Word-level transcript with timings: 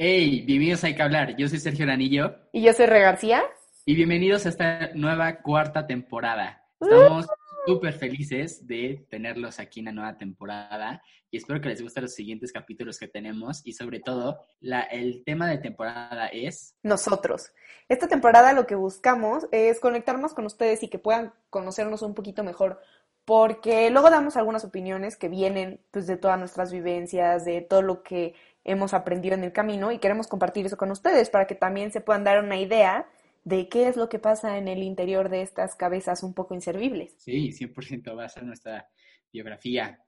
Hey, 0.00 0.44
bienvenidos 0.46 0.84
a 0.84 0.86
Hay 0.86 0.94
que 0.94 1.02
hablar. 1.02 1.34
Yo 1.34 1.48
soy 1.48 1.58
Sergio 1.58 1.84
Ranillo. 1.84 2.32
Y 2.52 2.62
yo 2.62 2.72
soy 2.72 2.86
Re 2.86 3.00
García. 3.00 3.42
Y 3.84 3.96
bienvenidos 3.96 4.46
a 4.46 4.50
esta 4.50 4.90
nueva 4.94 5.42
cuarta 5.42 5.88
temporada. 5.88 6.64
Estamos 6.80 7.26
súper 7.66 7.94
felices 7.94 8.64
de 8.64 9.04
tenerlos 9.10 9.58
aquí 9.58 9.80
en 9.80 9.86
la 9.86 9.92
nueva 9.92 10.16
temporada 10.16 11.02
y 11.32 11.38
espero 11.38 11.60
que 11.60 11.70
les 11.70 11.82
gusten 11.82 12.04
los 12.04 12.14
siguientes 12.14 12.52
capítulos 12.52 12.96
que 12.96 13.08
tenemos 13.08 13.60
y 13.64 13.72
sobre 13.72 13.98
todo 13.98 14.38
la, 14.60 14.82
el 14.82 15.24
tema 15.24 15.48
de 15.48 15.58
temporada 15.58 16.28
es 16.28 16.76
nosotros. 16.84 17.50
Esta 17.88 18.06
temporada 18.06 18.52
lo 18.52 18.68
que 18.68 18.76
buscamos 18.76 19.48
es 19.50 19.80
conectarnos 19.80 20.32
con 20.32 20.46
ustedes 20.46 20.84
y 20.84 20.88
que 20.88 21.00
puedan 21.00 21.34
conocernos 21.50 22.02
un 22.02 22.14
poquito 22.14 22.44
mejor 22.44 22.78
porque 23.24 23.90
luego 23.90 24.08
damos 24.08 24.38
algunas 24.38 24.64
opiniones 24.64 25.16
que 25.16 25.28
vienen 25.28 25.80
pues, 25.90 26.06
de 26.06 26.16
todas 26.16 26.38
nuestras 26.38 26.72
vivencias, 26.72 27.44
de 27.44 27.60
todo 27.60 27.82
lo 27.82 28.02
que 28.02 28.34
hemos 28.70 28.94
aprendido 28.94 29.34
en 29.34 29.44
el 29.44 29.52
camino 29.52 29.90
y 29.92 29.98
queremos 29.98 30.28
compartir 30.28 30.66
eso 30.66 30.76
con 30.76 30.90
ustedes 30.90 31.30
para 31.30 31.46
que 31.46 31.54
también 31.54 31.90
se 31.90 32.00
puedan 32.00 32.24
dar 32.24 32.42
una 32.42 32.58
idea 32.58 33.06
de 33.44 33.68
qué 33.68 33.88
es 33.88 33.96
lo 33.96 34.08
que 34.08 34.18
pasa 34.18 34.58
en 34.58 34.68
el 34.68 34.82
interior 34.82 35.30
de 35.30 35.42
estas 35.42 35.74
cabezas 35.74 36.22
un 36.22 36.34
poco 36.34 36.54
inservibles. 36.54 37.14
Sí, 37.18 37.50
100% 37.50 38.16
va 38.16 38.24
a 38.24 38.28
ser 38.28 38.44
nuestra 38.44 38.88
biografía. 39.32 39.98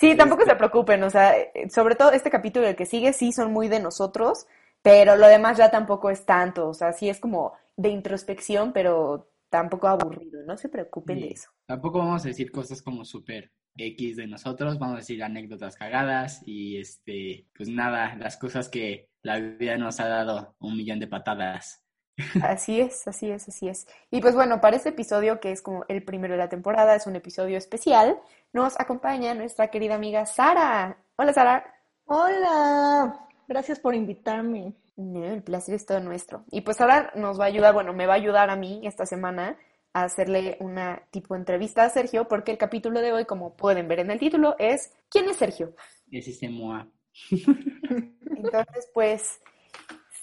sí, 0.00 0.16
tampoco 0.16 0.44
se 0.44 0.56
preocupen, 0.56 1.02
o 1.02 1.10
sea, 1.10 1.34
sobre 1.68 1.94
todo 1.94 2.12
este 2.12 2.30
capítulo 2.30 2.66
el 2.66 2.76
que 2.76 2.86
sigue 2.86 3.12
sí 3.12 3.32
son 3.32 3.52
muy 3.52 3.68
de 3.68 3.80
nosotros, 3.80 4.46
pero 4.82 5.16
lo 5.16 5.28
demás 5.28 5.58
ya 5.58 5.70
tampoco 5.70 6.10
es 6.10 6.24
tanto, 6.24 6.68
o 6.68 6.74
sea, 6.74 6.92
sí 6.92 7.08
es 7.08 7.20
como 7.20 7.52
de 7.76 7.90
introspección, 7.90 8.72
pero 8.72 9.27
tampoco 9.48 9.88
aburrido, 9.88 10.42
no 10.44 10.56
se 10.56 10.68
preocupen 10.68 11.20
de 11.20 11.28
eso. 11.28 11.50
Tampoco 11.66 11.98
vamos 11.98 12.24
a 12.24 12.28
decir 12.28 12.50
cosas 12.50 12.82
como 12.82 13.04
súper 13.04 13.50
X 13.76 14.16
de 14.16 14.26
nosotros, 14.26 14.78
vamos 14.78 14.96
a 14.96 14.98
decir 14.98 15.22
anécdotas 15.22 15.76
cagadas 15.76 16.42
y 16.46 16.78
este, 16.78 17.46
pues 17.56 17.68
nada, 17.68 18.16
las 18.16 18.36
cosas 18.36 18.68
que 18.68 19.08
la 19.22 19.38
vida 19.38 19.76
nos 19.78 20.00
ha 20.00 20.08
dado 20.08 20.54
un 20.58 20.76
millón 20.76 21.00
de 21.00 21.06
patadas. 21.06 21.84
Así 22.42 22.80
es, 22.80 23.06
así 23.06 23.30
es, 23.30 23.48
así 23.48 23.68
es. 23.68 23.86
Y 24.10 24.20
pues 24.20 24.34
bueno, 24.34 24.60
para 24.60 24.74
este 24.74 24.88
episodio, 24.88 25.38
que 25.38 25.52
es 25.52 25.62
como 25.62 25.84
el 25.86 26.02
primero 26.02 26.34
de 26.34 26.38
la 26.38 26.48
temporada, 26.48 26.96
es 26.96 27.06
un 27.06 27.14
episodio 27.14 27.56
especial, 27.56 28.18
nos 28.52 28.78
acompaña 28.80 29.34
nuestra 29.34 29.68
querida 29.68 29.94
amiga 29.94 30.26
Sara. 30.26 30.98
Hola, 31.14 31.32
Sara. 31.32 31.64
Hola, 32.06 33.24
gracias 33.46 33.78
por 33.78 33.94
invitarme. 33.94 34.74
El 34.98 35.42
placer 35.42 35.74
es 35.74 35.86
todo 35.86 36.00
nuestro. 36.00 36.44
Y 36.50 36.62
pues 36.62 36.80
ahora 36.80 37.12
nos 37.14 37.38
va 37.38 37.44
a 37.44 37.48
ayudar, 37.48 37.72
bueno, 37.72 37.92
me 37.92 38.06
va 38.06 38.14
a 38.14 38.16
ayudar 38.16 38.50
a 38.50 38.56
mí 38.56 38.80
esta 38.84 39.06
semana 39.06 39.56
a 39.92 40.04
hacerle 40.04 40.56
una 40.60 41.02
tipo 41.10 41.36
entrevista 41.36 41.84
a 41.84 41.90
Sergio, 41.90 42.26
porque 42.28 42.52
el 42.52 42.58
capítulo 42.58 43.00
de 43.00 43.12
hoy, 43.12 43.24
como 43.24 43.54
pueden 43.54 43.88
ver 43.88 44.00
en 44.00 44.10
el 44.10 44.18
título, 44.18 44.56
es 44.58 44.92
¿Quién 45.08 45.28
es 45.28 45.36
Sergio? 45.36 45.74
Es 46.10 46.26
este 46.26 46.48
Moa. 46.48 46.86
Entonces, 47.30 48.90
pues 48.92 49.40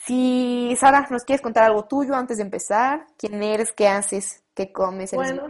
si 0.05 0.75
Sara, 0.77 1.07
¿nos 1.09 1.23
quieres 1.23 1.41
contar 1.41 1.63
algo 1.63 1.85
tuyo 1.85 2.13
antes 2.13 2.37
de 2.37 2.43
empezar? 2.43 3.07
¿Quién 3.17 3.41
eres? 3.41 3.71
¿Qué 3.71 3.87
haces? 3.87 4.43
¿Qué 4.53 4.71
comes? 4.71 5.13
bueno, 5.13 5.47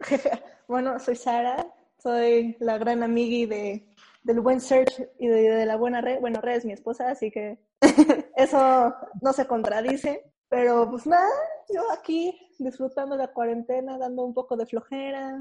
bueno, 0.68 0.98
soy 0.98 1.16
Sara, 1.16 1.66
soy 2.02 2.56
la 2.60 2.78
gran 2.78 3.02
amiga 3.02 3.54
de, 3.54 3.86
del 4.22 4.40
buen 4.40 4.60
Search 4.60 5.08
y 5.18 5.28
de, 5.28 5.66
la 5.66 5.76
buena 5.76 6.00
Red. 6.00 6.20
Bueno, 6.20 6.40
Red 6.40 6.58
es 6.58 6.64
mi 6.64 6.72
esposa, 6.72 7.10
así 7.10 7.30
que 7.30 7.58
eso 8.36 8.94
no 9.22 9.32
se 9.32 9.46
contradice. 9.46 10.32
Pero 10.48 10.90
pues 10.90 11.06
nada, 11.06 11.28
yo 11.72 11.82
aquí 11.92 12.36
disfrutando 12.58 13.16
de 13.16 13.22
la 13.22 13.32
cuarentena, 13.32 13.98
dando 13.98 14.24
un 14.24 14.34
poco 14.34 14.56
de 14.56 14.66
flojera, 14.66 15.38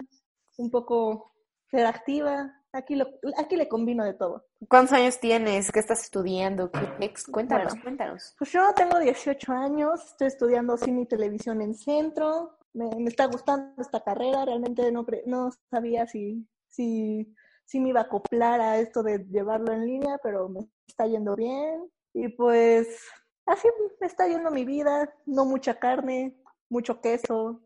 un 0.58 0.70
poco 0.70 1.34
ser 1.72 1.86
activa, 1.86 2.60
Aquí, 2.72 2.96
lo, 2.96 3.08
aquí 3.38 3.56
le 3.56 3.68
combino 3.68 4.04
de 4.04 4.14
todo. 4.14 4.46
¿Cuántos 4.68 4.94
años 4.94 5.20
tienes? 5.20 5.72
¿Qué 5.72 5.80
estás 5.80 6.04
estudiando? 6.04 6.70
Cuéntanos, 7.32 7.74
cuéntanos. 7.82 8.36
Pues 8.38 8.52
yo 8.52 8.62
tengo 8.76 9.00
18 9.00 9.52
años, 9.52 10.06
estoy 10.06 10.28
estudiando 10.28 10.78
cine 10.78 11.02
y 11.02 11.06
televisión 11.08 11.64
en 11.64 11.74
centro. 11.74 12.60
Me, 12.74 12.90
está 13.08 13.26
gustando 13.26 13.82
esta 13.82 14.04
carrera, 14.04 14.46
realmente 14.46 14.92
no, 14.92 15.04
no 15.26 15.50
sabía 15.72 16.06
si, 16.06 16.48
si, 16.68 17.34
si 17.70 17.80
me 17.80 17.90
iba 17.90 18.00
a 18.00 18.04
acoplar 18.04 18.60
a 18.62 18.80
esto 18.80 19.04
de 19.04 19.20
llevarlo 19.30 19.72
en 19.72 19.86
línea, 19.86 20.18
pero 20.24 20.50
me 20.50 20.62
está 20.88 21.06
yendo 21.06 21.36
bien. 21.36 21.88
Y 22.16 22.28
pues 22.30 22.88
así 23.46 23.68
me 24.02 24.08
está 24.08 24.28
yendo 24.28 24.50
mi 24.50 24.66
vida, 24.66 25.14
no 25.28 25.46
mucha 25.46 25.76
carne, 25.76 26.36
mucho 26.68 27.00
queso. 27.00 27.62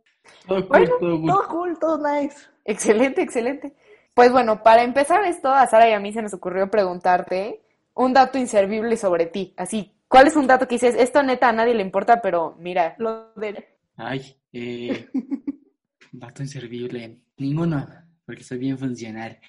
Todo 0.45 0.67
cool, 0.67 0.89
todo 1.25 1.47
cool, 1.47 1.79
todo 1.79 1.97
nice. 1.97 2.35
Excelente, 2.65 3.21
excelente. 3.21 3.75
Pues 4.13 4.29
bueno, 4.33 4.61
para 4.61 4.83
empezar 4.83 5.23
esto, 5.23 5.49
a 5.49 5.65
Sara 5.67 5.89
y 5.89 5.93
a 5.93 6.01
mí 6.01 6.11
se 6.11 6.21
nos 6.21 6.33
ocurrió 6.33 6.69
preguntarte 6.69 7.63
un 7.93 8.11
dato 8.11 8.37
inservible 8.37 8.97
sobre 8.97 9.27
ti. 9.27 9.53
Así, 9.55 9.95
¿cuál 10.09 10.27
es 10.27 10.35
un 10.35 10.47
dato 10.47 10.67
que 10.67 10.75
dices, 10.75 10.95
esto 10.97 11.23
neta 11.23 11.47
a 11.47 11.53
nadie 11.53 11.75
le 11.75 11.81
importa, 11.81 12.21
pero 12.21 12.57
mira, 12.59 12.95
lo 12.97 13.33
de... 13.35 13.77
Ay, 13.95 14.35
eh, 14.51 15.07
dato 16.11 16.41
inservible. 16.41 17.21
Ninguno, 17.37 17.87
porque 18.25 18.43
soy 18.43 18.57
bien 18.57 18.77
funcional. 18.77 19.39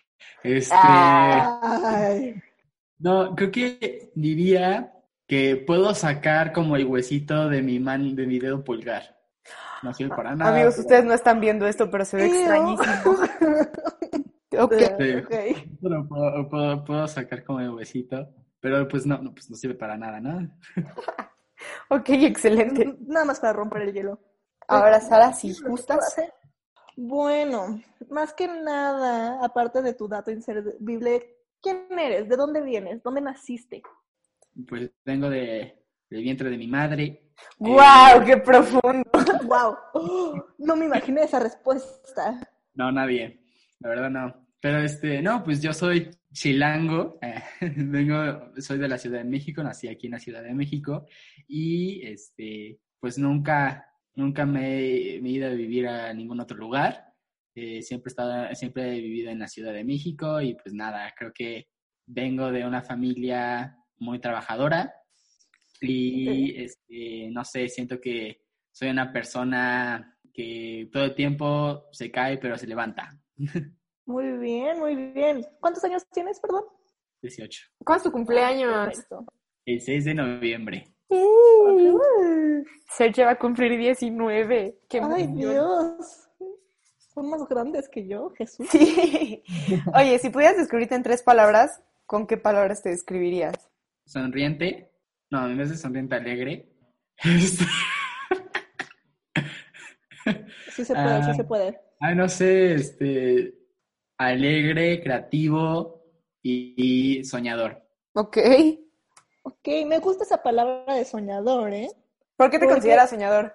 Este... 0.42 0.74
No, 2.98 3.34
creo 3.34 3.50
que 3.50 4.12
diría 4.14 4.92
que 5.26 5.56
puedo 5.56 5.94
sacar 5.94 6.52
como 6.52 6.76
el 6.76 6.86
huesito 6.86 7.48
de 7.48 7.62
mi 7.62 7.78
man, 7.78 8.14
de 8.14 8.26
mi 8.26 8.38
dedo 8.38 8.62
pulgar. 8.62 9.18
No 9.82 9.92
sirve 9.92 10.16
para 10.16 10.34
nada. 10.34 10.52
Amigos, 10.52 10.78
ustedes 10.78 11.04
no 11.04 11.12
están 11.12 11.40
viendo 11.40 11.66
esto, 11.66 11.90
pero 11.90 12.04
se 12.04 12.16
ve 12.16 12.26
extrañísimo. 12.26 13.16
Ok. 14.56 14.74
puedo, 16.86 17.08
sacar 17.08 17.42
como 17.42 17.58
el 17.58 17.70
huesito, 17.70 18.28
pero 18.60 18.86
pues 18.86 19.04
no, 19.04 19.18
no, 19.18 19.32
pues 19.32 19.50
no 19.50 19.56
sirve 19.56 19.74
para 19.74 19.96
nada, 19.96 20.20
¿no? 20.20 20.48
ok, 21.90 22.08
excelente. 22.10 22.96
Nada 23.00 23.24
más 23.24 23.40
para 23.40 23.52
romper 23.52 23.82
el 23.82 23.92
hielo. 23.92 24.20
Ahora, 24.68 25.00
Sara, 25.00 25.32
si 25.32 25.52
gustas. 25.66 26.14
Bueno, 26.96 27.80
más 28.10 28.32
que 28.32 28.46
nada, 28.46 29.44
aparte 29.44 29.82
de 29.82 29.94
tu 29.94 30.08
dato 30.08 30.30
inservible, 30.30 31.36
¿quién 31.60 31.86
eres? 31.98 32.28
¿De 32.28 32.36
dónde 32.36 32.62
vienes? 32.62 33.02
¿Dónde 33.02 33.20
naciste? 33.20 33.82
Pues 34.68 34.90
vengo 35.04 35.28
de, 35.28 35.84
del 36.08 36.22
vientre 36.22 36.50
de 36.50 36.56
mi 36.56 36.68
madre. 36.68 37.32
¡Guau! 37.58 38.24
¡Qué 38.24 38.36
profundo! 38.36 39.10
¡Guau! 39.44 39.76
no 40.58 40.76
me 40.76 40.84
imaginé 40.84 41.24
esa 41.24 41.40
respuesta. 41.40 42.40
No, 42.74 42.92
nadie. 42.92 43.40
La 43.80 43.88
verdad 43.88 44.10
no. 44.10 44.46
Pero 44.60 44.78
este, 44.78 45.20
no, 45.20 45.44
pues 45.44 45.60
yo 45.60 45.72
soy 45.72 46.10
chilango, 46.32 47.18
eh, 47.20 47.42
vengo, 47.76 48.50
soy 48.58 48.78
de 48.78 48.88
la 48.88 48.98
Ciudad 48.98 49.18
de 49.18 49.24
México, 49.24 49.62
nací 49.62 49.88
aquí 49.88 50.06
en 50.06 50.12
la 50.12 50.18
Ciudad 50.18 50.42
de 50.42 50.54
México 50.54 51.06
y 51.46 52.00
este, 52.06 52.80
pues 52.98 53.18
nunca, 53.18 53.86
nunca 54.14 54.46
me, 54.46 54.78
he 54.78 55.18
ido 55.18 55.48
a 55.48 55.50
vivir 55.50 55.88
a 55.88 56.12
ningún 56.12 56.40
otro 56.40 56.56
lugar. 56.56 57.12
Eh, 57.54 57.82
siempre, 57.82 58.08
he 58.08 58.12
estado, 58.12 58.54
siempre 58.54 58.96
he 58.96 59.00
vivido 59.00 59.30
en 59.30 59.38
la 59.38 59.48
Ciudad 59.48 59.72
de 59.72 59.84
México 59.84 60.40
y 60.40 60.54
pues 60.54 60.74
nada, 60.74 61.12
creo 61.16 61.32
que 61.32 61.68
vengo 62.06 62.50
de 62.50 62.66
una 62.66 62.82
familia 62.82 63.76
muy 63.98 64.18
trabajadora 64.18 64.92
y 65.80 66.62
este, 66.62 67.30
no 67.30 67.44
sé, 67.44 67.68
siento 67.68 68.00
que 68.00 68.40
soy 68.72 68.88
una 68.88 69.12
persona 69.12 70.18
que 70.32 70.88
todo 70.92 71.04
el 71.04 71.14
tiempo 71.14 71.86
se 71.92 72.10
cae 72.10 72.38
pero 72.38 72.58
se 72.58 72.66
levanta. 72.66 73.16
Muy 74.06 74.36
bien, 74.36 74.78
muy 74.80 74.96
bien. 74.96 75.46
¿Cuántos 75.60 75.82
años 75.84 76.06
tienes, 76.12 76.38
perdón? 76.38 76.64
18. 77.22 77.62
¿Cuándo 77.78 77.96
es 77.96 78.02
tu 78.04 78.12
cumpleaños? 78.12 79.02
El 79.64 79.80
6 79.80 80.04
de 80.04 80.14
noviembre. 80.14 80.93
Sergio 82.96 83.24
va 83.24 83.32
a 83.32 83.38
cumplir 83.38 83.76
19. 83.78 84.78
¡Qué 84.88 85.00
¡Ay, 85.00 85.26
Dios! 85.28 86.28
Son 86.98 87.28
más 87.30 87.46
grandes 87.48 87.88
que 87.88 88.06
yo, 88.06 88.30
Jesús. 88.30 88.68
Sí. 88.70 89.42
Oye, 89.94 90.18
si 90.18 90.30
pudieras 90.30 90.56
describirte 90.56 90.94
en 90.94 91.02
tres 91.02 91.22
palabras, 91.22 91.80
¿con 92.06 92.26
qué 92.26 92.36
palabras 92.36 92.82
te 92.82 92.90
describirías? 92.90 93.54
Sonriente. 94.04 94.90
No, 95.30 95.38
a 95.40 95.48
mí 95.48 95.54
me 95.54 95.62
hace 95.62 95.76
sonriente 95.76 96.16
alegre. 96.16 96.68
sí 100.74 100.84
se 100.84 100.94
puede, 100.94 101.24
sí 101.24 101.34
se 101.34 101.44
puede. 101.44 101.80
Ay, 102.00 102.16
no 102.16 102.28
sé, 102.28 102.74
este 102.74 103.54
alegre, 104.18 105.02
creativo 105.02 106.04
y, 106.42 107.24
soñador. 107.24 107.82
Ok. 108.14 108.38
Ok, 109.66 109.86
me 109.86 109.98
gusta 109.98 110.24
esa 110.24 110.42
palabra 110.42 110.94
de 110.94 111.06
soñador, 111.06 111.72
¿eh? 111.72 111.88
¿Por 112.36 112.50
qué 112.50 112.58
te 112.58 112.66
consideras 112.66 113.08
soñador? 113.08 113.54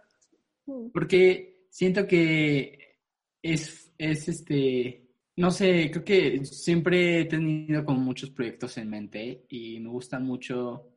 Mm. 0.66 0.90
Porque 0.90 1.68
siento 1.70 2.08
que 2.08 2.98
es, 3.44 3.94
es 3.96 4.28
este, 4.28 5.08
no 5.36 5.52
sé, 5.52 5.92
creo 5.92 6.04
que 6.04 6.46
siempre 6.46 7.22
he 7.22 7.26
tenido 7.26 7.86
como 7.86 8.00
muchos 8.00 8.32
proyectos 8.32 8.80
en 8.80 8.90
mente 8.90 9.46
y 9.50 9.80
me 9.82 9.90
gusta 9.90 10.18
mucho 10.18 10.88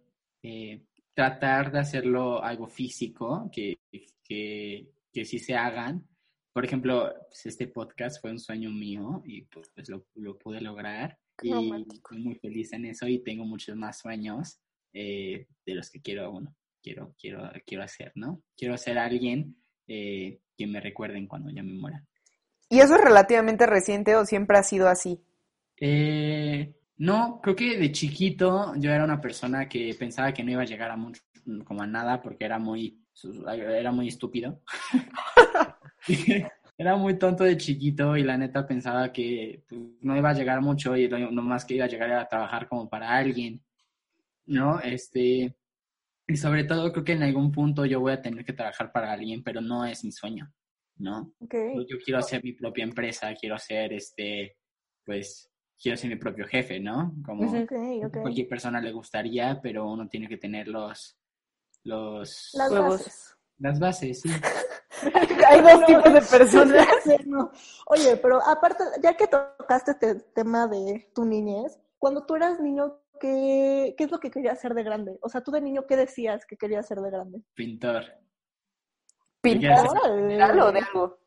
eh, 0.43 0.87
tratar 1.13 1.71
de 1.73 1.81
hacerlo 1.81 2.43
algo 2.43 2.67
físico, 2.67 3.51
que, 3.53 3.81
que, 4.25 4.89
que 5.13 5.25
sí 5.27 5.39
se 5.39 5.55
hagan 5.55 6.09
por 6.53 6.67
ejemplo, 6.67 7.11
pues 7.29 7.47
este 7.47 7.67
podcast 7.67 8.21
fue 8.21 8.31
un 8.31 8.39
sueño 8.39 8.71
mío 8.71 9.23
y 9.25 9.43
pues, 9.43 9.71
pues 9.75 9.89
lo, 9.89 10.05
lo, 10.17 10.39
pude 10.39 10.61
lograr 10.61 11.19
y 11.41 11.51
estoy 11.51 12.19
muy 12.19 12.35
feliz 12.35 12.75
en 12.75 12.85
eso 12.85 13.09
y 13.09 13.21
tengo 13.21 13.47
muchos 13.47 13.75
más 13.75 14.01
sueños 14.01 14.61
eh, 14.93 15.47
de 15.65 15.75
los 15.75 15.91
que 15.91 16.01
quiero, 16.01 16.31
bueno, 16.31 16.55
quiero, 16.83 17.15
quiero, 17.19 17.51
quiero 17.67 17.85
hacer, 17.85 18.13
¿no? 18.15 18.43
Quiero 18.57 18.77
ser 18.77 18.99
alguien 18.99 19.57
eh, 19.87 20.41
que 20.57 20.67
me 20.67 20.81
recuerden 20.81 21.27
cuando 21.27 21.51
ya 21.51 21.63
me 21.63 21.73
muera. 21.73 22.05
¿Y 22.69 22.81
eso 22.81 22.95
es 22.95 23.01
relativamente 23.03 23.67
reciente 23.67 24.17
o 24.17 24.25
siempre 24.25 24.59
ha 24.59 24.63
sido 24.63 24.89
así? 24.89 25.23
Eh, 25.79 26.75
no, 26.99 27.41
creo 27.43 27.57
que 27.57 27.79
de 27.79 27.93
chiquito 27.93 28.73
yo 28.77 28.91
era 28.91 29.05
una 29.05 29.21
persona 29.21 29.69
que 29.69 29.95
pensaba 29.99 30.33
que 30.33 30.45
no 30.45 30.53
iba 30.53 30.63
a 30.63 30.67
llegar 30.67 30.91
a 30.91 30.97
mucho, 30.97 31.23
como 31.65 31.83
a 31.83 31.87
nada, 31.87 32.23
porque 32.23 32.45
era 32.45 32.59
muy, 32.59 33.03
era 33.47 33.93
muy 33.93 34.09
estúpido. 34.09 34.63
era 36.79 36.97
muy 36.97 37.19
tonto 37.19 37.45
de 37.45 37.57
chiquito 37.57 38.17
y 38.17 38.23
la 38.23 38.37
neta 38.37 38.67
pensaba 38.67 39.13
que 39.13 39.65
pues, 39.69 39.81
no 40.01 40.17
iba 40.17 40.31
a 40.31 40.35
llegar 40.35 40.61
mucho 40.61 40.97
y 40.97 41.09
lo 41.09 41.43
más 41.43 41.65
que 41.65 41.75
iba 41.75 41.85
a 41.85 41.89
llegar 41.89 42.11
era 42.11 42.23
a 42.23 42.29
trabajar 42.29 42.69
como 42.69 42.89
para 42.89 43.11
alguien, 43.11 43.63
¿no? 44.47 44.81
Este, 44.81 45.57
y 46.27 46.37
sobre 46.37 46.65
todo 46.65 46.93
creo 46.93 47.05
que 47.05 47.13
en 47.13 47.23
algún 47.23 47.53
punto 47.53 47.85
yo 47.85 48.01
voy 48.01 48.13
a 48.13 48.23
tener 48.23 48.45
que 48.45 48.53
trabajar 48.53 48.93
para 48.93 49.13
alguien, 49.13 49.43
pero 49.43 49.61
no 49.61 49.85
es 49.85 50.05
mi 50.05 50.13
sueño, 50.13 50.53
¿no? 50.97 51.33
Okay. 51.41 51.75
Yo 51.89 51.97
quiero 52.05 52.19
hacer 52.21 52.43
mi 52.43 52.53
propia 52.53 52.85
empresa, 52.85 53.35
quiero 53.35 53.59
ser, 53.59 53.93
este, 53.93 54.57
pues, 55.05 55.51
quiero 55.81 55.97
ser 55.97 56.11
mi 56.11 56.17
propio 56.17 56.47
jefe, 56.47 56.79
¿no? 56.81 57.15
Como 57.25 57.49
Okay, 57.49 58.05
okay. 58.05 58.23
cualquier 58.23 58.49
persona 58.49 58.81
le 58.81 58.93
gustaría, 58.93 59.61
pero 59.61 59.91
uno 59.91 60.09
tiene 60.09 60.29
que 60.29 60.37
tener 60.39 60.69
los, 60.69 61.19
los, 61.85 62.51
Las 62.55 62.71
Huevos. 62.71 62.91
bases. 62.99 63.37
las 63.59 63.81
bases, 63.81 64.21
sí. 64.21 64.29
Hay 65.49 65.61
dos 65.61 65.85
tipos 65.87 66.13
de 66.13 66.21
personas. 66.23 66.87
Sí, 67.03 67.17
no. 67.27 67.51
Oye, 67.87 68.17
pero 68.19 68.41
aparte, 68.47 68.85
ya 69.03 69.17
que 69.17 69.27
tocaste 69.27 69.91
este 69.91 70.15
tema 70.35 70.69
de 70.69 71.11
tu 71.13 71.25
niñez, 71.25 71.81
cuando 71.99 72.25
tú 72.25 72.37
eras 72.37 72.61
niño, 72.61 73.02
¿qué, 73.21 73.95
¿qué 73.97 74.05
es 74.05 74.11
lo 74.11 74.19
que 74.21 74.31
querías 74.31 74.61
ser 74.61 74.75
de 74.75 74.83
grande? 74.83 75.19
O 75.23 75.29
sea, 75.29 75.43
tú 75.43 75.51
de 75.51 75.61
niño, 75.61 75.87
¿qué 75.87 75.97
decías 75.97 76.45
que 76.47 76.57
querías 76.57 76.87
ser 76.87 76.99
de 77.01 77.11
grande? 77.11 77.43
Pintor. 77.55 78.05
¿Pintor 79.41 79.99
o 80.05 80.15
de 80.27 80.43
algo? 80.43 81.19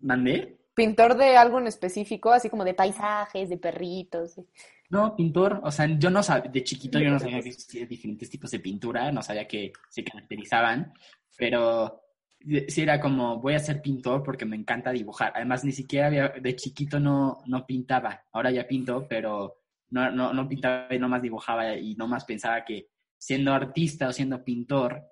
¿Mandé? 0.00 0.58
¿Pintor 0.74 1.16
de 1.16 1.36
algo 1.36 1.58
en 1.58 1.66
específico? 1.66 2.30
Así 2.30 2.48
como 2.48 2.64
de 2.64 2.74
paisajes, 2.74 3.48
de 3.48 3.58
perritos. 3.58 4.40
No, 4.88 5.14
pintor, 5.14 5.60
o 5.62 5.70
sea, 5.70 5.86
yo 5.98 6.10
no 6.10 6.22
sabía, 6.22 6.50
de 6.50 6.64
chiquito 6.64 6.98
yo 6.98 7.10
no 7.10 7.18
sabía 7.18 7.40
que 7.40 7.50
existían 7.50 7.88
diferentes 7.88 8.28
tipos 8.28 8.50
de 8.50 8.58
pintura, 8.60 9.12
no 9.12 9.22
sabía 9.22 9.46
que 9.46 9.72
se 9.88 10.02
caracterizaban, 10.02 10.92
pero 11.36 12.02
de- 12.40 12.68
sí 12.68 12.82
era 12.82 13.00
como, 13.00 13.38
voy 13.40 13.54
a 13.54 13.60
ser 13.60 13.80
pintor 13.82 14.22
porque 14.24 14.44
me 14.46 14.56
encanta 14.56 14.90
dibujar. 14.90 15.32
Además, 15.36 15.64
ni 15.64 15.70
siquiera 15.72 16.08
había, 16.08 16.28
de 16.30 16.56
chiquito 16.56 16.98
no, 16.98 17.38
no 17.46 17.64
pintaba, 17.66 18.24
ahora 18.32 18.50
ya 18.50 18.66
pinto, 18.66 19.06
pero 19.08 19.59
no, 19.90 20.10
no, 20.10 20.32
no 20.32 20.48
pintaba 20.48 20.94
y 20.94 20.98
nomás 20.98 21.22
dibujaba 21.22 21.74
y 21.74 21.94
nomás 21.94 22.24
pensaba 22.24 22.64
que 22.64 22.88
siendo 23.18 23.52
artista 23.52 24.08
o 24.08 24.12
siendo 24.12 24.42
pintor, 24.42 25.02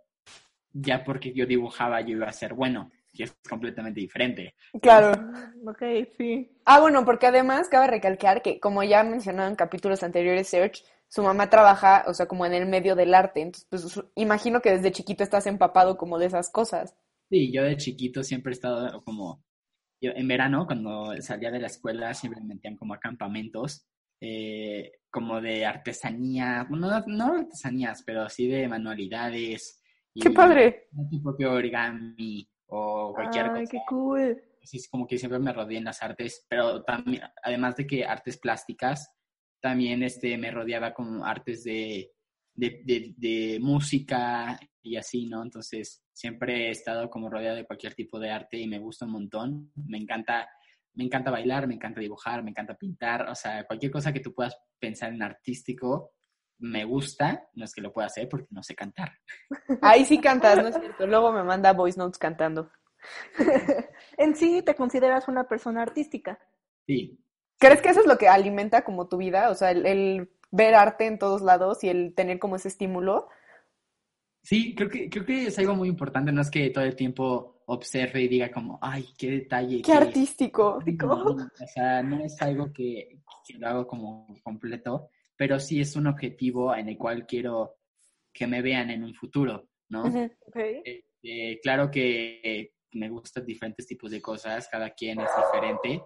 ya 0.72 1.04
porque 1.04 1.32
yo 1.32 1.46
dibujaba 1.46 2.00
yo 2.00 2.16
iba 2.16 2.26
a 2.26 2.32
ser 2.32 2.54
bueno, 2.54 2.90
que 3.12 3.24
es 3.24 3.36
completamente 3.48 4.00
diferente. 4.00 4.54
Claro. 4.80 5.12
Ok, 5.66 5.82
sí. 6.16 6.50
Ah, 6.64 6.80
bueno, 6.80 7.04
porque 7.04 7.26
además 7.26 7.68
cabe 7.68 7.88
recalcar 7.88 8.42
que, 8.42 8.60
como 8.60 8.82
ya 8.82 9.02
mencionado 9.02 9.48
en 9.48 9.56
capítulos 9.56 10.02
anteriores, 10.02 10.48
Serge, 10.48 10.82
su 11.08 11.22
mamá 11.22 11.50
trabaja, 11.50 12.04
o 12.06 12.14
sea, 12.14 12.26
como 12.26 12.46
en 12.46 12.54
el 12.54 12.66
medio 12.66 12.94
del 12.94 13.14
arte. 13.14 13.40
Entonces, 13.40 13.66
pues 13.68 14.00
imagino 14.14 14.60
que 14.60 14.70
desde 14.70 14.92
chiquito 14.92 15.24
estás 15.24 15.46
empapado 15.46 15.96
como 15.96 16.18
de 16.18 16.26
esas 16.26 16.50
cosas. 16.50 16.94
Sí, 17.30 17.52
yo 17.52 17.62
de 17.64 17.76
chiquito 17.76 18.22
siempre 18.22 18.52
he 18.52 18.54
estado 18.54 19.02
como, 19.04 19.42
yo 20.00 20.12
en 20.14 20.28
verano 20.28 20.66
cuando 20.66 21.20
salía 21.20 21.50
de 21.50 21.60
la 21.60 21.66
escuela 21.66 22.14
siempre 22.14 22.40
me 22.40 22.54
metían 22.54 22.76
como 22.76 22.94
a 22.94 23.00
campamentos, 23.00 23.86
eh, 24.20 24.92
como 25.10 25.40
de 25.40 25.64
artesanía, 25.64 26.66
no, 26.70 27.04
no 27.06 27.32
artesanías, 27.34 28.02
pero 28.04 28.28
sí 28.28 28.46
de 28.46 28.68
manualidades. 28.68 29.82
¡Qué 30.14 30.28
y 30.28 30.32
padre! 30.32 30.88
Tu 31.10 31.22
propio 31.22 31.52
origami 31.52 32.48
o 32.66 33.12
cualquier 33.14 33.46
Ay, 33.46 33.60
cosa. 33.60 33.70
qué 33.72 33.78
cool. 33.88 34.42
Así 34.62 34.76
es 34.78 34.88
como 34.88 35.06
que 35.06 35.18
siempre 35.18 35.38
me 35.38 35.52
rodeé 35.52 35.78
en 35.78 35.84
las 35.84 36.02
artes, 36.02 36.44
pero 36.48 36.82
también, 36.82 37.22
además 37.42 37.76
de 37.76 37.86
que 37.86 38.04
artes 38.04 38.36
plásticas, 38.38 39.08
también 39.60 40.02
este, 40.02 40.36
me 40.36 40.50
rodeaba 40.50 40.92
con 40.92 41.24
artes 41.24 41.64
de, 41.64 42.12
de, 42.54 42.82
de, 42.84 43.14
de 43.16 43.58
música 43.60 44.58
y 44.82 44.96
así, 44.96 45.26
¿no? 45.26 45.42
Entonces, 45.42 46.04
siempre 46.12 46.68
he 46.68 46.70
estado 46.70 47.08
como 47.08 47.30
rodeado 47.30 47.56
de 47.56 47.64
cualquier 47.66 47.94
tipo 47.94 48.18
de 48.18 48.30
arte 48.30 48.58
y 48.58 48.66
me 48.66 48.78
gusta 48.78 49.06
un 49.06 49.12
montón. 49.12 49.72
Me 49.86 49.98
encanta, 49.98 50.48
me 50.98 51.04
encanta 51.04 51.30
bailar, 51.30 51.68
me 51.68 51.74
encanta 51.74 52.00
dibujar, 52.00 52.42
me 52.42 52.50
encanta 52.50 52.76
pintar, 52.76 53.28
o 53.28 53.34
sea, 53.34 53.64
cualquier 53.66 53.92
cosa 53.92 54.12
que 54.12 54.18
tú 54.18 54.34
puedas 54.34 54.60
pensar 54.80 55.12
en 55.12 55.22
artístico, 55.22 56.12
me 56.58 56.84
gusta, 56.84 57.48
no 57.54 57.64
es 57.64 57.72
que 57.72 57.80
lo 57.80 57.92
pueda 57.92 58.08
hacer 58.08 58.28
porque 58.28 58.48
no 58.50 58.64
sé 58.64 58.74
cantar. 58.74 59.12
Ahí 59.82 60.04
sí 60.04 60.20
cantas, 60.20 60.56
¿no 60.56 60.68
es 60.68 60.74
cierto? 60.74 61.06
Luego 61.06 61.32
me 61.32 61.44
manda 61.44 61.72
voice 61.72 61.96
notes 61.96 62.18
cantando. 62.18 62.70
En 64.16 64.34
sí, 64.34 64.60
¿te 64.62 64.74
consideras 64.74 65.28
una 65.28 65.46
persona 65.46 65.82
artística? 65.82 66.40
Sí, 66.84 67.16
¿Crees 67.58 67.80
que 67.80 67.90
eso 67.90 68.00
es 68.00 68.06
lo 68.06 68.18
que 68.18 68.28
alimenta 68.28 68.82
como 68.82 69.08
tu 69.08 69.18
vida? 69.18 69.50
O 69.50 69.54
sea, 69.54 69.70
el, 69.70 69.86
el 69.86 70.30
ver 70.50 70.74
arte 70.74 71.06
en 71.06 71.18
todos 71.18 71.42
lados 71.42 71.82
y 71.82 71.88
el 71.88 72.14
tener 72.14 72.38
como 72.38 72.56
ese 72.56 72.68
estímulo. 72.68 73.28
Sí, 74.42 74.74
creo 74.74 74.88
que, 74.88 75.10
creo 75.10 75.26
que 75.26 75.46
es 75.46 75.58
algo 75.58 75.74
muy 75.74 75.88
importante, 75.88 76.32
no 76.32 76.40
es 76.40 76.50
que 76.50 76.70
todo 76.70 76.84
el 76.84 76.96
tiempo 76.96 77.62
observe 77.66 78.22
y 78.22 78.28
diga 78.28 78.50
como, 78.50 78.78
ay, 78.80 79.06
qué 79.18 79.30
detalle. 79.30 79.82
¡Qué 79.82 79.92
artístico! 79.92 80.78
No, 80.86 81.34
o 81.34 81.66
sea, 81.66 82.02
no 82.02 82.24
es 82.24 82.40
algo 82.40 82.72
que, 82.72 83.20
que 83.46 83.58
lo 83.58 83.68
hago 83.68 83.86
como 83.86 84.26
completo, 84.42 85.10
pero 85.36 85.60
sí 85.60 85.80
es 85.80 85.94
un 85.96 86.06
objetivo 86.06 86.74
en 86.74 86.88
el 86.88 86.96
cual 86.96 87.26
quiero 87.26 87.76
que 88.32 88.46
me 88.46 88.62
vean 88.62 88.90
en 88.90 89.04
un 89.04 89.14
futuro, 89.14 89.68
¿no? 89.88 90.04
Eh, 91.22 91.58
claro 91.62 91.90
que 91.90 92.72
me 92.92 93.08
gustan 93.08 93.44
diferentes 93.44 93.86
tipos 93.86 94.10
de 94.10 94.22
cosas, 94.22 94.68
cada 94.68 94.90
quien 94.90 95.20
es 95.20 95.28
diferente. 95.36 96.02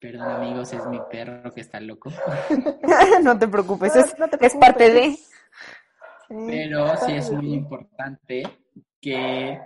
Perdón 0.00 0.30
amigos, 0.30 0.72
es 0.72 0.86
mi 0.86 1.00
perro 1.10 1.52
que 1.52 1.60
está 1.60 1.80
loco. 1.80 2.10
no 3.22 3.38
te 3.38 3.48
preocupes, 3.48 3.94
No, 3.94 4.00
es, 4.00 4.18
no 4.18 4.28
te 4.28 4.46
es 4.46 4.54
parte 4.54 4.90
de... 4.90 5.16
Pero 6.28 6.96
sí 6.98 7.12
es 7.12 7.30
muy 7.32 7.54
importante 7.54 8.42
que 9.00 9.60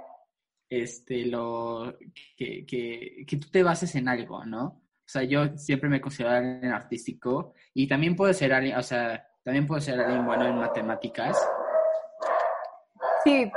este 0.69 1.27
lo 1.27 1.95
que, 2.37 2.65
que, 2.65 3.25
que 3.27 3.37
tú 3.37 3.51
te 3.51 3.63
bases 3.63 3.95
en 3.97 4.09
algo, 4.09 4.45
¿no? 4.45 4.65
O 4.65 5.09
sea, 5.13 5.25
yo 5.25 5.57
siempre 5.59 5.89
me 5.89 6.01
considero 6.01 6.31
alguien 6.31 6.73
artístico 6.73 7.53
y 7.75 7.87
también 7.87 8.17
puedo 8.17 8.33
ser 8.33 8.53
alguien, 8.53 8.77
o 8.77 8.83
sea, 8.83 9.29
también 9.45 9.67
puedo 9.67 9.81
ser 9.81 10.01
alguien 10.01 10.25
bueno 10.25 10.47
en 10.47 10.57
matemáticas. 10.57 11.37
Sí. 13.25 13.51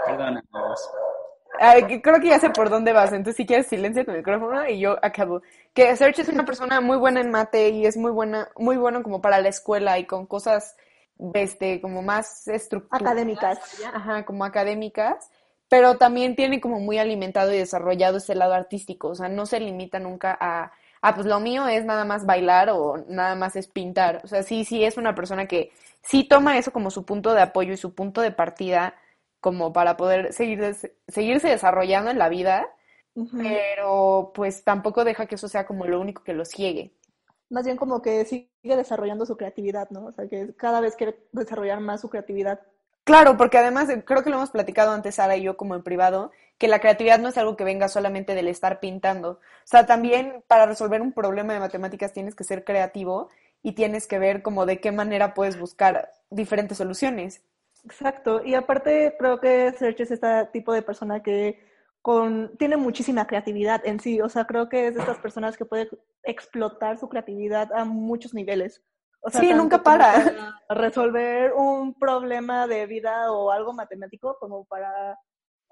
Ay, 1.59 1.88
que 1.88 2.01
creo 2.01 2.19
que 2.19 2.27
ya 2.27 2.39
sé 2.39 2.50
por 2.50 2.69
dónde 2.69 2.91
vas, 2.91 3.13
entonces 3.13 3.38
si 3.38 3.45
quieres 3.45 3.67
silencia 3.67 4.03
tu 4.03 4.12
micrófono 4.12 4.67
y 4.67 4.79
yo 4.79 4.97
acabo. 5.01 5.41
Que 5.74 5.95
Serge 5.95 6.24
es 6.24 6.29
una 6.29 6.45
persona 6.45 6.81
muy 6.81 6.97
buena 6.97 7.21
en 7.21 7.31
mate 7.31 7.69
y 7.69 7.85
es 7.85 7.95
muy 7.95 8.12
buena, 8.12 8.50
muy 8.57 8.77
bueno 8.77 9.03
como 9.03 9.21
para 9.21 9.39
la 9.39 9.50
escuela 9.50 9.97
y 9.97 10.05
con 10.05 10.25
cosas, 10.25 10.75
este, 11.34 11.81
como 11.81 12.01
más 12.01 12.48
estructuradas. 12.48 13.01
Académicas. 13.01 13.60
Ajá, 13.93 14.25
como 14.25 14.45
académicas, 14.45 15.29
pero 15.69 15.98
también 15.98 16.36
tiene 16.36 16.62
como 16.62 16.79
muy 16.79 16.98
alimentado 16.98 17.53
y 17.53 17.57
desarrollado 17.57 18.17
ese 18.17 18.36
lado 18.36 18.53
artístico, 18.53 19.10
o 19.10 19.15
sea, 19.15 19.29
no 19.29 19.45
se 19.45 19.60
limita 19.60 20.00
nunca 20.00 20.38
a, 20.39 20.72
ah, 21.01 21.15
pues 21.15 21.25
lo 21.25 21.39
mío 21.39 21.67
es 21.67 21.86
nada 21.86 22.05
más 22.05 22.25
bailar 22.25 22.69
o 22.69 23.03
nada 23.07 23.36
más 23.36 23.55
es 23.55 23.67
pintar, 23.67 24.22
o 24.24 24.27
sea, 24.27 24.43
sí, 24.43 24.65
sí 24.65 24.84
es 24.84 24.98
una 24.98 25.15
persona 25.15 25.48
que 25.48 25.72
sí 26.01 26.24
toma 26.24 26.57
eso 26.57 26.72
como 26.72 26.91
su 26.91 27.05
punto 27.05 27.34
de 27.34 27.41
apoyo 27.41 27.74
y 27.74 27.77
su 27.77 27.93
punto 27.93 28.22
de 28.22 28.31
partida 28.31 28.95
como 29.39 29.74
para 29.74 29.98
poder 29.98 30.34
seguir 30.34 30.75
seguirse 31.07 31.48
desarrollando 31.48 32.12
en 32.12 32.19
la 32.19 32.29
vida, 32.29 32.67
pero 33.38 34.31
pues 34.34 34.63
tampoco 34.63 35.03
deja 35.03 35.25
que 35.25 35.36
eso 35.36 35.48
sea 35.48 35.65
como 35.65 35.86
lo 35.86 36.00
único 36.01 36.24
que 36.24 36.34
lo 36.34 36.45
ciegue. 36.45 36.93
Más 37.49 37.65
bien 37.65 37.77
como 37.77 38.01
que 38.01 38.25
sigue 38.25 38.49
desarrollando 38.63 39.25
su 39.25 39.37
creatividad, 39.37 39.89
¿no? 39.89 40.05
O 40.05 40.11
sea, 40.11 40.27
que 40.27 40.55
cada 40.55 40.81
vez 40.81 40.95
quiere 40.95 41.27
desarrollar 41.31 41.79
más 41.79 42.01
su 42.01 42.09
creatividad. 42.09 42.59
Claro, 43.03 43.37
porque 43.37 43.59
además 43.59 43.87
eh, 43.89 44.03
creo 44.03 44.23
que 44.23 44.31
lo 44.31 44.37
hemos 44.37 44.49
platicado 44.49 44.91
antes 44.91 45.15
Sara 45.15 45.37
y 45.37 45.43
yo 45.43 45.57
como 45.57 45.75
en 45.75 45.83
privado, 45.83 46.31
que 46.57 46.67
la 46.67 46.79
creatividad 46.79 47.19
no 47.19 47.29
es 47.29 47.37
algo 47.37 47.55
que 47.55 47.63
venga 47.63 47.87
solamente 47.87 48.33
del 48.33 48.47
estar 48.47 48.79
pintando. 48.79 49.31
O 49.31 49.39
sea, 49.65 49.85
también 49.85 50.43
para 50.47 50.65
resolver 50.65 51.01
un 51.01 51.13
problema 51.13 51.53
de 51.53 51.59
matemáticas 51.59 52.13
tienes 52.13 52.33
que 52.33 52.43
ser 52.43 52.63
creativo 52.63 53.29
y 53.61 53.73
tienes 53.73 54.07
que 54.07 54.17
ver 54.17 54.41
como 54.41 54.65
de 54.65 54.79
qué 54.79 54.91
manera 54.91 55.35
puedes 55.35 55.59
buscar 55.59 56.13
diferentes 56.31 56.79
soluciones. 56.79 57.41
Exacto. 57.83 58.43
Y 58.43 58.55
aparte 58.55 59.15
creo 59.19 59.39
que 59.39 59.71
Serge 59.73 60.03
es 60.03 60.11
este 60.11 60.45
tipo 60.51 60.73
de 60.73 60.81
persona 60.81 61.21
que 61.21 61.63
con, 62.05 62.55
tiene 62.59 62.77
muchísima 62.77 63.25
creatividad 63.25 63.81
en 63.83 64.00
sí. 64.00 64.21
O 64.21 64.29
sea, 64.29 64.45
creo 64.45 64.69
que 64.69 64.85
es 64.89 64.93
de 64.93 65.00
estas 65.00 65.17
personas 65.17 65.57
que 65.57 65.65
puede 65.65 65.89
explotar 66.21 67.00
su 67.00 67.09
creatividad 67.09 67.74
a 67.74 67.83
muchos 67.83 68.31
niveles. 68.35 68.83
O 69.21 69.31
sea, 69.31 69.41
Sí, 69.41 69.51
nunca 69.55 69.81
para. 69.81 70.13
para 70.13 70.53
resolver 70.69 71.51
un 71.53 71.95
problema 71.97 72.67
de 72.67 72.85
vida 72.85 73.31
o 73.31 73.50
algo 73.50 73.74
matemático, 73.74 74.38
como 74.39 74.65
para 74.65 75.17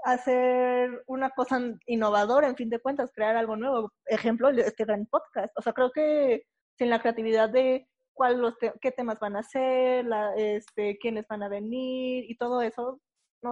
hacer 0.06 1.04
una 1.06 1.30
cosa 1.30 1.60
innovadora, 1.86 2.48
en 2.48 2.56
fin 2.56 2.72
de 2.72 2.80
cuentas, 2.80 3.12
crear 3.13 3.36
algo 3.38 3.56
nuevo. 3.56 3.92
Ejemplo, 4.08 4.50
este 4.50 4.86
gran 4.86 5.06
podcast. 5.06 5.54
O 5.56 5.62
sea, 5.62 5.72
creo 5.74 5.92
que 5.92 6.48
sin 6.80 6.90
la 6.90 7.00
creatividad 7.00 7.50
de 7.52 7.88
cuál 8.16 8.42
los 8.42 8.58
te- 8.58 8.74
qué 8.82 8.92
temas 8.92 9.20
van 9.20 9.36
a 9.36 9.42
hacer, 9.42 10.04
la, 10.06 10.34
este, 10.36 10.98
quiénes 10.98 11.28
van 11.28 11.44
a 11.44 11.48
venir 11.48 12.25
y 12.28 12.36
todo 12.38 12.63
eso. 12.63 13.00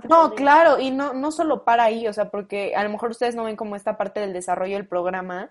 No, 0.08 0.34
claro, 0.34 0.80
y 0.80 0.92
no, 0.92 1.14
no 1.14 1.32
solo 1.32 1.64
para 1.64 1.86
ahí, 1.86 2.08
o 2.08 2.14
sea, 2.14 2.30
porque 2.30 2.74
a 2.76 2.84
lo 2.84 2.90
mejor 2.90 3.12
ustedes 3.12 3.36
no 3.36 3.44
ven 3.44 3.56
como 3.56 3.76
esta 3.76 3.98
parte 3.98 4.20
del 4.20 4.34
desarrollo 4.34 4.76
del 4.76 4.88
programa, 4.88 5.50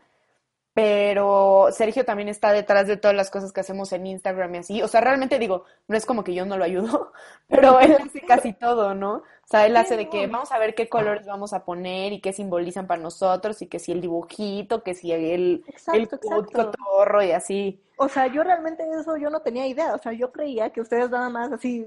pero 0.72 1.68
Sergio 1.72 2.04
también 2.04 2.28
está 2.28 2.52
detrás 2.52 2.86
de 2.86 2.96
todas 2.96 3.16
las 3.16 3.30
cosas 3.30 3.52
que 3.52 3.60
hacemos 3.60 3.92
en 3.92 4.06
Instagram 4.06 4.54
y 4.54 4.58
así. 4.58 4.82
O 4.82 4.88
sea, 4.88 5.00
realmente 5.00 5.38
digo, 5.38 5.64
no 5.88 5.96
es 5.96 6.06
como 6.06 6.22
que 6.22 6.32
yo 6.32 6.46
no 6.46 6.56
lo 6.56 6.64
ayudo, 6.64 7.12
pero 7.48 7.80
él 7.80 7.96
hace 8.00 8.20
casi 8.26 8.52
todo, 8.52 8.94
¿no? 8.94 9.16
O 9.16 9.46
sea, 9.46 9.66
él 9.66 9.76
hace 9.76 9.96
de 9.96 10.08
que 10.08 10.26
vamos 10.28 10.52
a 10.52 10.58
ver 10.58 10.74
qué 10.76 10.88
colores 10.88 11.26
vamos 11.26 11.52
a 11.52 11.64
poner 11.64 12.12
y 12.12 12.20
qué 12.20 12.32
simbolizan 12.32 12.86
para 12.86 13.02
nosotros 13.02 13.60
y 13.62 13.66
que 13.66 13.80
si 13.80 13.90
el 13.90 14.00
dibujito, 14.00 14.84
que 14.84 14.94
si 14.94 15.10
el, 15.12 15.24
el 15.24 15.64
Exacto, 15.66 16.18
cotorro 16.52 17.22
y 17.22 17.32
así. 17.32 17.82
O 17.96 18.08
sea, 18.08 18.28
yo 18.28 18.44
realmente 18.44 18.84
eso 18.98 19.16
yo 19.16 19.28
no 19.28 19.40
tenía 19.40 19.66
idea. 19.66 19.92
O 19.92 19.98
sea, 19.98 20.12
yo 20.12 20.30
creía 20.30 20.70
que 20.70 20.80
ustedes 20.80 21.10
nada 21.10 21.28
más 21.28 21.50
así 21.50 21.86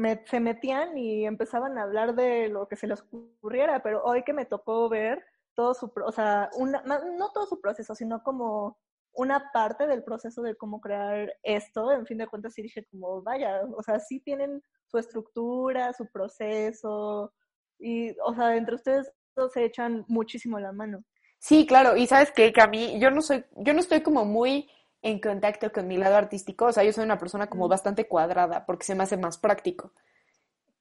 me- 0.00 0.24
se 0.26 0.40
metían 0.40 0.96
y 0.98 1.26
empezaban 1.26 1.78
a 1.78 1.82
hablar 1.82 2.14
de 2.14 2.48
lo 2.48 2.66
que 2.66 2.76
se 2.76 2.86
les 2.86 3.02
ocurriera, 3.02 3.82
pero 3.82 4.02
hoy 4.04 4.24
que 4.24 4.32
me 4.32 4.46
tocó 4.46 4.88
ver 4.88 5.24
todo 5.54 5.74
su, 5.74 5.92
o 6.04 6.12
sea, 6.12 6.48
una, 6.56 6.82
no 6.82 7.30
todo 7.32 7.46
su 7.46 7.60
proceso, 7.60 7.94
sino 7.94 8.22
como 8.22 8.78
una 9.12 9.50
parte 9.52 9.86
del 9.86 10.02
proceso 10.02 10.40
de 10.42 10.56
cómo 10.56 10.80
crear 10.80 11.32
esto, 11.42 11.92
en 11.92 12.06
fin 12.06 12.18
de 12.18 12.28
cuentas 12.28 12.54
sí 12.54 12.62
dije 12.62 12.86
como, 12.90 13.22
vaya, 13.22 13.60
o 13.76 13.82
sea, 13.82 13.98
sí 14.00 14.20
tienen 14.20 14.62
su 14.86 14.98
estructura, 14.98 15.92
su 15.92 16.06
proceso, 16.10 17.32
y, 17.78 18.16
o 18.24 18.34
sea, 18.34 18.56
entre 18.56 18.76
ustedes 18.76 19.12
se 19.52 19.64
echan 19.64 20.04
muchísimo 20.08 20.58
la 20.58 20.72
mano. 20.72 21.02
Sí, 21.38 21.66
claro, 21.66 21.96
y 21.96 22.06
sabes 22.06 22.30
que 22.30 22.52
a 22.60 22.66
mí, 22.66 22.98
yo 23.00 23.10
no 23.10 23.20
soy, 23.20 23.44
yo 23.56 23.72
no 23.74 23.80
estoy 23.80 24.02
como 24.02 24.24
muy 24.24 24.70
en 25.02 25.20
contacto 25.20 25.72
con 25.72 25.86
mi 25.88 25.96
lado 25.96 26.16
artístico, 26.16 26.66
o 26.66 26.72
sea, 26.72 26.84
yo 26.84 26.92
soy 26.92 27.04
una 27.04 27.18
persona 27.18 27.48
como 27.48 27.68
bastante 27.68 28.06
cuadrada, 28.06 28.66
porque 28.66 28.84
se 28.84 28.94
me 28.94 29.04
hace 29.04 29.16
más 29.16 29.38
práctico. 29.38 29.92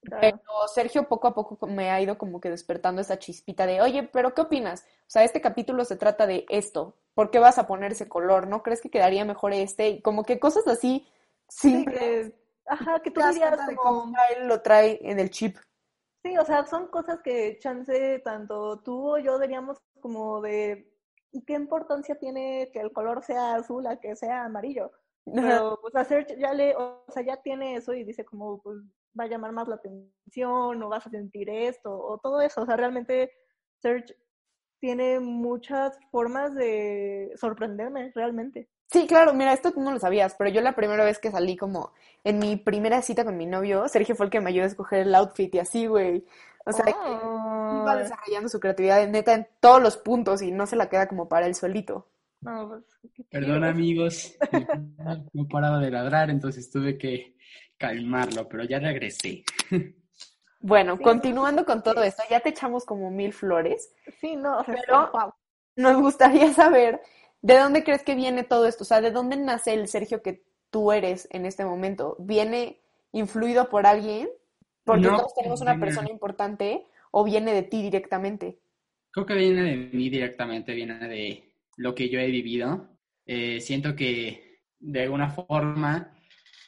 Claro. 0.01 0.21
Pero 0.21 0.67
Sergio 0.73 1.07
poco 1.07 1.27
a 1.27 1.35
poco 1.35 1.67
me 1.67 1.91
ha 1.91 2.01
ido 2.01 2.17
como 2.17 2.39
que 2.39 2.49
despertando 2.49 3.01
esa 3.01 3.19
chispita 3.19 3.65
de, 3.65 3.81
oye, 3.81 4.03
pero 4.03 4.33
¿qué 4.33 4.41
opinas? 4.41 4.85
O 5.01 5.09
sea, 5.09 5.23
este 5.23 5.41
capítulo 5.41 5.83
se 5.85 5.97
trata 5.97 6.25
de 6.25 6.45
esto, 6.49 6.95
¿por 7.13 7.31
qué 7.31 7.39
vas 7.39 7.57
a 7.57 7.67
poner 7.67 7.91
ese 7.91 8.07
color? 8.07 8.47
¿No 8.47 8.63
crees 8.63 8.81
que 8.81 8.89
quedaría 8.89 9.25
mejor 9.25 9.53
este? 9.53 9.89
Y 9.89 10.01
como 10.01 10.23
que 10.23 10.39
cosas 10.39 10.67
así 10.67 11.07
Sí, 11.49 11.71
simples, 11.71 12.31
ajá, 12.67 13.01
que 13.01 13.11
tú 13.11 13.21
dirías 13.21 13.59
como... 13.75 14.13
él 14.37 14.47
lo 14.47 14.61
trae 14.61 14.99
en 15.01 15.19
el 15.19 15.29
chip. 15.31 15.57
Sí, 16.23 16.37
o 16.37 16.45
sea, 16.45 16.65
son 16.65 16.87
cosas 16.87 17.21
que 17.21 17.57
chance 17.59 18.19
tanto 18.19 18.79
tú 18.81 19.15
o 19.15 19.17
yo 19.17 19.39
diríamos 19.39 19.77
como 19.99 20.41
de 20.41 20.93
¿y 21.31 21.43
qué 21.43 21.53
importancia 21.53 22.15
tiene 22.15 22.69
que 22.73 22.79
el 22.79 22.91
color 22.91 23.23
sea 23.23 23.55
azul 23.55 23.85
a 23.87 23.99
que 23.99 24.15
sea 24.15 24.45
amarillo? 24.45 24.91
Pero 25.25 25.77
pues 25.81 25.95
hacer 25.95 26.25
ya 26.39 26.53
le, 26.53 26.75
o 26.75 27.03
sea, 27.09 27.23
ya 27.23 27.37
tiene 27.41 27.75
eso 27.75 27.93
y 27.93 28.03
dice 28.03 28.25
como 28.25 28.61
pues 28.61 28.79
va 29.19 29.25
a 29.25 29.27
llamar 29.27 29.51
más 29.51 29.67
la 29.67 29.75
atención 29.75 30.81
o 30.81 30.89
vas 30.89 31.05
a 31.05 31.09
sentir 31.11 31.49
esto 31.49 31.91
o 31.91 32.17
todo 32.17 32.41
eso. 32.41 32.61
O 32.61 32.65
sea, 32.65 32.77
realmente 32.77 33.31
Search 33.81 34.15
tiene 34.79 35.19
muchas 35.19 35.99
formas 36.11 36.55
de 36.55 37.31
sorprenderme, 37.35 38.11
realmente. 38.15 38.69
Sí, 38.91 39.05
claro, 39.07 39.33
mira, 39.33 39.53
esto 39.53 39.71
tú 39.71 39.81
no 39.81 39.91
lo 39.91 39.99
sabías, 39.99 40.33
pero 40.35 40.49
yo 40.49 40.61
la 40.61 40.73
primera 40.75 41.03
vez 41.03 41.19
que 41.19 41.29
salí 41.31 41.55
como 41.55 41.93
en 42.23 42.39
mi 42.39 42.55
primera 42.55 43.01
cita 43.03 43.23
con 43.23 43.37
mi 43.37 43.45
novio, 43.45 43.87
Sergio 43.87 44.15
fue 44.15 44.25
el 44.25 44.31
que 44.31 44.41
me 44.41 44.49
ayudó 44.49 44.63
a 44.63 44.67
escoger 44.67 45.01
el 45.01 45.13
outfit 45.15 45.53
y 45.55 45.59
así, 45.59 45.85
güey. 45.85 46.25
O 46.65 46.71
sea, 46.71 46.85
que 46.85 46.91
iba 46.91 47.93
Oh, 47.93 47.95
desarrollando 47.97 48.49
su 48.49 48.59
creatividad 48.59 49.07
neta 49.07 49.33
en 49.33 49.47
todos 49.59 49.81
los 49.81 49.95
puntos 49.97 50.41
y 50.41 50.51
no 50.51 50.65
se 50.65 50.75
la 50.75 50.89
queda 50.89 51.07
como 51.07 51.29
para 51.29 51.45
él 51.45 51.53
solito. 51.55 52.07
no, 52.41 52.67
pues, 52.69 52.83
Perdón, 53.29 53.57
chido. 53.59 53.69
amigos. 53.69 54.35
No 55.33 55.47
paraba 55.47 55.79
de 55.79 55.91
ladrar, 55.91 56.29
entonces 56.29 56.69
tuve 56.71 56.97
que 56.97 57.35
calmarlo, 57.77 58.47
pero 58.49 58.63
ya 58.63 58.79
regresé. 58.79 59.43
Bueno, 60.61 60.97
Sí, 60.97 61.03
continuando 61.03 61.63
con 61.65 61.81
todo 61.83 62.03
esto, 62.03 62.23
ya 62.29 62.39
te 62.41 62.49
echamos 62.49 62.85
como 62.85 63.09
mil 63.11 63.31
flores. 63.33 63.93
Sí, 64.19 64.35
no, 64.35 64.63
Pero- 64.65 65.09
wow. 65.13 65.33
Nos 65.75 65.95
gustaría 66.01 66.51
saber 66.53 66.99
de 67.41 67.57
dónde 67.57 67.83
crees 67.83 68.03
que 68.03 68.15
viene 68.15 68.43
todo 68.43 68.65
esto, 68.67 68.83
o 68.83 68.87
sea, 68.87 69.01
de 69.01 69.11
dónde 69.11 69.37
nace 69.37 69.73
el 69.73 69.87
Sergio 69.87 70.21
que 70.21 70.43
tú 70.69 70.91
eres 70.91 71.27
en 71.31 71.45
este 71.45 71.65
momento. 71.65 72.15
¿Viene 72.19 72.81
influido 73.11 73.69
por 73.69 73.85
alguien? 73.85 74.29
Porque 74.83 75.07
No, 75.07 75.17
todos 75.17 75.35
tenemos 75.35 75.61
una 75.61 75.79
persona 75.79 76.09
importante 76.09 76.85
o 77.11 77.23
viene 77.23 77.53
de 77.53 77.63
ti 77.63 77.81
directamente. 77.81 78.59
Creo 79.11 79.25
que 79.25 79.35
viene 79.35 79.63
de 79.63 79.77
mí 79.77 80.09
directamente, 80.09 80.73
viene 80.73 81.07
de 81.07 81.53
lo 81.77 81.95
que 81.95 82.09
yo 82.09 82.19
he 82.19 82.27
vivido. 82.27 82.89
Eh, 83.25 83.59
siento 83.61 83.95
que 83.95 84.61
de 84.79 85.03
alguna 85.03 85.29
forma 85.29 86.15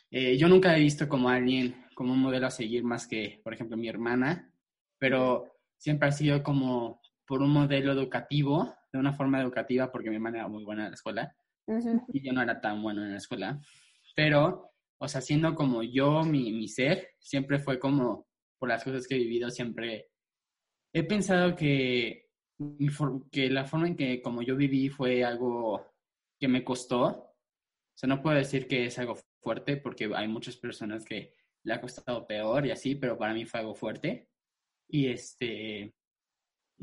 eh, 0.10 0.38
yo 0.38 0.48
nunca 0.48 0.76
he 0.76 0.80
visto 0.80 1.08
como 1.08 1.30
alguien, 1.30 1.86
como 1.96 2.14
un 2.14 2.20
modelo 2.20 2.48
a 2.48 2.52
seguir 2.52 2.84
más 2.84 3.08
que, 3.08 3.40
por 3.44 3.54
ejemplo, 3.54 3.78
mi 3.78 3.88
hermana, 3.88 4.54
pero 4.98 5.58
siempre 5.78 6.10
ha 6.10 6.12
sido 6.12 6.44
como 6.44 7.02
por 7.26 7.42
un 7.42 7.52
modelo 7.52 7.94
educativo, 7.94 8.76
de 8.92 9.00
una 9.00 9.14
forma 9.14 9.42
educativa, 9.42 9.92
porque 9.92 10.10
mi 10.10 10.16
hermana 10.16 10.40
era 10.40 10.48
muy 10.48 10.64
buena 10.64 10.84
en 10.84 10.92
la 10.92 10.96
escuela 10.96 11.36
Ujú. 11.68 12.06
y 12.12 12.26
yo 12.26 12.34
no 12.34 12.42
era 12.42 12.60
tan 12.60 12.82
bueno 12.82 13.04
en 13.04 13.12
la 13.12 13.18
escuela, 13.18 13.60
pero, 14.16 14.72
o 14.98 15.08
sea, 15.08 15.22
siendo 15.22 15.56
como 15.56 15.84
yo, 15.84 16.24
mi, 16.24 16.52
mi 16.52 16.68
ser, 16.68 17.10
siempre 17.20 17.60
fue 17.60 17.80
como, 17.80 18.28
por 18.60 18.70
las 18.70 18.84
cosas 18.84 19.08
que 19.08 19.16
he 19.16 19.20
vivido, 19.20 19.50
siempre 19.50 20.12
he 20.94 21.04
pensado 21.04 21.56
que, 21.56 22.30
que 23.32 23.50
la 23.50 23.66
forma 23.66 23.88
en 23.88 23.96
que 23.96 24.22
como 24.22 24.42
yo 24.42 24.56
viví 24.56 24.90
fue 24.90 25.24
algo 25.24 25.88
que 26.40 26.48
me 26.48 26.64
costó. 26.64 27.06
O 27.06 27.98
sea, 27.98 28.08
no 28.08 28.22
puedo 28.22 28.36
decir 28.36 28.68
que 28.68 28.86
es 28.86 29.00
algo 29.00 29.16
fuerte 29.42 29.78
porque 29.78 30.10
hay 30.14 30.28
muchas 30.28 30.58
personas 30.58 31.06
que 31.06 31.34
le 31.64 31.74
ha 31.74 31.82
costado 31.82 32.28
peor 32.28 32.66
y 32.66 32.72
así, 32.72 32.96
pero 32.96 33.18
para 33.18 33.34
mí 33.34 33.46
fue 33.46 33.60
algo 33.60 33.76
fuerte. 33.76 34.28
Y 34.88 35.08
este, 35.08 35.94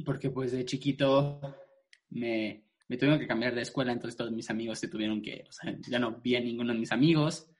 porque 0.04 0.30
pues 0.30 0.52
de 0.52 0.64
chiquito 0.64 1.40
me, 2.10 2.64
me 2.88 2.96
tuvieron 2.96 3.18
que 3.18 3.26
cambiar 3.26 3.54
de 3.54 3.62
escuela, 3.62 3.92
entonces 3.92 4.16
todos 4.16 4.32
mis 4.32 4.50
amigos 4.50 4.78
se 4.78 4.88
tuvieron 4.88 5.20
que, 5.22 5.44
o 5.48 5.52
sea, 5.52 5.76
ya 5.88 5.98
no 5.98 6.20
vi 6.20 6.36
a 6.36 6.40
ninguno 6.40 6.72
de 6.72 6.78
mis 6.78 6.92
amigos. 6.92 7.50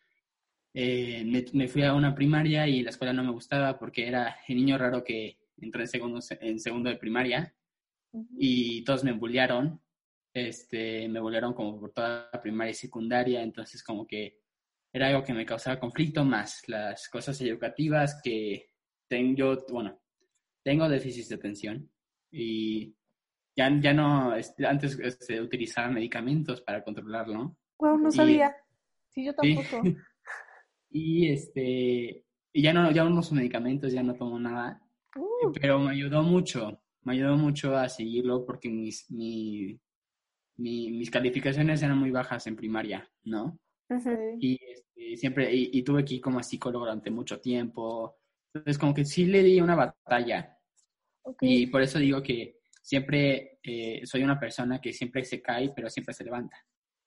Eh, 0.74 1.24
me, 1.24 1.44
me 1.52 1.68
fui 1.68 1.82
a 1.82 1.94
una 1.94 2.14
primaria 2.14 2.66
y 2.66 2.82
la 2.82 2.90
escuela 2.90 3.12
no 3.12 3.24
me 3.24 3.32
gustaba 3.32 3.78
porque 3.78 4.06
era 4.06 4.36
el 4.46 4.56
niño 4.56 4.78
raro 4.78 5.02
que 5.02 5.38
entró 5.60 5.80
en 5.80 5.88
segundo, 5.88 6.20
en 6.40 6.60
segundo 6.60 6.90
de 6.90 6.96
primaria 6.96 7.54
y 8.38 8.82
todos 8.84 9.04
me 9.04 9.12
bullearon. 9.12 9.80
Este, 10.32 11.08
me 11.08 11.20
bullearon 11.20 11.52
como 11.52 11.80
por 11.80 11.92
toda 11.92 12.28
la 12.32 12.40
primaria 12.40 12.70
y 12.70 12.74
secundaria, 12.74 13.42
entonces 13.42 13.82
como 13.82 14.06
que 14.06 14.38
era 14.92 15.08
algo 15.08 15.24
que 15.24 15.34
me 15.34 15.46
causaba 15.46 15.80
conflicto 15.80 16.24
más 16.24 16.62
las 16.68 17.08
cosas 17.08 17.40
educativas 17.40 18.20
que 18.22 18.70
tengo, 19.08 19.64
bueno, 19.70 20.00
tengo 20.62 20.88
déficit 20.88 21.28
de 21.28 21.34
atención 21.34 21.90
y 22.30 22.94
ya, 23.58 23.68
ya 23.80 23.92
no, 23.92 24.34
este, 24.36 24.64
antes 24.66 24.98
este, 25.00 25.40
utilizaba 25.42 25.88
medicamentos 25.90 26.60
para 26.62 26.82
controlarlo. 26.84 27.56
Wow, 27.78 27.98
no 27.98 28.08
Y- 28.08 28.12
sabía. 28.12 28.56
Sí, 29.10 29.24
yo 29.24 29.32
Sí. 29.42 29.54
tampoco. 29.56 29.82
Y 30.90 31.28
este, 31.30 32.24
y 32.52 32.62
ya 32.62 32.72
no, 32.72 32.90
ya 32.90 33.04
no 33.04 33.18
uso 33.20 33.34
medicamentos, 33.34 33.92
ya 33.92 34.02
no 34.02 34.14
tomo 34.14 34.38
nada, 34.38 34.80
Uh, 35.16 35.52
pero 35.60 35.78
me 35.80 35.90
ayudó 35.92 36.22
mucho, 36.22 36.80
me 37.02 37.12
ayudó 37.14 37.36
mucho 37.36 37.76
a 37.76 37.88
seguirlo 37.88 38.44
porque 38.46 38.68
mis, 38.70 39.10
mi, 39.10 39.78
mi- 40.56 40.90
mis 40.92 41.10
calificaciones 41.10 41.82
eran 41.82 41.98
muy 41.98 42.10
bajas 42.10 42.46
en 42.46 42.56
primaria, 42.56 43.06
¿no? 43.24 43.58
Sí. 44.02 44.10
Y 44.40 44.58
este, 44.64 45.16
siempre, 45.16 45.54
y, 45.54 45.70
y 45.72 45.82
tuve 45.82 46.04
que 46.04 46.14
ir 46.14 46.20
como 46.20 46.38
a 46.38 46.42
psicólogo 46.42 46.84
durante 46.86 47.10
mucho 47.10 47.40
tiempo, 47.40 48.16
entonces 48.54 48.78
como 48.78 48.94
que 48.94 49.04
sí 49.04 49.26
le 49.26 49.42
di 49.42 49.60
una 49.60 49.74
batalla 49.74 50.56
y 51.40 51.66
por 51.66 51.82
eso 51.82 51.98
digo 51.98 52.22
que 52.22 52.57
siempre 52.88 53.58
eh, 53.62 54.00
soy 54.06 54.22
una 54.22 54.40
persona 54.40 54.80
que 54.80 54.94
siempre 54.94 55.22
se 55.22 55.42
cae, 55.42 55.72
pero 55.76 55.90
siempre 55.90 56.14
se 56.14 56.24
levanta, 56.24 56.56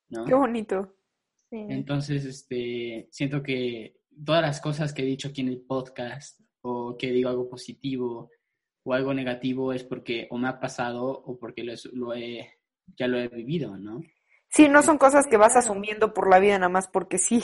¿no? 0.09 0.25
Qué 0.25 0.35
bonito. 0.35 0.95
Sí. 1.49 1.57
Entonces, 1.57 2.23
este, 2.23 3.07
siento 3.09 3.41
que 3.41 3.97
todas 4.23 4.43
las 4.43 4.61
cosas 4.61 4.93
que 4.93 5.01
he 5.01 5.05
dicho 5.05 5.29
aquí 5.29 5.41
en 5.41 5.47
el 5.47 5.61
podcast, 5.61 6.39
o 6.61 6.95
que 6.99 7.11
digo 7.11 7.29
algo 7.29 7.49
positivo 7.49 8.29
o 8.85 8.93
algo 8.93 9.11
negativo, 9.15 9.73
es 9.73 9.83
porque 9.83 10.27
o 10.29 10.37
me 10.37 10.49
ha 10.49 10.59
pasado 10.59 11.03
o 11.07 11.39
porque 11.39 11.63
lo, 11.63 11.73
es- 11.73 11.85
lo 11.93 12.13
he, 12.13 12.47
ya 12.95 13.07
lo 13.07 13.17
he 13.17 13.27
vivido, 13.27 13.75
¿no? 13.75 14.01
Sí, 14.49 14.69
no 14.69 14.83
son 14.83 14.99
cosas 14.99 15.25
que 15.25 15.37
vas 15.37 15.55
asumiendo 15.55 16.13
por 16.13 16.29
la 16.29 16.37
vida 16.37 16.59
nada 16.59 16.69
más 16.69 16.87
porque 16.89 17.17
sí. 17.17 17.41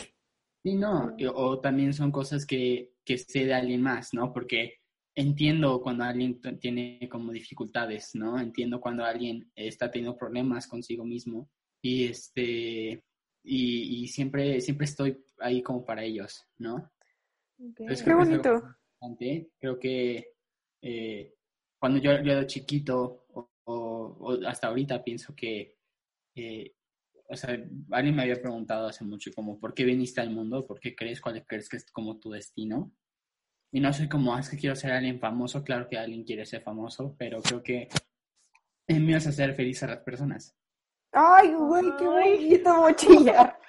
Sí, 0.64 0.76
no, 0.76 1.16
o 1.34 1.60
también 1.60 1.92
son 1.94 2.12
cosas 2.12 2.46
que, 2.46 2.94
que 3.04 3.18
sé 3.18 3.46
de 3.46 3.56
alguien 3.56 3.82
más, 3.82 4.14
¿no? 4.14 4.32
Porque 4.32 4.82
entiendo 5.18 5.82
cuando 5.82 6.04
alguien 6.04 6.40
t- 6.40 6.54
tiene 6.58 7.10
como 7.12 7.32
dificultades, 7.32 8.12
¿no? 8.14 8.40
Entiendo 8.40 8.80
cuando 8.80 9.04
alguien 9.04 9.52
está 9.56 9.90
teniendo 9.90 10.16
problemas 10.18 10.68
consigo 10.68 11.04
mismo 11.04 11.50
y 11.82 12.06
este 12.06 13.04
y, 13.44 14.04
y 14.04 14.08
siempre 14.08 14.62
siempre 14.62 14.86
estoy 14.86 15.18
ahí 15.40 15.62
como 15.64 15.84
para 15.84 16.04
ellos, 16.04 16.46
¿no? 16.60 16.76
Ok. 16.76 17.80
Entonces, 17.80 18.00
Qué 18.04 18.10
que 18.12 18.16
bonito. 18.16 18.54
importante. 19.02 19.52
Creo 19.60 19.80
que 19.80 20.34
eh, 20.84 21.34
cuando 21.80 22.00
yo, 22.00 22.12
yo 22.24 22.32
era 22.34 22.46
chiquito 22.46 23.26
o, 23.30 23.50
o- 23.66 24.18
o 24.20 24.48
hasta 24.48 24.68
ahorita 24.68 25.04
pienso 25.04 25.36
que 25.36 25.76
eh, 26.36 26.74
o 27.30 27.36
sea, 27.36 27.60
alguien 27.92 28.16
me 28.16 28.22
había 28.22 28.42
preguntado 28.42 28.88
hace 28.88 29.04
mucho 29.04 29.32
como, 29.34 29.60
¿por 29.60 29.74
qué 29.74 29.84
viniste 29.84 30.22
al 30.22 30.30
mundo? 30.30 30.66
¿Por 30.68 30.80
qué 30.80 30.96
crees? 30.96 31.20
¿Cuál 31.20 31.44
crees 31.46 31.68
que 31.68 31.78
es 31.78 31.92
como 31.92 32.20
tu 32.20 32.30
destino? 32.30 32.92
Y 33.72 33.80
no 33.80 33.92
soy 33.92 34.08
como, 34.08 34.34
ah, 34.34 34.40
es 34.40 34.50
que 34.50 34.58
quiero 34.58 34.76
ser 34.76 34.92
alguien 34.92 35.20
famoso. 35.20 35.64
Claro 35.64 35.88
que 35.88 35.98
alguien 35.98 36.24
quiere 36.24 36.46
ser 36.46 36.62
famoso, 36.62 37.16
pero 37.18 37.42
creo 37.42 37.62
que 37.62 37.90
el 38.88 39.02
mío 39.02 39.18
es 39.18 39.28
hacer 39.28 39.54
feliz 39.54 39.84
a 39.84 39.88
las 39.88 40.00
personas. 40.00 40.56
Ay, 41.12 41.54
güey, 41.54 41.86
qué 41.98 42.06
bonito 42.06 42.76
mochillar. 42.78 43.60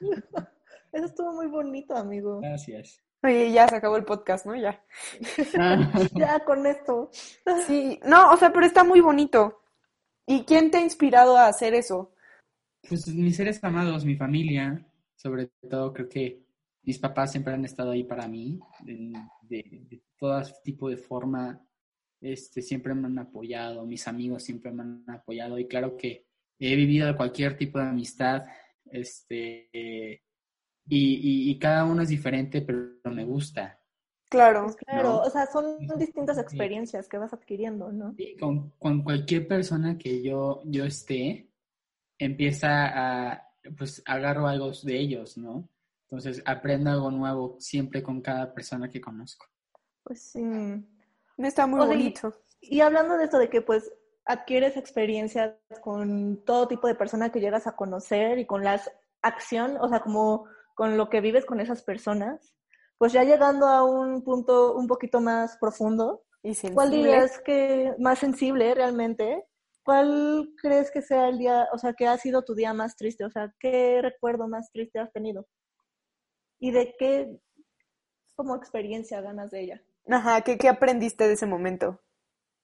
Eso 0.92 1.06
estuvo 1.06 1.32
muy 1.32 1.46
bonito, 1.46 1.96
amigo. 1.96 2.40
Gracias. 2.40 3.02
Oye, 3.24 3.50
ya 3.52 3.66
se 3.66 3.76
acabó 3.76 3.96
el 3.96 4.04
podcast, 4.04 4.46
¿no? 4.46 4.54
Ya. 4.54 4.84
ya 6.14 6.44
con 6.44 6.66
esto. 6.66 7.10
Sí, 7.66 7.98
no, 8.04 8.30
o 8.30 8.36
sea, 8.36 8.52
pero 8.52 8.66
está 8.66 8.84
muy 8.84 9.00
bonito. 9.00 9.62
¿Y 10.26 10.44
quién 10.44 10.70
te 10.70 10.78
ha 10.78 10.82
inspirado 10.82 11.36
a 11.36 11.48
hacer 11.48 11.74
eso? 11.74 12.14
Pues 12.88 13.08
mis 13.08 13.36
seres 13.36 13.62
amados, 13.64 14.04
mi 14.04 14.14
familia, 14.14 14.86
sobre 15.16 15.50
todo 15.68 15.92
creo 15.92 16.08
que 16.08 16.43
mis 16.84 16.98
papás 16.98 17.32
siempre 17.32 17.54
han 17.54 17.64
estado 17.64 17.92
ahí 17.92 18.04
para 18.04 18.28
mí, 18.28 18.60
de, 18.80 19.12
de, 19.42 20.02
todo 20.18 20.42
tipo 20.62 20.88
de 20.88 20.96
forma, 20.96 21.60
este, 22.20 22.62
siempre 22.62 22.94
me 22.94 23.06
han 23.06 23.18
apoyado, 23.18 23.86
mis 23.86 24.06
amigos 24.06 24.42
siempre 24.42 24.70
me 24.70 24.82
han 24.82 25.04
apoyado 25.08 25.58
y 25.58 25.66
claro 25.66 25.96
que 25.96 26.26
he 26.58 26.76
vivido 26.76 27.16
cualquier 27.16 27.56
tipo 27.56 27.78
de 27.78 27.86
amistad, 27.86 28.44
este, 28.86 29.68
y, 29.72 31.50
y, 31.50 31.58
cada 31.58 31.84
uno 31.84 32.02
es 32.02 32.08
diferente, 32.08 32.62
pero 32.62 33.14
me 33.14 33.24
gusta. 33.24 33.80
Claro, 34.28 34.64
pues 34.64 34.76
claro, 34.76 35.20
o 35.22 35.30
sea, 35.30 35.46
son 35.46 35.78
distintas 35.96 36.38
experiencias 36.38 37.08
que 37.08 37.18
vas 37.18 37.32
adquiriendo, 37.32 37.92
¿no? 37.92 38.14
Sí, 38.16 38.36
con, 38.38 38.70
con 38.78 39.02
cualquier 39.02 39.46
persona 39.46 39.96
que 39.96 40.22
yo, 40.22 40.60
yo 40.64 40.84
esté, 40.84 41.48
empieza 42.18 43.32
a, 43.32 43.48
pues 43.76 44.02
agarro 44.06 44.46
algo 44.48 44.72
de 44.82 44.98
ellos, 44.98 45.38
¿no? 45.38 45.68
Entonces 46.16 46.42
aprendo 46.46 46.90
algo 46.90 47.10
nuevo 47.10 47.56
siempre 47.58 48.02
con 48.02 48.20
cada 48.20 48.54
persona 48.54 48.88
que 48.88 49.00
conozco. 49.00 49.46
Pues 50.04 50.22
sí. 50.22 50.42
Está 51.38 51.66
muy 51.66 51.84
bonito. 51.86 52.32
Y, 52.60 52.80
hablando 52.80 53.16
de 53.16 53.24
esto 53.24 53.38
de 53.38 53.50
que 53.50 53.60
pues 53.60 53.92
adquieres 54.24 54.76
experiencias 54.76 55.56
con 55.82 56.42
todo 56.44 56.68
tipo 56.68 56.86
de 56.86 56.94
personas 56.94 57.30
que 57.30 57.40
llegas 57.40 57.66
a 57.66 57.76
conocer 57.76 58.38
y 58.38 58.46
con 58.46 58.64
la 58.64 58.80
acción, 59.22 59.76
o 59.80 59.88
sea, 59.88 60.00
como 60.00 60.46
con 60.74 60.96
lo 60.96 61.10
que 61.10 61.20
vives 61.20 61.44
con 61.44 61.60
esas 61.60 61.82
personas, 61.82 62.54
pues 62.96 63.12
ya 63.12 63.24
llegando 63.24 63.66
a 63.66 63.84
un 63.84 64.22
punto 64.22 64.76
un 64.76 64.86
poquito 64.86 65.20
más 65.20 65.58
profundo, 65.58 66.22
¿Y 66.42 66.54
¿cuál 66.72 66.90
dirías 66.90 67.40
que 67.40 67.94
más 67.98 68.18
sensible 68.18 68.74
realmente? 68.74 69.44
¿Cuál 69.82 70.50
crees 70.60 70.90
que 70.90 71.02
sea 71.02 71.28
el 71.28 71.38
día, 71.38 71.68
o 71.72 71.78
sea, 71.78 71.94
que 71.94 72.06
ha 72.06 72.16
sido 72.18 72.42
tu 72.42 72.54
día 72.54 72.72
más 72.72 72.96
triste? 72.96 73.24
O 73.24 73.30
sea, 73.30 73.52
¿qué 73.58 74.00
recuerdo 74.02 74.46
más 74.46 74.70
triste 74.70 74.98
has 74.98 75.12
tenido? 75.12 75.46
¿Y 76.64 76.70
de 76.70 76.94
qué, 76.98 77.28
como 78.34 78.56
experiencia 78.56 79.20
ganas 79.20 79.50
de 79.50 79.64
ella? 79.64 79.82
Ajá, 80.08 80.40
¿qué, 80.40 80.56
qué 80.56 80.68
aprendiste 80.68 81.28
de 81.28 81.34
ese 81.34 81.44
momento? 81.44 82.00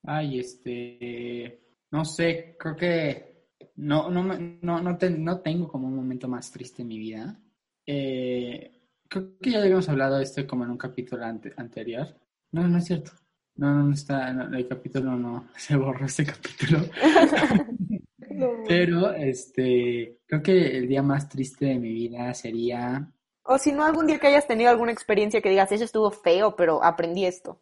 Ay, 0.04 0.40
este, 0.40 1.60
no 1.90 2.06
sé, 2.06 2.56
creo 2.58 2.76
que 2.76 3.44
no, 3.76 4.08
no, 4.08 4.22
no, 4.22 4.80
no, 4.80 4.80
no 4.80 5.40
tengo 5.42 5.68
como 5.68 5.88
un 5.88 5.96
momento 5.96 6.28
más 6.28 6.50
triste 6.50 6.80
en 6.80 6.88
mi 6.88 6.98
vida. 6.98 7.38
Eh, 7.84 8.88
creo 9.06 9.36
que 9.38 9.50
ya 9.50 9.60
habíamos 9.60 9.90
hablado 9.90 10.16
de 10.16 10.22
esto 10.22 10.46
como 10.46 10.64
en 10.64 10.70
un 10.70 10.78
capítulo 10.78 11.26
anterior. 11.26 12.08
No, 12.52 12.66
no 12.66 12.78
es 12.78 12.86
cierto. 12.86 13.12
No, 13.56 13.82
no 13.82 13.92
está, 13.92 14.30
el 14.30 14.66
capítulo 14.66 15.14
no, 15.14 15.50
se 15.58 15.76
borró 15.76 16.06
ese 16.06 16.24
capítulo. 16.24 16.86
Pero, 18.66 19.12
este, 19.12 20.20
creo 20.24 20.42
que 20.42 20.78
el 20.78 20.88
día 20.88 21.02
más 21.02 21.28
triste 21.28 21.66
de 21.66 21.78
mi 21.78 21.92
vida 21.92 22.32
sería... 22.32 23.12
O 23.42 23.58
si 23.58 23.72
no, 23.72 23.84
algún 23.84 24.06
día 24.06 24.18
que 24.18 24.28
hayas 24.28 24.46
tenido 24.46 24.70
alguna 24.70 24.92
experiencia 24.92 25.40
que 25.40 25.50
digas, 25.50 25.72
eso 25.72 25.84
estuvo 25.84 26.10
feo, 26.10 26.54
pero 26.56 26.82
aprendí 26.82 27.24
esto. 27.24 27.60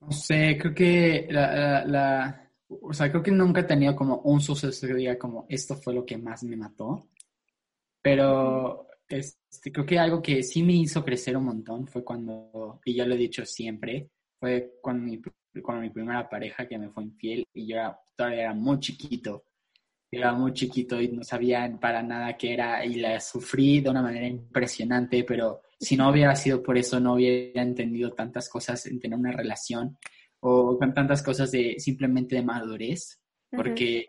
No 0.00 0.12
sé, 0.12 0.56
creo 0.58 0.74
que 0.74 1.28
la, 1.30 1.84
la, 1.84 2.50
o 2.68 2.92
sea, 2.92 3.10
creo 3.10 3.22
que 3.22 3.30
nunca 3.30 3.60
he 3.60 3.64
tenido 3.64 3.94
como 3.96 4.18
un 4.18 4.40
suceso 4.40 4.86
que 4.86 4.94
diga 4.94 5.18
como, 5.18 5.46
esto 5.48 5.76
fue 5.76 5.94
lo 5.94 6.04
que 6.04 6.16
más 6.16 6.42
me 6.44 6.56
mató. 6.56 7.08
Pero 8.02 8.88
este, 9.08 9.72
creo 9.72 9.84
que 9.84 9.98
algo 9.98 10.22
que 10.22 10.42
sí 10.42 10.62
me 10.62 10.74
hizo 10.74 11.04
crecer 11.04 11.36
un 11.36 11.44
montón 11.44 11.86
fue 11.86 12.04
cuando, 12.04 12.80
y 12.84 12.94
yo 12.94 13.04
lo 13.04 13.14
he 13.14 13.18
dicho 13.18 13.44
siempre, 13.44 14.10
fue 14.38 14.78
con 14.80 15.04
mi, 15.04 15.20
con 15.62 15.80
mi 15.80 15.90
primera 15.90 16.28
pareja 16.28 16.66
que 16.66 16.78
me 16.78 16.90
fue 16.90 17.04
infiel 17.04 17.46
y 17.52 17.66
yo 17.66 17.78
todavía 18.16 18.42
era 18.42 18.54
muy 18.54 18.78
chiquito. 18.78 19.44
Era 20.10 20.32
muy 20.32 20.52
chiquito 20.52 21.00
y 21.00 21.08
no 21.08 21.22
sabía 21.22 21.70
para 21.80 22.02
nada 22.02 22.36
qué 22.36 22.54
era 22.54 22.84
y 22.84 22.94
la 22.94 23.20
sufrí 23.20 23.80
de 23.80 23.90
una 23.90 24.02
manera 24.02 24.26
impresionante, 24.26 25.24
pero 25.24 25.62
si 25.78 25.96
no 25.96 26.10
hubiera 26.10 26.34
sido 26.34 26.62
por 26.62 26.76
eso 26.76 26.98
no 26.98 27.14
hubiera 27.14 27.62
entendido 27.62 28.12
tantas 28.12 28.48
cosas 28.48 28.86
en 28.86 28.98
tener 28.98 29.18
una 29.18 29.32
relación 29.32 29.98
o 30.40 30.78
con 30.78 30.92
tantas 30.94 31.22
cosas 31.22 31.50
de 31.52 31.76
simplemente 31.78 32.36
de 32.36 32.42
madurez, 32.42 33.20
porque 33.50 34.06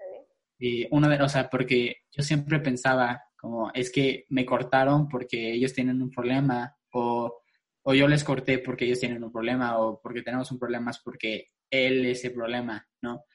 eh, 0.59 0.87
una 0.91 1.07
de, 1.09 1.23
o 1.23 1.29
sea, 1.29 1.49
porque 1.49 1.97
yo 2.11 2.23
siempre 2.23 2.59
pensaba 2.59 3.21
como 3.37 3.71
es 3.73 3.91
que 3.91 4.25
me 4.29 4.45
cortaron 4.45 5.07
porque 5.07 5.53
ellos 5.53 5.73
tienen 5.73 6.01
un 6.01 6.09
problema 6.09 6.75
o 6.93 7.41
o 7.83 7.93
yo 7.93 8.07
les 8.07 8.23
corté 8.23 8.59
porque 8.59 8.85
ellos 8.85 8.99
tienen 8.99 9.23
un 9.23 9.31
problema 9.31 9.79
o 9.79 9.99
porque 10.01 10.21
tenemos 10.21 10.51
un 10.51 10.59
problema 10.59 10.91
es 10.91 10.99
porque 10.99 11.51
él 11.69 12.05
es 12.05 12.23
el 12.25 12.33
problema, 12.33 12.87
¿no? 13.01 13.25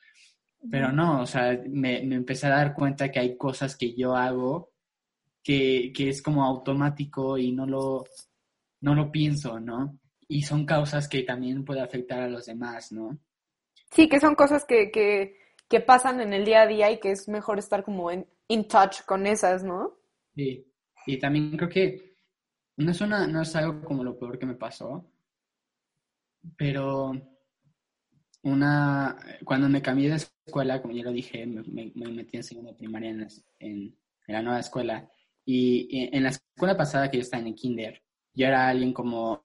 Pero 0.70 0.92
no, 0.92 1.22
o 1.22 1.26
sea, 1.26 1.60
me, 1.68 2.02
me, 2.02 2.16
empecé 2.16 2.46
a 2.46 2.50
dar 2.50 2.74
cuenta 2.74 3.10
que 3.10 3.20
hay 3.20 3.36
cosas 3.36 3.76
que 3.76 3.94
yo 3.94 4.16
hago 4.16 4.72
que, 5.42 5.92
que, 5.94 6.08
es 6.08 6.22
como 6.22 6.44
automático 6.44 7.38
y 7.38 7.52
no 7.52 7.66
lo, 7.66 8.04
no 8.80 8.94
lo 8.94 9.12
pienso, 9.12 9.60
¿no? 9.60 9.98
Y 10.28 10.42
son 10.42 10.66
causas 10.66 11.08
que 11.08 11.22
también 11.22 11.64
puede 11.64 11.80
afectar 11.80 12.20
a 12.20 12.28
los 12.28 12.46
demás, 12.46 12.90
¿no? 12.90 13.18
Sí, 13.90 14.08
que 14.08 14.18
son 14.18 14.34
cosas 14.34 14.64
que, 14.64 14.90
que, 14.90 15.38
que 15.68 15.80
pasan 15.80 16.20
en 16.20 16.32
el 16.32 16.44
día 16.44 16.62
a 16.62 16.66
día 16.66 16.90
y 16.90 16.98
que 16.98 17.12
es 17.12 17.28
mejor 17.28 17.58
estar 17.58 17.84
como 17.84 18.10
en 18.10 18.26
in 18.48 18.66
touch 18.66 19.02
con 19.04 19.26
esas, 19.26 19.62
¿no? 19.62 19.98
Sí, 20.34 20.66
y 21.06 21.18
también 21.18 21.56
creo 21.56 21.68
que 21.68 22.16
no 22.76 22.90
es, 22.90 23.00
una, 23.00 23.26
no 23.26 23.42
es 23.42 23.54
algo 23.56 23.82
como 23.84 24.04
lo 24.04 24.18
peor 24.18 24.38
que 24.38 24.46
me 24.46 24.54
pasó, 24.54 25.10
pero 26.56 27.12
una, 28.46 29.16
cuando 29.44 29.68
me 29.68 29.82
cambié 29.82 30.08
de 30.08 30.16
escuela, 30.16 30.80
como 30.80 30.94
ya 30.94 31.02
lo 31.02 31.12
dije, 31.12 31.44
me, 31.46 31.62
metí 31.94 32.36
en 32.36 32.44
segunda 32.44 32.76
primaria 32.76 33.10
en, 33.10 33.26
en, 33.58 33.96
la 34.28 34.40
nueva 34.42 34.60
escuela. 34.60 35.08
Y, 35.44 36.08
en 36.14 36.22
la 36.22 36.30
escuela 36.30 36.76
pasada 36.76 37.10
que 37.10 37.16
yo 37.16 37.22
estaba 37.22 37.40
en 37.40 37.48
el 37.48 37.54
kinder, 37.54 38.02
yo 38.34 38.46
era 38.46 38.68
alguien 38.68 38.92
como, 38.92 39.44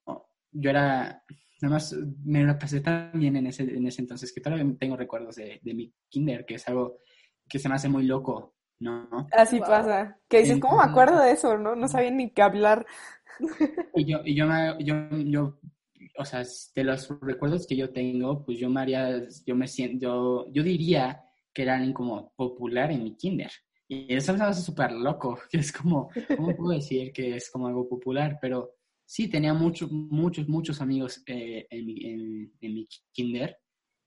yo 0.52 0.70
era, 0.70 1.24
nada 1.62 1.76
más 1.76 1.96
me 2.24 2.44
la 2.44 2.60
pasé 2.60 2.82
tan 2.82 3.12
bien 3.14 3.36
en 3.38 3.48
ese, 3.48 3.64
en 3.64 3.88
ese 3.88 4.02
entonces 4.02 4.32
que 4.32 4.42
todavía 4.42 4.66
tengo 4.80 4.96
recuerdos 4.96 5.36
de, 5.36 5.60
de 5.64 5.74
mi 5.74 5.92
kinder, 6.08 6.46
que 6.46 6.56
es 6.56 6.68
algo 6.68 6.98
que 7.50 7.58
se 7.58 7.70
me 7.70 7.76
hace 7.76 7.90
muy 7.90 8.04
loco, 8.04 8.54
¿no? 8.80 9.28
Así 9.32 9.60
pasa. 9.60 10.20
Que 10.30 10.42
dices, 10.42 10.60
¿cómo 10.60 10.78
me 10.78 10.84
acuerdo 10.84 11.20
de 11.20 11.32
eso? 11.32 11.58
No, 11.58 11.76
no 11.76 11.88
sabía 11.88 12.12
ni 12.12 12.30
qué 12.30 12.44
hablar. 12.44 12.86
Y 13.96 14.06
yo, 14.06 14.20
y 14.24 14.36
yo, 14.36 14.46
yo, 14.80 14.96
yo, 15.26 15.60
o 16.18 16.26
sea, 16.26 16.44
de 16.76 16.84
los 16.84 17.10
recuerdos 17.22 17.68
que 17.68 17.76
yo 17.76 17.92
tengo, 17.92 18.44
pues 18.46 18.60
yo 18.60 18.70
me 18.70 18.82
haría, 18.82 19.28
yo 19.46 19.56
me 19.56 19.68
siento, 19.68 20.52
yo, 20.52 20.64
diría 20.64 21.24
que 21.54 21.64
era 21.64 21.76
alguien 21.76 21.94
como 21.94 22.34
popular 22.36 22.92
en 22.92 23.04
mi 23.04 23.16
kinder. 23.16 23.52
Y 23.88 24.14
eso 24.14 24.34
me 24.34 24.44
hace 24.44 24.62
súper 24.62 24.92
loco, 24.94 25.38
que 25.52 25.58
es 25.58 25.72
como, 25.72 26.10
¿cómo 26.36 26.56
puedo 26.56 26.72
decir 26.72 27.12
que 27.12 27.36
es 27.36 27.50
como 27.52 27.68
algo 27.68 27.88
popular? 27.88 28.38
Pero 28.42 28.76
sí, 29.06 29.28
tenía 29.28 29.54
muchos, 29.54 29.92
muchos, 29.92 30.48
muchos 30.48 30.82
amigos 30.82 31.22
eh, 31.26 31.68
en, 31.70 31.90
en, 31.90 32.54
en, 32.62 32.74
mi 32.74 32.88
kinder. 33.12 33.58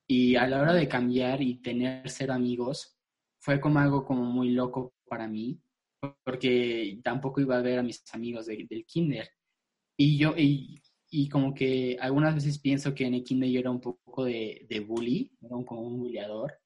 Y 0.06 0.36
a 0.36 0.46
la 0.46 0.60
hora 0.60 0.74
de 0.74 0.88
cambiar 0.88 1.42
y 1.42 1.60
tener 1.62 2.08
ser 2.10 2.30
amigos, 2.30 2.98
fue 3.40 3.60
como 3.60 3.78
algo 3.78 4.04
como 4.04 4.24
muy 4.24 4.50
loco 4.50 4.94
para 5.06 5.28
mí 5.28 5.60
porque 6.24 7.00
tampoco 7.02 7.40
iba 7.40 7.56
a 7.56 7.62
ver 7.62 7.78
a 7.78 7.82
mis 7.82 8.02
amigos 8.12 8.46
del 8.46 8.84
kinder. 8.86 9.28
Y 9.96 10.18
yo, 10.18 10.34
y, 10.36 10.82
y, 11.16 11.28
como 11.28 11.54
que 11.54 11.96
algunas 12.00 12.34
veces 12.34 12.58
pienso 12.58 12.94
que 12.94 13.06
en 13.06 13.22
kinder 13.22 13.48
yo 13.48 13.60
era 13.60 13.70
un 13.70 13.80
poco 13.80 14.24
de, 14.24 14.66
de 14.68 14.80
bully, 14.80 15.30
era 15.40 15.56
como 15.64 15.82
un 15.82 15.98
bulleador, 15.98 16.58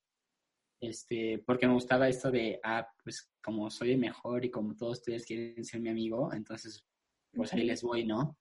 este, 0.80 1.38
porque 1.44 1.66
me 1.66 1.74
gustaba 1.74 2.08
esto 2.08 2.30
de, 2.30 2.60
ah, 2.62 2.88
pues 3.02 3.30
como 3.42 3.70
soy 3.70 3.92
el 3.92 3.98
mejor 3.98 4.44
y 4.44 4.50
como 4.50 4.76
todos 4.76 4.98
ustedes 4.98 5.26
quieren 5.26 5.64
ser 5.64 5.80
mi 5.80 5.90
amigo, 5.90 6.32
entonces 6.32 6.86
pues 7.32 7.52
ahí 7.52 7.64
les 7.64 7.82
voy, 7.82 8.04
¿no? 8.04 8.38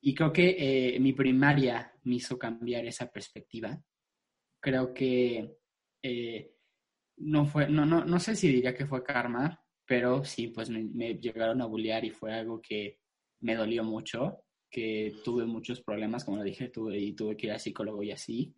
Y 0.00 0.14
creo 0.14 0.32
que 0.32 0.94
eh, 0.94 1.00
mi 1.00 1.12
primaria 1.12 1.92
me 2.04 2.16
hizo 2.16 2.38
cambiar 2.38 2.84
esa 2.86 3.10
perspectiva. 3.10 3.82
Creo 4.60 4.94
que 4.94 5.56
eh, 6.02 6.54
no 7.16 7.46
fue, 7.46 7.68
no, 7.68 7.84
no, 7.84 8.04
no 8.04 8.20
sé 8.20 8.36
si 8.36 8.48
diría 8.48 8.74
que 8.74 8.86
fue 8.86 9.02
karma, 9.02 9.62
pero 9.86 10.24
sí, 10.24 10.48
pues 10.48 10.70
me, 10.70 11.14
llegaron 11.14 11.60
a 11.60 11.66
bullear 11.66 12.04
y 12.04 12.10
fue 12.10 12.32
algo 12.32 12.60
que 12.60 13.00
me 13.40 13.56
dolió 13.56 13.82
mucho, 13.82 14.44
que 14.70 15.16
tuve 15.24 15.44
muchos 15.46 15.80
problemas, 15.82 16.24
como 16.24 16.36
lo 16.38 16.42
dije, 16.44 16.68
tuve, 16.68 16.98
y 16.98 17.12
tuve 17.14 17.36
que 17.36 17.46
ir 17.46 17.52
al 17.52 17.60
psicólogo 17.60 18.02
y 18.02 18.12
así. 18.12 18.54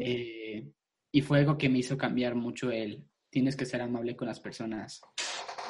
Eh, 0.00 0.70
y 1.12 1.20
fue 1.22 1.40
algo 1.40 1.58
que 1.58 1.68
me 1.68 1.78
hizo 1.78 1.96
cambiar 1.98 2.34
mucho 2.34 2.70
el, 2.70 3.04
tienes 3.30 3.56
que 3.56 3.66
ser 3.66 3.80
amable 3.82 4.16
con 4.16 4.28
las 4.28 4.40
personas. 4.40 5.00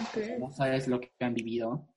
Ok. 0.00 0.38
no 0.38 0.50
sabes 0.52 0.88
lo 0.88 1.00
que 1.00 1.12
han 1.20 1.34
vivido, 1.34 1.88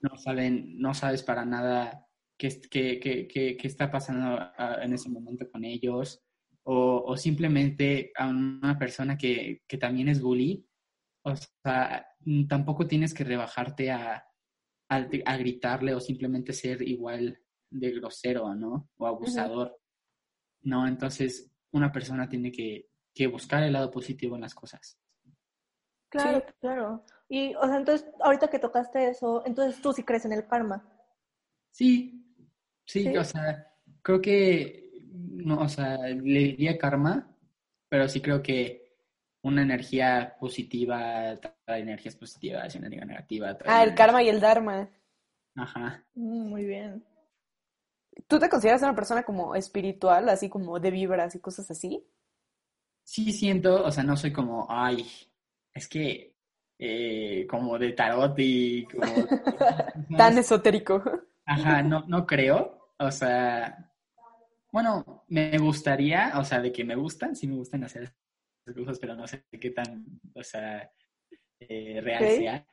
no 0.00 0.16
saben, 0.16 0.78
no 0.78 0.94
sabes 0.94 1.22
para 1.22 1.44
nada 1.44 2.06
qué, 2.38 2.48
qué, 2.70 2.98
qué- 2.98 3.26
qué- 3.28 3.56
qué 3.56 3.66
está 3.68 3.90
pasando 3.90 4.38
ah, 4.38 4.78
en 4.82 4.92
ese 4.94 5.08
momento 5.10 5.48
con 5.50 5.64
ellos, 5.64 6.22
o, 6.64 7.04
o 7.06 7.16
simplemente 7.16 8.12
a 8.16 8.28
una 8.28 8.78
persona 8.78 9.16
que, 9.18 9.62
que 9.68 9.76
también 9.78 10.08
es 10.08 10.20
bully, 10.20 10.66
o 11.24 11.34
sea, 11.36 12.06
tampoco 12.48 12.86
tienes 12.86 13.12
que 13.14 13.24
rebajarte 13.24 13.90
a, 13.90 14.26
a, 14.94 15.32
a 15.32 15.36
gritarle 15.36 15.94
o 15.94 16.00
simplemente 16.00 16.52
ser 16.52 16.82
igual 16.82 17.38
de 17.70 17.90
grosero, 17.92 18.54
¿no? 18.54 18.88
O 18.96 19.06
abusador. 19.06 19.78
No, 20.62 20.86
entonces 20.86 21.50
una 21.72 21.90
persona 21.92 22.28
tiene 22.28 22.50
que, 22.50 22.88
que 23.14 23.26
buscar 23.26 23.62
el 23.62 23.72
lado 23.72 23.90
positivo 23.90 24.36
en 24.36 24.42
las 24.42 24.54
cosas. 24.54 24.98
Claro, 26.08 26.44
claro. 26.60 27.04
Y, 27.28 27.54
o 27.56 27.66
sea, 27.66 27.76
entonces, 27.76 28.08
ahorita 28.20 28.48
que 28.48 28.58
tocaste 28.60 29.08
eso, 29.08 29.42
entonces 29.46 29.80
tú 29.82 29.92
sí 29.92 30.04
crees 30.04 30.24
en 30.24 30.32
el 30.32 30.46
karma. 30.46 30.88
Sí, 31.72 32.24
sí, 32.86 33.02
¿Sí? 33.02 33.16
o 33.16 33.24
sea, 33.24 33.72
creo 34.02 34.20
que, 34.20 34.92
no, 35.12 35.60
o 35.60 35.68
sea, 35.68 35.96
le 35.98 36.40
diría 36.40 36.78
karma, 36.78 37.36
pero 37.88 38.08
sí 38.08 38.20
creo 38.20 38.42
que 38.42 38.83
una 39.44 39.62
energía 39.62 40.36
positiva 40.40 41.36
trae 41.36 41.80
energías 41.80 42.16
positivas 42.16 42.74
y 42.74 42.78
una 42.78 42.86
energía 42.86 43.06
negativa 43.06 43.56
trae 43.56 43.72
Ah, 43.72 43.84
el 43.84 43.94
karma 43.94 44.22
y 44.22 44.28
el 44.30 44.40
dharma. 44.40 44.88
Ajá. 45.54 46.02
Mm, 46.14 46.48
muy 46.48 46.64
bien. 46.64 47.04
¿Tú 48.26 48.38
te 48.38 48.48
consideras 48.48 48.82
una 48.82 48.94
persona 48.94 49.22
como 49.22 49.54
espiritual, 49.54 50.28
así 50.30 50.48
como 50.48 50.80
de 50.80 50.90
vibras 50.90 51.34
y 51.34 51.40
cosas 51.40 51.70
así? 51.70 52.06
Sí 53.04 53.32
siento, 53.32 53.84
o 53.84 53.90
sea, 53.90 54.02
no 54.02 54.16
soy 54.16 54.32
como, 54.32 54.66
ay, 54.70 55.06
es 55.74 55.88
que 55.88 56.34
eh, 56.78 57.46
como 57.48 57.78
de 57.78 57.92
tarot 57.92 58.34
y 58.38 58.86
como... 58.86 59.02
Tan 60.16 60.38
esotérico. 60.38 61.02
Ajá, 61.44 61.82
no, 61.82 62.04
no 62.08 62.26
creo. 62.26 62.94
O 62.98 63.10
sea, 63.10 63.92
bueno, 64.72 65.24
me 65.28 65.58
gustaría, 65.58 66.32
o 66.36 66.44
sea, 66.44 66.60
de 66.60 66.72
que 66.72 66.82
me 66.82 66.96
gustan, 66.96 67.36
sí 67.36 67.46
me 67.46 67.56
gustan 67.56 67.84
hacer 67.84 68.14
cosas, 68.72 68.98
pero 68.98 69.14
no 69.14 69.26
sé 69.26 69.44
qué 69.60 69.70
tan, 69.70 70.04
o 70.34 70.42
sea, 70.42 70.90
eh, 71.60 72.00
real 72.02 72.28
sea. 72.28 72.66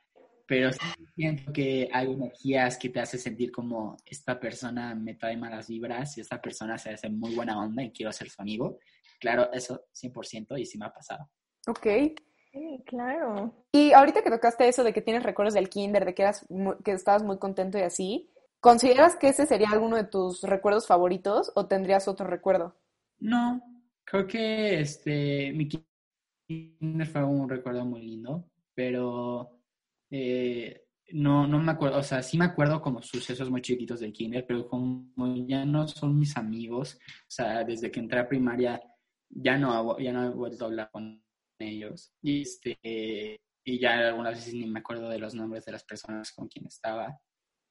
Pero 0.46 0.72
sí 0.72 0.78
siento 1.14 1.52
que 1.52 1.88
hay 1.92 2.12
energías 2.12 2.76
que 2.76 2.88
te 2.90 3.00
hace 3.00 3.16
sentir 3.18 3.50
como 3.52 3.96
esta 4.04 4.38
persona 4.38 4.94
me 4.94 5.14
trae 5.14 5.36
malas 5.36 5.68
vibras 5.68 6.18
y 6.18 6.20
esta 6.20 6.40
persona 6.40 6.76
se 6.78 6.90
hace 6.90 7.08
muy 7.08 7.34
buena 7.34 7.58
onda 7.58 7.82
y 7.82 7.90
quiero 7.92 8.12
ser 8.12 8.28
su 8.28 8.42
amigo. 8.42 8.78
Claro, 9.20 9.50
eso 9.52 9.84
100% 9.92 10.56
y 10.58 10.66
sí 10.66 10.78
me 10.78 10.86
ha 10.86 10.92
pasado. 10.92 11.30
Ok. 11.68 11.86
Sí, 12.52 12.82
claro. 12.84 13.54
Y 13.72 13.92
ahorita 13.92 14.22
que 14.22 14.30
tocaste 14.30 14.68
eso 14.68 14.84
de 14.84 14.92
que 14.92 15.00
tienes 15.00 15.22
recuerdos 15.22 15.54
del 15.54 15.70
kinder, 15.70 16.04
de 16.04 16.14
que 16.14 16.22
eras 16.22 16.44
mu- 16.50 16.76
que 16.84 16.92
estabas 16.92 17.22
muy 17.22 17.38
contento 17.38 17.78
y 17.78 17.82
así, 17.82 18.30
¿consideras 18.60 19.16
que 19.16 19.28
ese 19.28 19.46
sería 19.46 19.70
alguno 19.70 19.96
de 19.96 20.04
tus 20.04 20.42
recuerdos 20.42 20.86
favoritos 20.86 21.50
o 21.54 21.66
tendrías 21.66 22.08
otro 22.08 22.26
recuerdo? 22.26 22.76
No, 23.20 23.62
creo 24.04 24.26
que 24.26 24.80
este, 24.80 25.52
mi 25.52 25.68
kinder 25.68 27.06
fue 27.06 27.24
un 27.24 27.48
recuerdo 27.48 27.84
muy 27.84 28.02
lindo, 28.02 28.50
pero 28.74 29.60
eh, 30.10 30.84
no, 31.12 31.46
no 31.46 31.58
me 31.58 31.72
acuerdo, 31.72 31.98
o 31.98 32.02
sea, 32.02 32.22
sí 32.22 32.38
me 32.38 32.46
acuerdo 32.46 32.80
como 32.80 33.02
sucesos 33.02 33.50
muy 33.50 33.62
chiquitos 33.62 34.00
del 34.00 34.12
kinder, 34.12 34.44
pero 34.46 34.68
como 34.68 35.36
ya 35.46 35.64
no 35.64 35.86
son 35.88 36.18
mis 36.18 36.36
amigos, 36.36 36.98
o 37.04 37.30
sea, 37.30 37.64
desde 37.64 37.90
que 37.90 38.00
entré 38.00 38.20
a 38.20 38.28
primaria 38.28 38.80
ya 39.28 39.56
no, 39.58 39.98
ya 39.98 40.12
no 40.12 40.24
he 40.24 40.30
vuelto 40.30 40.64
a 40.64 40.68
hablar 40.68 40.90
con 40.90 41.22
ellos, 41.58 42.12
y, 42.22 42.42
este, 42.42 43.40
y 43.64 43.78
ya 43.78 44.08
algunas 44.08 44.34
veces 44.34 44.54
ni 44.54 44.66
me 44.66 44.80
acuerdo 44.80 45.08
de 45.08 45.18
los 45.18 45.34
nombres 45.34 45.64
de 45.64 45.72
las 45.72 45.84
personas 45.84 46.32
con 46.32 46.48
quien 46.48 46.66
estaba, 46.66 47.18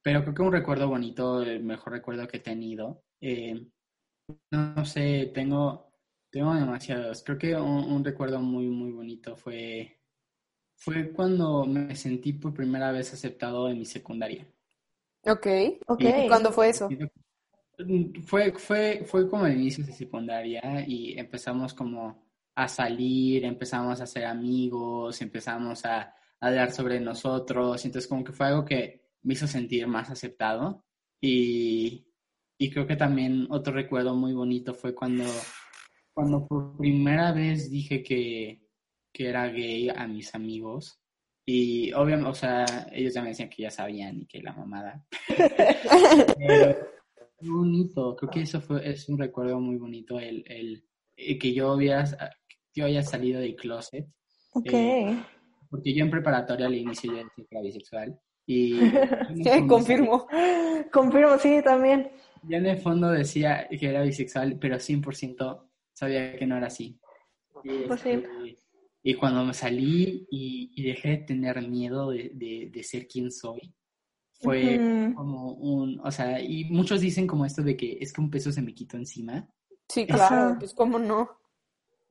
pero 0.03 0.21
creo 0.23 0.33
que 0.33 0.41
un 0.41 0.51
recuerdo 0.51 0.87
bonito, 0.87 1.43
el 1.43 1.63
mejor 1.63 1.93
recuerdo 1.93 2.27
que 2.27 2.37
he 2.37 2.41
tenido. 2.41 3.03
eh, 3.21 3.67
no 4.51 4.85
sé, 4.85 5.31
tengo, 5.33 5.90
tengo 6.31 6.53
demasiados. 6.55 7.23
Creo 7.23 7.37
que 7.37 7.55
un, 7.55 7.91
un 7.91 8.03
recuerdo 8.03 8.39
muy, 8.39 8.67
muy 8.67 8.91
bonito 8.91 9.35
fue, 9.35 9.99
fue 10.75 11.11
cuando 11.11 11.65
me 11.65 11.95
sentí 11.95 12.33
por 12.33 12.53
primera 12.53 12.91
vez 12.91 13.13
aceptado 13.13 13.69
en 13.69 13.77
mi 13.77 13.85
secundaria. 13.85 14.47
Ok. 15.23 15.47
Ok. 15.87 16.01
¿Y 16.01 16.27
cuándo 16.27 16.51
fue 16.51 16.69
eso? 16.69 16.89
Fue, 18.25 18.53
fue, 18.53 19.03
fue 19.05 19.29
como 19.29 19.45
el 19.45 19.59
inicio 19.59 19.83
de 19.83 19.91
secundaria 19.91 20.85
y 20.87 21.17
empezamos 21.17 21.73
como 21.73 22.23
a 22.55 22.67
salir, 22.67 23.43
empezamos 23.43 23.99
a 24.01 24.07
ser 24.07 24.25
amigos, 24.25 25.21
empezamos 25.21 25.83
a, 25.85 26.01
a 26.01 26.15
hablar 26.39 26.71
sobre 26.71 26.99
nosotros, 26.99 27.83
entonces 27.85 28.07
como 28.07 28.23
que 28.23 28.33
fue 28.33 28.47
algo 28.47 28.65
que 28.65 29.09
me 29.23 29.33
hizo 29.33 29.47
sentir 29.47 29.87
más 29.87 30.09
aceptado 30.09 30.83
y, 31.19 32.05
y 32.57 32.69
creo 32.69 32.85
que 32.85 32.95
también 32.95 33.47
otro 33.49 33.73
recuerdo 33.73 34.15
muy 34.15 34.33
bonito 34.33 34.73
fue 34.73 34.93
cuando, 34.93 35.23
cuando 36.13 36.47
por 36.47 36.77
primera 36.77 37.31
vez 37.31 37.69
dije 37.69 38.03
que, 38.03 38.61
que 39.13 39.29
era 39.29 39.47
gay 39.47 39.89
a 39.89 40.07
mis 40.07 40.33
amigos 40.35 40.99
y 41.45 41.91
obviamente, 41.93 42.29
o 42.29 42.33
sea, 42.35 42.65
ellos 42.91 43.13
ya 43.13 43.21
me 43.21 43.29
decían 43.29 43.49
que 43.49 43.63
ya 43.63 43.71
sabían 43.71 44.19
y 44.19 44.25
que 44.27 44.41
la 44.41 44.53
mamada. 44.53 45.05
Pero 46.37 46.77
bonito, 47.41 48.15
creo 48.15 48.29
que 48.29 48.41
eso 48.41 48.61
fue, 48.61 48.87
es 48.89 49.09
un 49.09 49.17
recuerdo 49.17 49.59
muy 49.59 49.77
bonito, 49.77 50.19
el, 50.19 50.43
el, 50.47 50.83
el 51.15 51.39
que 51.39 51.53
yo 51.53 51.73
hubiera, 51.73 52.05
yo 52.73 52.85
haya 52.85 53.01
salido 53.03 53.39
del 53.41 53.55
closet, 53.55 54.07
Ok. 54.53 54.73
Eh, 54.73 55.17
porque 55.69 55.93
yo 55.93 56.03
en 56.03 56.11
preparatoria 56.11 56.65
al 56.67 56.75
inicio 56.75 57.11
yo 57.11 57.17
decía 57.17 57.31
que 57.35 57.55
era 57.55 57.61
bisexual 57.61 58.19
y 58.45 58.73
Sí, 59.43 59.67
confirmo. 59.67 60.27
Confirmo, 60.91 61.37
sí, 61.37 61.61
también. 61.63 62.11
yo 62.43 62.57
en 62.57 62.65
el 62.65 62.77
fondo 62.77 63.09
decía 63.09 63.67
que 63.69 63.87
era 63.89 64.01
bisexual, 64.03 64.57
pero 64.59 64.75
100% 64.75 65.70
sabía 66.01 66.35
que 66.35 66.47
no 66.47 66.57
era 66.57 66.67
así. 66.67 66.99
Y, 67.63 67.83
Pues 67.87 68.01
sí. 68.01 68.09
este, 68.09 68.57
y 69.03 69.13
cuando 69.13 69.45
me 69.45 69.53
salí 69.53 70.27
y, 70.31 70.71
y 70.75 70.83
dejé 70.83 71.09
de 71.09 71.17
tener 71.17 71.67
miedo 71.67 72.09
de, 72.11 72.31
de, 72.33 72.69
de 72.71 72.83
ser 72.83 73.07
quien 73.07 73.31
soy, 73.31 73.73
fue 74.33 74.79
como 75.15 75.53
un, 75.53 75.99
o 76.03 76.11
sea, 76.11 76.41
y 76.41 76.65
muchos 76.65 77.01
dicen 77.01 77.27
como 77.27 77.45
esto 77.45 77.61
de 77.61 77.77
que 77.77 77.97
es 78.01 78.11
que 78.11 78.21
un 78.21 78.31
peso 78.31 78.51
se 78.51 78.61
me 78.63 78.73
quitó 78.73 78.97
encima. 78.97 79.47
Sí, 79.87 80.07
claro, 80.07 80.23
Ajá. 80.51 80.55
pues 80.59 80.73
cómo 80.73 80.97
no. 80.97 81.29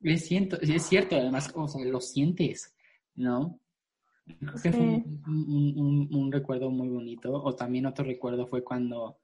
Es 0.02 0.26
cierto, 0.26 0.60
es 0.60 0.82
cierto, 0.84 1.16
además, 1.16 1.50
o 1.54 1.66
sea, 1.66 1.84
lo 1.84 2.00
sientes, 2.00 2.74
¿no? 3.16 3.58
Creo 4.38 4.52
que 4.62 4.70
fue 4.72 4.72
Sí. 4.72 4.78
un, 4.78 5.22
un- 5.26 5.74
un- 5.76 6.14
un 6.14 6.32
recuerdo 6.32 6.70
muy 6.70 6.88
bonito. 6.88 7.32
O 7.32 7.54
también 7.56 7.86
otro 7.86 8.04
recuerdo 8.04 8.46
fue 8.46 8.62
cuando 8.62 9.18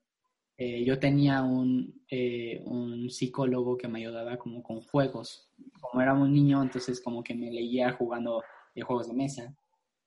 eh, 0.58 0.84
yo 0.84 0.98
tenía 0.98 1.42
un, 1.42 2.02
eh, 2.08 2.62
un 2.64 3.10
psicólogo 3.10 3.76
que 3.76 3.88
me 3.88 4.00
ayudaba 4.00 4.38
como 4.38 4.62
con 4.62 4.80
juegos. 4.80 5.50
Como 5.80 6.00
era 6.00 6.14
un 6.14 6.32
niño, 6.32 6.62
entonces 6.62 7.00
como 7.00 7.22
que 7.22 7.34
me 7.34 7.50
leía 7.50 7.92
jugando 7.92 8.42
eh, 8.74 8.80
juegos 8.82 9.08
de 9.08 9.14
mesa. 9.14 9.56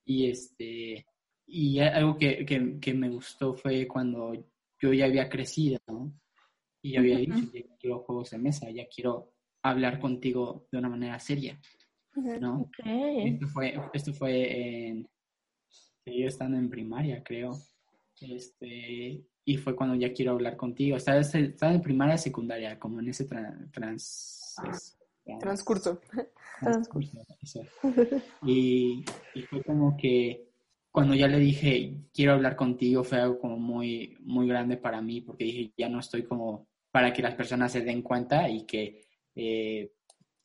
Y 0.05 0.29
este 0.29 1.05
y 1.51 1.79
algo 1.79 2.17
que, 2.17 2.45
que, 2.45 2.79
que 2.79 2.93
me 2.93 3.09
gustó 3.09 3.55
fue 3.55 3.87
cuando 3.87 4.33
yo 4.79 4.93
ya 4.93 5.05
había 5.05 5.29
crecido, 5.29 5.79
¿no? 5.87 6.13
Y 6.81 6.93
yo 6.93 6.99
había 6.99 7.17
dicho, 7.17 7.51
ya 7.53 7.61
quiero 7.79 7.99
juegos 7.99 8.29
de 8.29 8.37
mesa, 8.37 8.69
ya 8.69 8.87
quiero 8.87 9.33
hablar 9.63 9.99
contigo 9.99 10.67
de 10.71 10.77
una 10.77 10.89
manera 10.89 11.19
seria, 11.19 11.59
¿no? 12.39 12.69
Esto 12.85 13.47
fue, 13.47 13.75
esto 13.93 14.13
fue 14.13 14.87
en, 14.87 15.09
yo 16.05 16.27
estando 16.27 16.57
en 16.57 16.69
primaria, 16.69 17.23
creo. 17.23 17.57
Este, 18.21 19.25
y 19.45 19.57
fue 19.57 19.75
cuando 19.75 19.95
ya 19.95 20.13
quiero 20.13 20.31
hablar 20.33 20.55
contigo. 20.57 20.97
Estaba, 20.97 21.19
estaba 21.19 21.73
en 21.73 21.81
primaria 21.81 22.17
secundaria, 22.17 22.77
como 22.79 22.99
en 22.99 23.09
ese 23.09 23.27
tra- 23.27 23.71
trans, 23.71 24.55
es- 24.71 24.97
trans- 25.25 25.39
Transcurso. 25.39 25.99
transcurso, 26.59 27.25
eso. 27.41 27.61
Y, 28.45 29.03
y 29.35 29.41
fue 29.43 29.63
como 29.63 29.95
que 29.97 30.49
cuando 30.91 31.13
ya 31.15 31.27
le 31.27 31.37
dije, 31.39 31.95
quiero 32.13 32.33
hablar 32.33 32.55
contigo, 32.55 33.03
fue 33.03 33.19
algo 33.19 33.39
como 33.39 33.57
muy, 33.57 34.17
muy 34.21 34.47
grande 34.47 34.77
para 34.77 35.01
mí, 35.01 35.21
porque 35.21 35.43
dije, 35.45 35.73
ya 35.77 35.87
no 35.89 35.99
estoy 35.99 36.23
como 36.23 36.67
para 36.91 37.13
que 37.13 37.21
las 37.21 37.35
personas 37.35 37.71
se 37.71 37.81
den 37.81 38.01
cuenta 38.01 38.49
y 38.49 38.65
que 38.65 39.05
eh, 39.35 39.93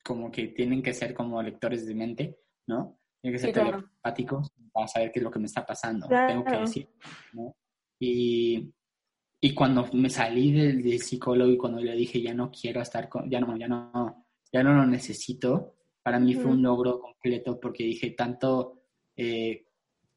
como 0.05 0.31
que 0.31 0.49
tienen 0.49 0.83
que 0.83 0.93
ser 0.93 1.15
como 1.15 1.43
lectores 1.43 1.87
de 1.87 1.95
mente, 1.95 2.39
¿no? 2.67 2.99
Tienen 3.23 3.35
que 3.35 3.39
ser 3.41 3.49
Sí, 3.49 3.55
claro. 3.55 3.79
telepáticos 3.79 4.53
para 4.71 4.87
saber 4.87 5.11
qué 5.11 5.21
es 5.21 5.25
lo 5.25 5.31
que 5.31 5.39
me 5.39 5.47
está 5.47 5.65
pasando. 5.65 6.07
Claro. 6.07 6.29
Tengo 6.29 6.45
que 6.45 6.57
decir, 6.59 6.89
¿no? 7.33 7.57
Y, 7.99 8.71
y 9.45 9.53
cuando 9.53 9.87
me 9.93 10.09
salí 10.09 10.53
del, 10.53 10.83
del 10.83 11.01
psicólogo 11.01 11.51
y 11.53 11.59
cuando 11.59 11.79
le 11.83 11.95
dije, 11.95 12.23
ya 12.23 12.33
no 12.33 12.51
quiero 12.51 12.81
estar 12.81 13.11
con, 13.11 13.29
ya 13.31 13.41
no, 13.41 13.55
ya 13.59 13.69
no, 13.69 14.27
ya 14.51 14.63
no 14.63 14.73
lo 14.73 14.87
necesito, 14.87 15.75
para 16.03 16.19
mí 16.19 16.33
fue 16.35 16.51
un 16.53 16.63
logro 16.63 16.99
completo 16.99 17.61
porque 17.61 17.85
dije, 17.85 18.13
tanto, 18.13 18.85
eh, 19.15 19.67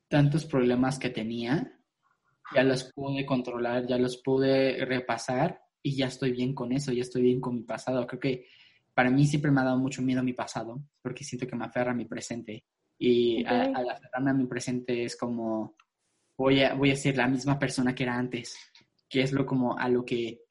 tantos 0.07 0.45
problemas 0.45 0.97
que 0.97 1.09
tenía, 1.09 1.77
ya 2.55 2.63
los 2.63 2.85
pude 2.93 3.25
controlar, 3.25 3.85
ya 3.85 3.97
los 3.97 4.15
pude 4.15 4.85
repasar 4.85 5.59
y 5.83 5.97
ya 5.97 6.07
estoy 6.07 6.31
bien 6.31 6.53
con 6.53 6.71
eso, 6.71 6.93
ya 6.93 7.01
estoy 7.01 7.23
bien 7.23 7.41
con 7.41 7.55
mi 7.55 7.63
pasado. 7.63 8.07
Creo 8.07 8.21
que 8.21 8.45
para 8.93 9.09
mí 9.09 9.25
siempre 9.25 9.51
me 9.51 9.59
ha 9.59 9.65
dado 9.65 9.77
mucho 9.77 10.01
miedo 10.01 10.23
mi 10.23 10.31
pasado 10.31 10.81
porque 11.01 11.25
siento 11.25 11.45
que 11.47 11.55
me 11.57 11.65
aferra 11.65 11.91
a 11.91 11.95
mi 11.95 12.05
presente 12.05 12.63
Y 12.97 13.43
a- 13.45 13.65
Ok. 13.71 13.75
al 13.75 13.89
aferrarme 13.89 14.31
a 14.31 14.33
mi 14.33 14.45
presente 14.45 15.03
es 15.03 15.17
como, 15.17 15.75
voy 16.37 16.61
a, 16.61 16.73
voy 16.75 16.91
a 16.91 16.95
ser 16.95 17.17
la 17.17 17.27
misma 17.27 17.59
persona 17.59 17.93
que 17.93 18.03
era 18.03 18.15
antes, 18.17 18.55
que 19.09 19.21
es 19.21 19.31
lo 19.31 19.45
como 19.45 19.77
a 19.77 19.89
lo 19.89 20.03
que 20.05 20.41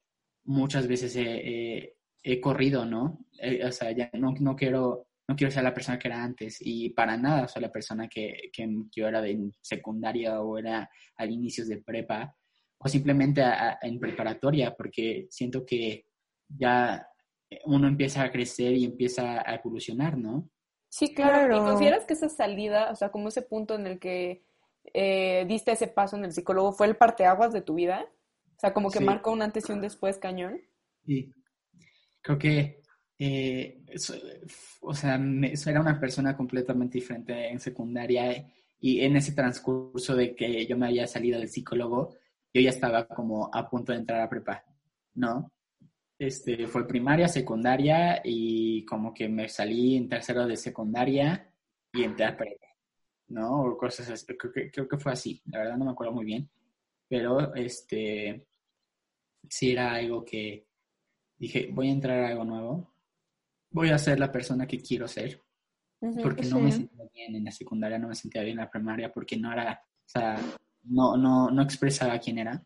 muchas 0.45 0.87
veces 0.87 1.15
he, 1.15 1.23
he- 1.23 1.93
he 2.23 2.41
corrido, 2.41 2.85
¿no? 2.85 3.25
Eh, 3.39 3.63
o 3.65 3.71
sea, 3.71 3.91
ya 3.91 4.09
no, 4.13 4.33
no 4.39 4.55
quiero, 4.55 5.07
no 5.27 5.35
quiero 5.35 5.51
ser 5.51 5.63
la 5.63 5.73
persona 5.73 5.99
que 5.99 6.07
era 6.07 6.23
antes 6.23 6.57
y 6.61 6.89
para 6.91 7.17
nada 7.17 7.47
soy 7.47 7.61
la 7.61 7.71
persona 7.71 8.07
que, 8.07 8.49
que 8.51 8.67
yo 8.95 9.07
era 9.07 9.21
de 9.21 9.51
secundaria 9.61 10.41
o 10.41 10.57
era 10.57 10.89
al 11.17 11.31
inicios 11.31 11.67
de 11.67 11.77
prepa 11.81 12.35
o 12.79 12.87
simplemente 12.87 13.41
a- 13.41 13.69
a- 13.71 13.79
en 13.81 13.99
preparatoria, 13.99 14.75
porque 14.75 15.27
siento 15.29 15.65
que 15.65 16.05
ya 16.47 17.07
uno 17.65 17.87
empieza 17.87 18.23
a 18.23 18.31
crecer 18.31 18.73
y 18.73 18.85
empieza 18.85 19.41
a 19.49 19.55
evolucionar, 19.55 20.17
¿no? 20.17 20.49
Sí, 20.89 21.13
claro. 21.13 21.55
¿Y 21.55 21.59
consideras 21.59 22.05
que 22.05 22.13
esa 22.13 22.29
salida, 22.29 22.91
o 22.91 22.95
sea, 22.95 23.09
como 23.11 23.27
ese 23.29 23.41
punto 23.41 23.75
en 23.75 23.87
el 23.87 23.99
que 23.99 24.43
eh, 24.93 25.45
diste 25.47 25.71
ese 25.71 25.87
paso 25.87 26.15
en 26.17 26.25
el 26.25 26.31
psicólogo, 26.31 26.71
fue 26.71 26.87
el 26.87 26.95
parteaguas 26.97 27.51
de 27.53 27.61
tu 27.61 27.75
vida? 27.75 28.05
O 28.57 28.59
sea, 28.59 28.73
como 28.73 28.89
que 28.89 28.99
Sí. 28.99 29.05
marcó 29.05 29.31
un 29.31 29.41
antes 29.43 29.69
y 29.69 29.71
un 29.71 29.81
después 29.81 30.17
cañón. 30.17 30.59
Sí. 31.05 31.31
Creo 32.21 32.37
que, 32.39 32.81
eh, 33.19 33.81
eso- 33.87 34.15
o 34.81 34.93
sea, 34.93 35.17
me- 35.17 35.53
eso 35.53 35.69
era 35.69 35.79
una 35.79 35.99
persona 35.99 36.35
completamente 36.35 36.97
diferente 36.97 37.49
en 37.49 37.59
secundaria 37.59 38.51
y 38.79 39.01
en 39.01 39.15
ese 39.15 39.31
transcurso 39.33 40.15
de 40.15 40.35
que 40.35 40.65
yo 40.65 40.75
me 40.77 40.87
había 40.87 41.07
salido 41.07 41.39
del 41.39 41.49
psicólogo, 41.49 42.15
yo 42.53 42.61
ya 42.61 42.69
estaba 42.71 43.07
como 43.07 43.49
a 43.53 43.69
punto 43.69 43.91
de 43.91 43.99
entrar 43.99 44.21
a 44.21 44.29
prepa, 44.29 44.63
¿no? 45.13 45.51
Este, 46.19 46.65
fue 46.67 46.87
primaria, 46.87 47.27
secundaria 47.27 48.21
y 48.23 48.83
como 48.85 49.13
que 49.13 49.29
me 49.29 49.47
salí 49.49 49.95
en 49.97 50.09
tercero 50.09 50.47
de 50.47 50.57
secundaria 50.57 51.53
y 51.93 52.03
entré 52.03 52.25
a 52.25 52.35
prepa, 52.35 52.65
¿no? 53.27 53.61
O 53.61 53.77
cosas 53.77 54.09
así. 54.09 54.25
Creo 54.35 54.51
que, 54.51 54.71
creo 54.71 54.87
que 54.87 54.97
fue 54.97 55.11
así, 55.11 55.39
la 55.45 55.59
verdad 55.59 55.77
no 55.77 55.85
me 55.85 55.91
acuerdo 55.91 56.13
muy 56.13 56.25
bien, 56.25 56.49
pero 57.07 57.53
este, 57.55 58.47
sí 59.49 59.71
era 59.71 59.93
algo 59.93 60.23
que 60.23 60.67
dije, 61.37 61.69
voy 61.71 61.89
a 61.89 61.91
entrar 61.91 62.23
a 62.23 62.27
algo 62.29 62.43
nuevo, 62.43 62.93
voy 63.71 63.89
a 63.89 63.97
ser 63.97 64.19
la 64.19 64.31
persona 64.31 64.67
que 64.67 64.81
quiero 64.81 65.07
ser, 65.07 65.41
porque 66.21 66.45
no 66.45 66.59
me 66.59 66.71
sentía 66.71 67.05
bien 67.13 67.35
en 67.35 67.45
la 67.45 67.51
secundaria, 67.51 67.97
no 67.97 68.07
me 68.07 68.15
sentía 68.15 68.41
bien 68.41 68.57
en 68.57 68.65
la 68.65 68.69
primaria, 68.69 69.11
porque 69.11 69.37
no 69.37 69.51
era, 69.51 69.81
o 69.83 70.09
sea, 70.09 70.39
no, 70.83 71.17
no, 71.17 71.49
no 71.49 71.61
expresaba 71.61 72.19
quién 72.19 72.39
era. 72.39 72.63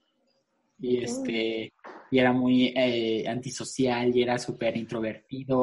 Y, 0.80 1.04
este, 1.04 1.74
y 2.10 2.20
era 2.20 2.34
muy 2.34 2.74
eh, 2.76 3.28
antisocial 3.28 4.16
y 4.16 4.24
era 4.24 4.38
súper 4.40 4.76
introvertido. 4.78 5.62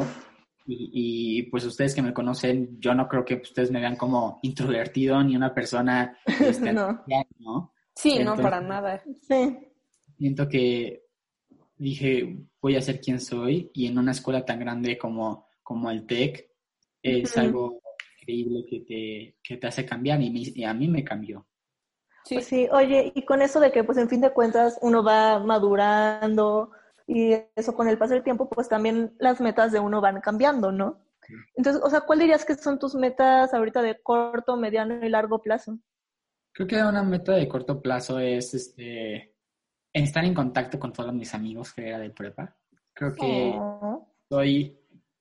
Y, 0.67 0.91
y, 0.93 1.43
pues 1.45 1.65
ustedes 1.65 1.95
que 1.95 2.03
me 2.03 2.13
conocen, 2.13 2.79
yo 2.79 2.95
no 2.95 3.09
creo 3.09 3.25
que 3.25 3.37
ustedes 3.37 3.71
me 3.71 3.81
vean 3.81 3.97
como 3.97 4.39
introvertido 4.43 5.23
ni 5.25 5.35
una 5.35 5.53
persona 5.53 6.19
este, 6.27 6.73
No. 6.73 6.89
antisocial, 6.89 7.27
¿no? 7.39 7.73
Sí, 7.99 8.19
no, 8.21 8.37
para 8.37 8.61
nada. 8.61 9.03
Sí. 9.23 9.59
siento 10.17 10.49
que 10.49 11.03
dije, 11.77 12.37
voy 12.61 12.77
a 12.77 12.81
ser 12.81 13.01
quien 13.01 13.21
soy 13.21 13.71
y 13.75 13.87
en 13.87 13.99
una 13.99 14.13
escuela 14.13 14.45
tan 14.45 14.61
grande 14.61 14.97
como, 14.99 15.49
como 15.63 15.91
el 15.91 16.07
TEC 16.07 16.49
es 17.03 17.37
algo 17.37 17.81
increíble 18.21 18.65
que 18.69 18.81
te, 18.81 19.37
que 19.43 19.57
te 19.57 19.67
hace 19.67 19.85
cambiar 19.85 20.21
y, 20.23 20.31
mi- 20.31 20.53
y 20.55 20.65
a 20.65 20.75
mí 20.75 20.89
me 20.89 21.03
cambió. 21.05 21.47
Sí. 22.25 22.35
Pues 22.37 22.47
sí, 22.47 22.69
oye, 22.71 23.13
y 23.15 23.25
con 23.25 23.43
eso 23.43 23.59
de 23.59 23.73
que, 23.73 23.85
pues, 23.85 23.97
en 23.99 24.09
fin 24.09 24.21
de 24.21 24.33
cuentas, 24.33 24.79
uno 24.83 25.03
va 25.03 25.39
madurando 25.39 26.71
y 27.07 27.33
eso 27.57 27.75
con 27.75 27.89
el 27.89 27.97
paso 27.99 28.15
del 28.15 28.23
tiempo, 28.23 28.49
pues 28.51 28.69
también 28.69 29.15
las 29.19 29.41
metas 29.41 29.73
de 29.73 29.81
uno 29.81 30.01
van 30.01 30.21
cambiando, 30.21 30.71
¿no? 30.73 31.01
Entonces, 31.55 31.83
o 31.85 31.91
sea, 31.91 32.03
¿cuál 32.03 32.19
dirías 32.21 32.45
que 32.45 32.55
son 32.55 32.79
tus 32.79 32.95
metas 32.95 33.53
ahorita 33.55 33.83
de 33.83 34.01
corto, 34.03 34.57
mediano 34.57 35.05
y 35.05 35.09
largo 35.09 35.41
plazo? 35.43 35.79
Creo 36.59 36.67
que 36.67 36.83
una 36.83 37.05
meta 37.05 37.35
de 37.35 37.47
corto 37.47 37.81
plazo 37.81 38.19
es 38.19 38.53
este, 38.53 39.33
estar 39.93 40.25
en 40.25 40.35
contacto 40.35 40.77
con 40.77 40.93
todos 40.93 41.15
mis 41.15 41.33
amigos 41.33 41.73
que 41.73 41.87
era 41.87 42.01
de 42.01 42.11
prepa. 42.11 42.57
Creo 42.93 43.15
que 43.15 43.53
Oh, 43.55 44.09
soy 44.29 44.77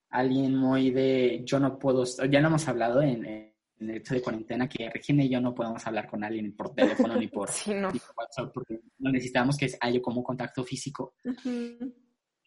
alguien 0.10 0.56
muy 0.56 0.90
de, 0.90 1.44
yo 1.46 1.60
no 1.60 1.78
puedo, 1.78 2.06
ya 2.28 2.42
lo 2.42 2.48
hemos 2.48 2.68
hablado 2.68 3.04
en, 3.04 3.24
en 3.24 3.54
el 3.78 3.98
hecho 3.98 4.16
de 4.16 4.22
cuarentena, 4.24 4.68
que 4.68 4.90
Regina 4.90 5.24
y 5.26 5.30
yo 5.30 5.40
no 5.40 5.54
podemos 5.54 5.86
hablar 5.86 6.08
con 6.10 6.24
alguien 6.24 6.56
por 6.56 6.74
teléfono 6.74 7.16
ni 7.16 7.28
por, 7.28 7.50
Sí, 7.52 7.72
no. 7.76 7.92
ni 7.92 8.00
por 8.00 8.16
WhatsApp, 8.18 8.52
porque 8.52 8.80
no 8.98 9.12
necesitamos 9.12 9.58
que 9.58 9.70
haya 9.80 10.02
como 10.02 10.24
contacto 10.24 10.64
físico. 10.64 11.14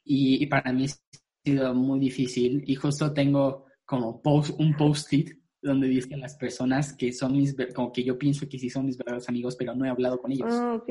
Y, 0.04 0.42
y 0.42 0.46
para 0.48 0.72
mí 0.72 0.86
ha 0.86 1.44
sido 1.44 1.74
muy 1.74 2.00
difícil 2.00 2.64
y 2.66 2.74
justo 2.74 3.12
tengo 3.12 3.66
como 3.84 4.20
post, 4.20 4.58
un 4.58 4.76
post-it 4.76 5.38
donde 5.62 5.88
dicen 5.88 6.20
las 6.20 6.36
personas 6.36 6.94
que 6.94 7.12
son 7.12 7.32
mis, 7.32 7.54
como 7.74 7.92
que 7.92 8.02
yo 8.02 8.18
pienso 8.18 8.48
que 8.48 8.58
sí 8.58 8.70
son 8.70 8.86
mis 8.86 8.96
verdaderos 8.96 9.28
amigos, 9.28 9.56
pero 9.56 9.74
no 9.74 9.84
he 9.84 9.90
hablado 9.90 10.18
con 10.20 10.32
ellos. 10.32 10.48
Ah, 10.50 10.74
ok. 10.74 10.88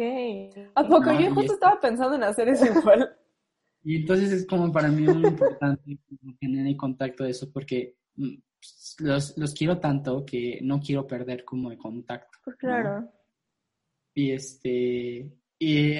¿A 0.75 0.83
poco? 0.87 1.11
No, 1.11 1.19
Yo 1.19 1.27
justo 1.29 1.41
es- 1.41 1.51
estaba 1.53 1.79
pensando 1.79 2.15
en 2.15 2.23
hacer 2.23 2.49
eso 2.49 2.65
igual. 2.65 3.09
Y 3.81 3.95
entonces 4.01 4.31
es 4.33 4.45
como 4.45 4.71
para 4.73 4.89
mí 4.89 5.03
muy 5.07 5.25
importante 5.29 5.97
tener 6.41 6.67
el 6.67 6.75
contacto 6.75 7.23
de 7.23 7.29
eso 7.29 7.49
porque 7.49 7.95
mm, 8.17 8.33
los, 8.99 9.37
los 9.37 9.53
quiero 9.53 9.79
tanto 9.79 10.25
que 10.25 10.59
no 10.61 10.81
quiero 10.81 11.07
perder 11.07 11.45
como 11.45 11.71
el 11.71 11.77
contacto. 11.77 12.37
Pues 12.43 12.57
claro. 12.57 13.09
Y 14.13 14.31
este, 14.31 15.31
y 15.57 15.93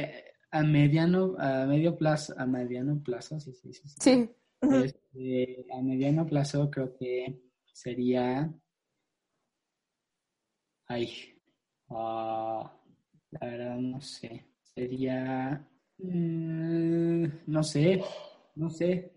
a 0.52 0.64
mediano, 0.64 1.36
a 1.40 1.66
medio 1.68 1.96
plazo, 1.98 2.34
a 2.38 2.46
mediano 2.46 3.02
plazo, 3.02 3.40
sí, 3.40 3.54
sí, 3.54 3.72
sí. 3.72 3.88
sí. 3.88 4.30
Sí. 4.62 4.68
Este, 4.84 5.66
a 5.74 5.82
mediano 5.82 6.26
plazo 6.26 6.70
creo 6.70 6.94
que 6.98 7.40
sería. 7.80 8.52
Ay, 10.88 11.10
ah, 11.90 12.72
la 13.32 13.48
verdad 13.48 13.78
no 13.78 14.02
sé. 14.02 14.46
Sería. 14.64 15.66
mm, 15.98 17.26
no 17.48 17.64
sé, 17.64 18.04
no 18.56 18.70
sé. 18.70 19.12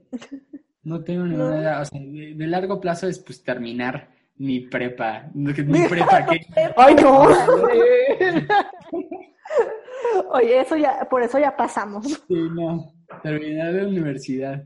No 0.84 1.02
tengo 1.02 1.24
ninguna 1.24 1.50
No. 1.54 1.58
idea. 1.60 1.80
O 1.80 1.84
sea, 1.84 2.00
de, 2.00 2.34
de 2.36 2.46
largo 2.46 2.80
plazo 2.80 3.08
es 3.08 3.18
pues 3.18 3.42
terminar 3.42 4.10
mi 4.36 4.60
prepa. 4.60 5.28
Mi 5.34 5.52
prepa, 5.88 6.26
¿qué? 6.26 6.40
¡Ay, 6.76 6.94
no! 6.96 7.22
Oye, 10.32 10.60
eso 10.60 10.76
ya, 10.76 11.06
por 11.08 11.22
eso 11.22 11.38
ya 11.38 11.56
pasamos. 11.56 12.06
Sí, 12.06 12.34
no. 12.54 12.92
Terminar 13.22 13.72
de 13.72 13.86
universidad. 13.86 14.64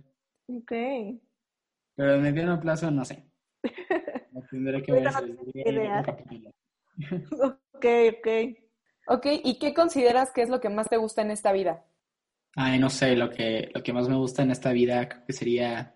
Ok. 0.48 0.72
Pero 1.94 2.14
a 2.14 2.18
mediano 2.18 2.60
plazo 2.60 2.90
no 2.90 3.04
sé. 3.04 3.25
Tendré 4.50 4.82
que 4.82 4.92
ver. 4.92 5.08
Ok, 7.30 7.84
ok. 8.18 8.28
Ok, 9.08 9.26
¿y 9.44 9.58
qué 9.58 9.74
consideras 9.74 10.32
que 10.32 10.42
es 10.42 10.48
lo 10.48 10.60
que 10.60 10.68
más 10.68 10.88
te 10.88 10.96
gusta 10.96 11.22
en 11.22 11.30
esta 11.30 11.52
vida? 11.52 11.84
Ay, 12.56 12.78
no 12.78 12.88
sé, 12.90 13.14
lo 13.16 13.28
que, 13.30 13.70
lo 13.74 13.82
que 13.82 13.92
más 13.92 14.08
me 14.08 14.16
gusta 14.16 14.42
en 14.42 14.50
esta 14.50 14.72
vida 14.72 15.08
creo 15.08 15.24
que 15.26 15.32
sería 15.32 15.94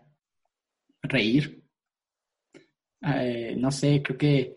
reír. 1.03 1.65
Eh, 3.03 3.55
no 3.57 3.71
sé, 3.71 4.03
creo 4.03 4.19
que 4.19 4.57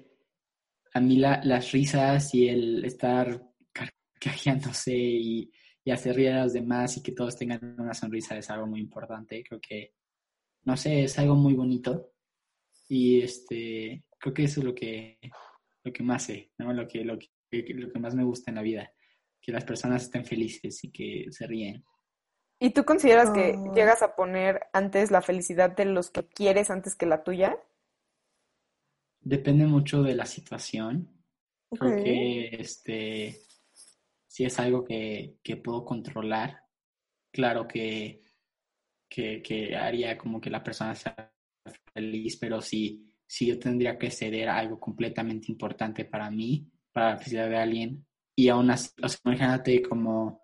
a 0.94 1.00
mí 1.00 1.16
la- 1.18 1.42
las 1.44 1.72
risas 1.72 2.34
y 2.36 2.50
el 2.50 2.84
estar 2.86 3.42
carcajeándose 3.72 4.94
y, 4.96 5.52
y 5.84 5.92
hacer 5.92 6.16
reír 6.16 6.32
a 6.34 6.44
los 6.44 6.54
demás 6.54 6.98
y 6.98 7.02
que 7.04 7.14
todos 7.14 7.38
tengan 7.38 7.80
una 7.80 7.94
sonrisa 7.94 8.38
es 8.38 8.50
algo 8.50 8.68
muy 8.68 8.82
importante. 8.82 9.44
Creo 9.48 9.62
que, 9.62 9.94
no 10.66 10.76
sé, 10.78 11.06
es 11.06 11.18
algo 11.18 11.36
muy 11.36 11.54
bonito. 11.54 12.13
Y 12.96 13.24
este, 13.24 14.04
creo 14.20 14.36
que 14.36 14.44
eso 14.44 14.60
es 14.60 14.66
lo 14.68 14.76
que, 14.76 15.18
lo 15.84 15.92
que 15.92 16.04
más 16.04 16.26
sé, 16.26 16.52
¿no? 16.60 16.72
Lo 16.74 16.88
que, 16.88 17.04
lo 17.04 17.18
que, 17.18 17.28
lo 17.74 17.92
que 17.92 18.00
más 18.00 18.14
me 18.14 18.24
gusta 18.24 18.52
en 18.52 18.56
la 18.56 18.62
vida. 18.62 18.94
Que 19.42 19.52
las 19.52 19.66
personas 19.66 20.04
estén 20.04 20.26
felices 20.26 20.84
y 20.84 20.92
que 20.92 21.26
se 21.32 21.48
ríen. 21.48 21.84
¿Y 22.60 22.70
tú 22.70 22.86
consideras 22.86 23.32
que 23.32 23.56
Oh. 23.58 23.74
llegas 23.74 24.04
a 24.04 24.16
poner 24.16 24.68
antes 24.74 25.10
la 25.10 25.24
felicidad 25.24 25.76
de 25.76 25.86
los 25.86 26.12
que 26.12 26.28
quieres 26.28 26.70
antes 26.70 26.96
que 26.96 27.08
la 27.08 27.24
tuya? 27.24 27.58
Depende 29.22 29.66
mucho 29.66 30.04
de 30.04 30.14
la 30.14 30.28
situación. 30.28 31.10
Creo 31.72 31.96
que 32.04 32.50
este, 32.60 33.42
si 34.28 34.46
es 34.46 34.60
algo 34.60 34.84
que, 34.84 35.38
que 35.44 35.58
puedo 35.58 35.84
controlar, 35.84 36.62
claro 37.32 37.68
que, 37.68 38.22
que, 39.10 39.42
que 39.42 39.76
haría 39.76 40.16
como 40.16 40.40
que 40.40 40.52
la 40.52 40.64
persona 40.64 40.94
sea 40.94 41.33
feliz, 41.94 42.38
pero 42.38 42.62
si, 42.62 43.06
si 43.26 43.48
yo 43.48 43.60
tendría 43.60 43.98
que 43.98 44.12
ceder 44.12 44.50
a 44.50 44.58
algo 44.58 44.80
completamente 44.80 45.52
importante 45.52 46.06
para 46.06 46.30
mí, 46.30 46.70
para 46.92 47.12
la 47.12 47.18
felicidad 47.18 47.50
de 47.50 47.58
alguien, 47.58 48.06
y 48.36 48.50
aún 48.50 48.72
así, 48.72 48.90
o 49.02 49.08
sea, 49.08 49.20
imagínate 49.26 49.82
como, 49.82 50.42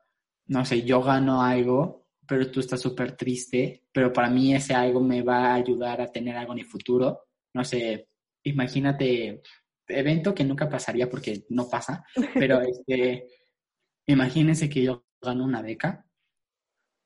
no 0.48 0.66
sé, 0.66 0.84
yo 0.84 1.02
gano 1.02 1.42
algo, 1.42 2.08
pero 2.28 2.50
tú 2.52 2.60
estás 2.60 2.80
súper 2.82 3.16
triste, 3.18 3.86
pero 3.92 4.14
para 4.14 4.30
mí 4.30 4.54
ese 4.54 4.74
algo 4.74 5.02
me 5.02 5.22
va 5.24 5.48
a 5.48 5.56
ayudar 5.56 6.02
a 6.02 6.12
tener 6.12 6.36
algo 6.38 6.54
en 6.54 6.60
el 6.60 6.66
futuro, 6.66 7.28
no 7.54 7.64
sé, 7.64 8.10
imagínate, 8.44 9.42
evento 9.88 10.36
que 10.36 10.44
nunca 10.44 10.70
pasaría 10.70 11.10
porque 11.10 11.46
no 11.50 11.68
pasa, 11.68 12.04
pero 12.36 12.62
este, 12.62 13.28
imagínense 14.06 14.70
que 14.70 14.84
yo 14.84 15.06
gano 15.22 15.44
una 15.44 15.62
beca 15.62 16.06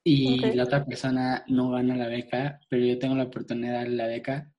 y 0.04 0.48
Ok. 0.50 0.54
la 0.54 0.64
otra 0.64 0.84
persona 0.84 1.44
no 1.48 1.70
gana 1.70 1.96
la 1.96 2.08
beca, 2.08 2.60
pero 2.68 2.84
yo 2.84 2.98
tengo 2.98 3.14
la 3.14 3.24
oportunidad 3.24 3.72
de 3.72 3.78
darle 3.78 3.96
la 3.96 4.06
beca, 4.06 4.52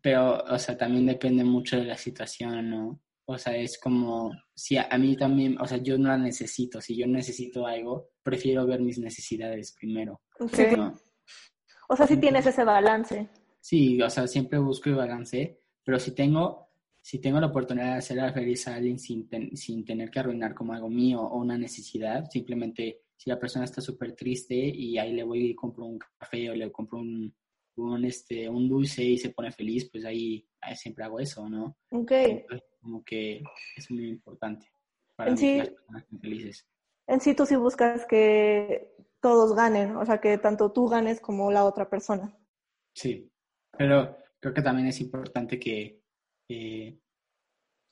pero, 0.00 0.38
o 0.44 0.58
sea, 0.58 0.76
también 0.78 1.06
depende 1.06 1.42
mucho 1.44 1.76
de 1.76 1.84
la 1.84 1.96
situación, 1.96 2.70
¿no? 2.70 3.00
O 3.26 3.38
sea, 3.38 3.56
es 3.56 3.78
como, 3.78 4.30
si 4.54 4.76
a, 4.76 4.86
a 4.90 4.98
mí 4.98 5.16
también, 5.16 5.58
o 5.60 5.66
sea, 5.66 5.78
yo 5.78 5.98
no 5.98 6.08
la 6.08 6.18
necesito, 6.18 6.80
si 6.80 6.96
yo 6.96 7.06
necesito 7.06 7.66
algo, 7.66 8.10
prefiero 8.22 8.66
ver 8.66 8.80
mis 8.80 8.98
necesidades 8.98 9.74
primero. 9.78 10.20
Ok. 10.38 10.58
¿no? 10.76 10.94
O 11.88 11.96
sea, 11.96 12.06
sí 12.06 12.16
tienes 12.18 12.46
ese 12.46 12.64
balance. 12.64 13.28
Sí, 13.60 14.00
o 14.02 14.10
sea, 14.10 14.26
siempre 14.26 14.58
busco 14.58 14.90
el 14.90 14.96
balance, 14.96 15.60
pero 15.82 15.98
si 15.98 16.12
tengo, 16.14 16.68
si 17.00 17.18
tengo 17.18 17.40
la 17.40 17.46
oportunidad 17.46 17.92
de 17.92 17.98
hacer 17.98 18.32
feliz 18.32 18.68
a 18.68 18.74
alguien 18.76 18.98
sin, 18.98 19.28
ten- 19.28 19.56
sin 19.56 19.84
tener 19.84 20.10
que 20.10 20.20
arruinar 20.20 20.54
como 20.54 20.72
algo 20.74 20.88
mío 20.90 21.20
o 21.22 21.38
una 21.38 21.56
necesidad, 21.58 22.28
simplemente 22.30 23.03
si 23.16 23.30
la 23.30 23.38
persona 23.38 23.64
está 23.64 23.80
súper 23.80 24.14
triste 24.14 24.54
y 24.54 24.98
ahí 24.98 25.12
le 25.12 25.22
voy 25.24 25.50
y 25.50 25.54
compro 25.54 25.84
un 25.84 25.98
café 25.98 26.50
o 26.50 26.54
le 26.54 26.70
compro 26.72 26.98
un, 26.98 27.34
un, 27.76 28.04
este, 28.04 28.48
un 28.48 28.68
dulce 28.68 29.02
y 29.04 29.18
se 29.18 29.30
pone 29.30 29.50
feliz, 29.52 29.88
pues 29.90 30.04
ahí, 30.04 30.46
ahí 30.60 30.76
siempre 30.76 31.04
hago 31.04 31.20
eso, 31.20 31.48
¿no? 31.48 31.76
Ok. 31.90 32.10
Entonces, 32.12 32.68
como 32.80 33.02
que 33.04 33.42
es 33.76 33.90
muy 33.90 34.08
importante 34.08 34.66
para 35.16 35.30
En 35.30 35.34
mí 35.34 35.40
sí- 35.40 35.52
que 35.52 35.58
las 35.58 35.68
personas 35.70 36.04
felices. 36.20 36.68
En 37.06 37.20
sí 37.20 37.34
tú 37.34 37.44
sí 37.46 37.56
buscas 37.56 38.06
que 38.06 38.94
todos 39.20 39.54
ganen, 39.54 39.96
o 39.96 40.04
sea, 40.04 40.20
que 40.20 40.38
tanto 40.38 40.72
tú 40.72 40.88
ganes 40.88 41.20
como 41.20 41.50
la 41.50 41.64
otra 41.64 41.88
persona. 41.88 42.36
Sí, 42.94 43.30
pero 43.76 44.16
creo 44.40 44.54
que 44.54 44.62
también 44.62 44.88
es 44.88 45.00
importante 45.00 45.58
que 45.58 46.00
eh, 46.48 46.98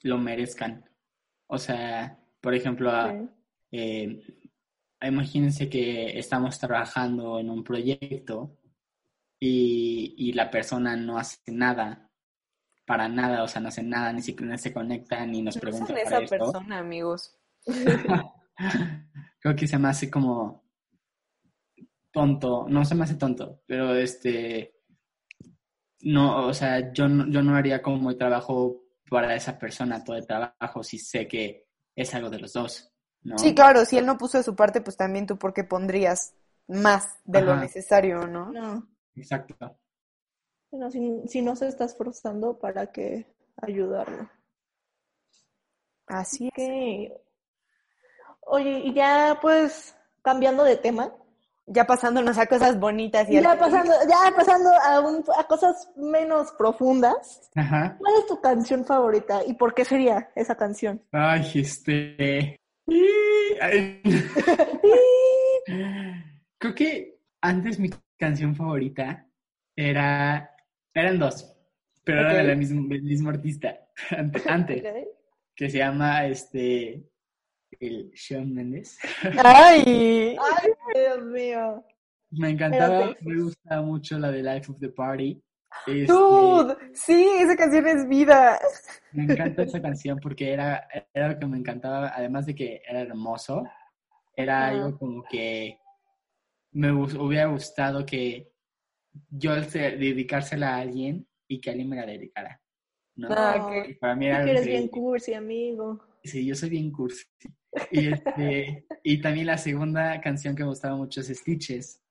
lo 0.02 0.18
merezcan. 0.18 0.84
O 1.46 1.58
sea, 1.58 2.18
por 2.40 2.54
ejemplo, 2.54 2.90
eh, 3.70 4.22
imagínense 5.06 5.68
que 5.68 6.18
estamos 6.18 6.58
trabajando 6.58 7.38
en 7.38 7.50
un 7.50 7.64
proyecto 7.64 8.58
y, 9.40 10.14
y 10.16 10.32
la 10.32 10.50
persona 10.50 10.96
no 10.96 11.18
hace 11.18 11.40
nada, 11.52 12.10
para 12.86 13.08
nada, 13.08 13.42
o 13.42 13.48
sea, 13.48 13.60
no 13.60 13.68
hace 13.68 13.82
nada, 13.82 14.12
ni 14.12 14.22
siquiera 14.22 14.56
se 14.58 14.72
conecta, 14.72 15.24
ni 15.26 15.42
nos 15.42 15.56
No 15.56 15.60
pregunta 15.60 15.94
esa 15.94 16.18
esto. 16.18 16.36
persona, 16.36 16.78
amigos. 16.78 17.36
Creo 19.40 19.56
que 19.56 19.66
se 19.66 19.78
me 19.78 19.88
hace 19.88 20.10
como 20.10 20.68
tonto, 22.12 22.66
no 22.68 22.84
se 22.84 22.94
me 22.94 23.04
hace 23.04 23.14
tonto, 23.14 23.62
pero 23.66 23.94
este, 23.94 24.76
no, 26.02 26.46
o 26.46 26.54
sea, 26.54 26.92
yo 26.92 27.08
no, 27.08 27.28
yo 27.28 27.42
no 27.42 27.56
haría 27.56 27.80
como 27.80 28.10
el 28.10 28.18
trabajo 28.18 28.84
para 29.08 29.34
esa 29.34 29.58
persona, 29.58 30.04
todo 30.04 30.16
el 30.16 30.26
trabajo, 30.26 30.82
si 30.82 30.98
sé 30.98 31.26
que 31.26 31.66
es 31.96 32.14
algo 32.14 32.30
de 32.30 32.40
los 32.40 32.52
dos, 32.52 32.91
¿no? 33.24 33.38
Sí, 33.38 33.54
claro, 33.54 33.84
si 33.84 33.98
él 33.98 34.06
no 34.06 34.18
puso 34.18 34.38
de 34.38 34.44
su 34.44 34.54
parte, 34.56 34.80
pues 34.80 34.96
también 34.96 35.26
tú 35.26 35.38
porque 35.38 35.64
pondrías 35.64 36.34
más 36.68 37.18
de 37.24 37.42
lo 37.42 37.56
necesario, 37.56 38.26
¿no? 38.26 38.52
No, 38.52 38.88
Exacto. 39.14 39.54
bueno, 40.70 40.90
si, 40.90 41.22
si 41.28 41.42
no 41.42 41.54
se 41.54 41.68
está 41.68 41.84
esforzando, 41.84 42.58
¿para 42.58 42.86
qué 42.90 43.26
ayudarlo? 43.56 44.28
Así 46.06 46.48
es. 46.48 46.52
Ok. 46.52 47.22
Oye, 48.46 48.80
y 48.84 48.94
ya 48.94 49.38
pues 49.40 49.94
cambiando 50.22 50.64
de 50.64 50.76
tema, 50.76 51.12
Ya 51.66 51.86
pasándonos 51.86 52.38
a 52.38 52.46
cosas 52.46 52.78
bonitas 52.78 53.28
y 53.30 53.34
ya 53.34 53.52
al- 53.52 53.58
pasando, 53.58 53.92
ya 54.08 54.36
pasando 54.36 54.70
a, 54.70 55.00
un- 55.00 55.24
a 55.38 55.44
cosas 55.46 55.90
menos 55.96 56.52
profundas, 56.52 57.50
Ajá. 57.54 57.96
¿cuál 57.98 58.14
es 58.18 58.26
tu 58.26 58.40
canción 58.40 58.84
favorita 58.84 59.42
y 59.46 59.54
por 59.54 59.74
qué 59.74 59.84
sería 59.84 60.30
esa 60.34 60.56
canción? 60.56 61.02
Ay, 61.12 61.50
este. 61.54 62.56
Creo 66.58 66.74
que 66.74 67.18
antes 67.40 67.78
mi 67.78 67.90
canción 68.18 68.54
favorita 68.54 69.26
era. 69.76 70.48
Eran 70.94 71.18
dos, 71.18 71.50
pero 72.04 72.20
eran 72.20 72.36
de 72.36 72.42
la 72.44 72.52
Ok. 72.52 72.58
misma- 72.58 72.88
del 72.88 73.02
mismo 73.02 73.30
artista. 73.30 73.78
Ante- 74.10 74.42
Antes, 74.48 74.82
que 75.56 75.70
se 75.70 75.78
llama 75.78 76.26
este. 76.26 77.04
El 77.80 78.10
Shawn 78.14 78.52
Mendes. 78.54 78.98
¡Ay! 79.42 80.36
Ay, 80.38 80.70
Dios 80.94 81.24
mío. 81.24 81.84
Me 82.30 82.50
encantaba, 82.50 83.06
Espérate. 83.06 83.24
me 83.24 83.42
gustaba 83.42 83.82
mucho 83.82 84.18
la 84.18 84.30
de 84.30 84.42
Life 84.42 84.70
of 84.70 84.78
the 84.78 84.90
Party. 84.90 85.42
Este, 85.86 86.12
¡Dude! 86.12 86.76
Sí, 86.92 87.26
esa 87.40 87.56
canción 87.56 87.86
es 87.86 88.08
vida. 88.08 88.58
Me 89.12 89.24
encanta 89.24 89.62
esa 89.62 89.82
canción 89.82 90.18
porque 90.20 90.52
era, 90.52 90.86
era 91.12 91.32
lo 91.32 91.38
que 91.38 91.46
me 91.46 91.58
encantaba, 91.58 92.12
además 92.14 92.46
de 92.46 92.54
que 92.54 92.82
era 92.88 93.00
hermoso, 93.00 93.64
era 94.36 94.68
algo 94.68 94.98
como 94.98 95.24
que 95.24 95.78
me 96.72 96.92
hubiera 96.92 97.46
gustado 97.46 98.06
que 98.06 98.52
yo 99.28 99.54
dedicársela 99.54 100.76
a 100.76 100.80
alguien 100.80 101.26
y 101.46 101.60
que 101.60 101.70
alguien 101.70 101.88
me 101.88 101.96
la 101.96 102.06
dedicara. 102.06 102.60
¿no? 103.16 103.28
Ah. 103.30 103.84
Y 103.86 103.94
Para 103.94 104.16
mí 104.16 104.26
era 104.26 104.44
que 104.44 104.50
eres 104.50 104.66
bien 104.66 104.88
cursi, 104.88 105.34
amigo. 105.34 106.00
Sí, 106.24 106.46
yo 106.46 106.54
soy 106.54 106.70
bien 106.70 106.90
cursi. 106.90 107.26
Y, 107.90 108.12
este, 108.12 108.86
y 109.02 109.20
también 109.20 109.46
la 109.46 109.58
segunda 109.58 110.20
canción 110.20 110.54
que 110.54 110.62
me 110.62 110.70
gustaba 110.70 110.96
mucho 110.96 111.20
es 111.20 111.28
Stitches, 111.28 112.01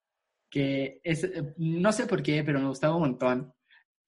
que 0.52 1.00
es, 1.04 1.24
eh, 1.24 1.54
no 1.58 1.92
sé 1.94 2.06
por 2.06 2.22
qué, 2.22 2.44
pero 2.44 2.60
me 2.60 2.68
gustaba 2.68 2.96
un 2.96 3.02
montón. 3.04 3.54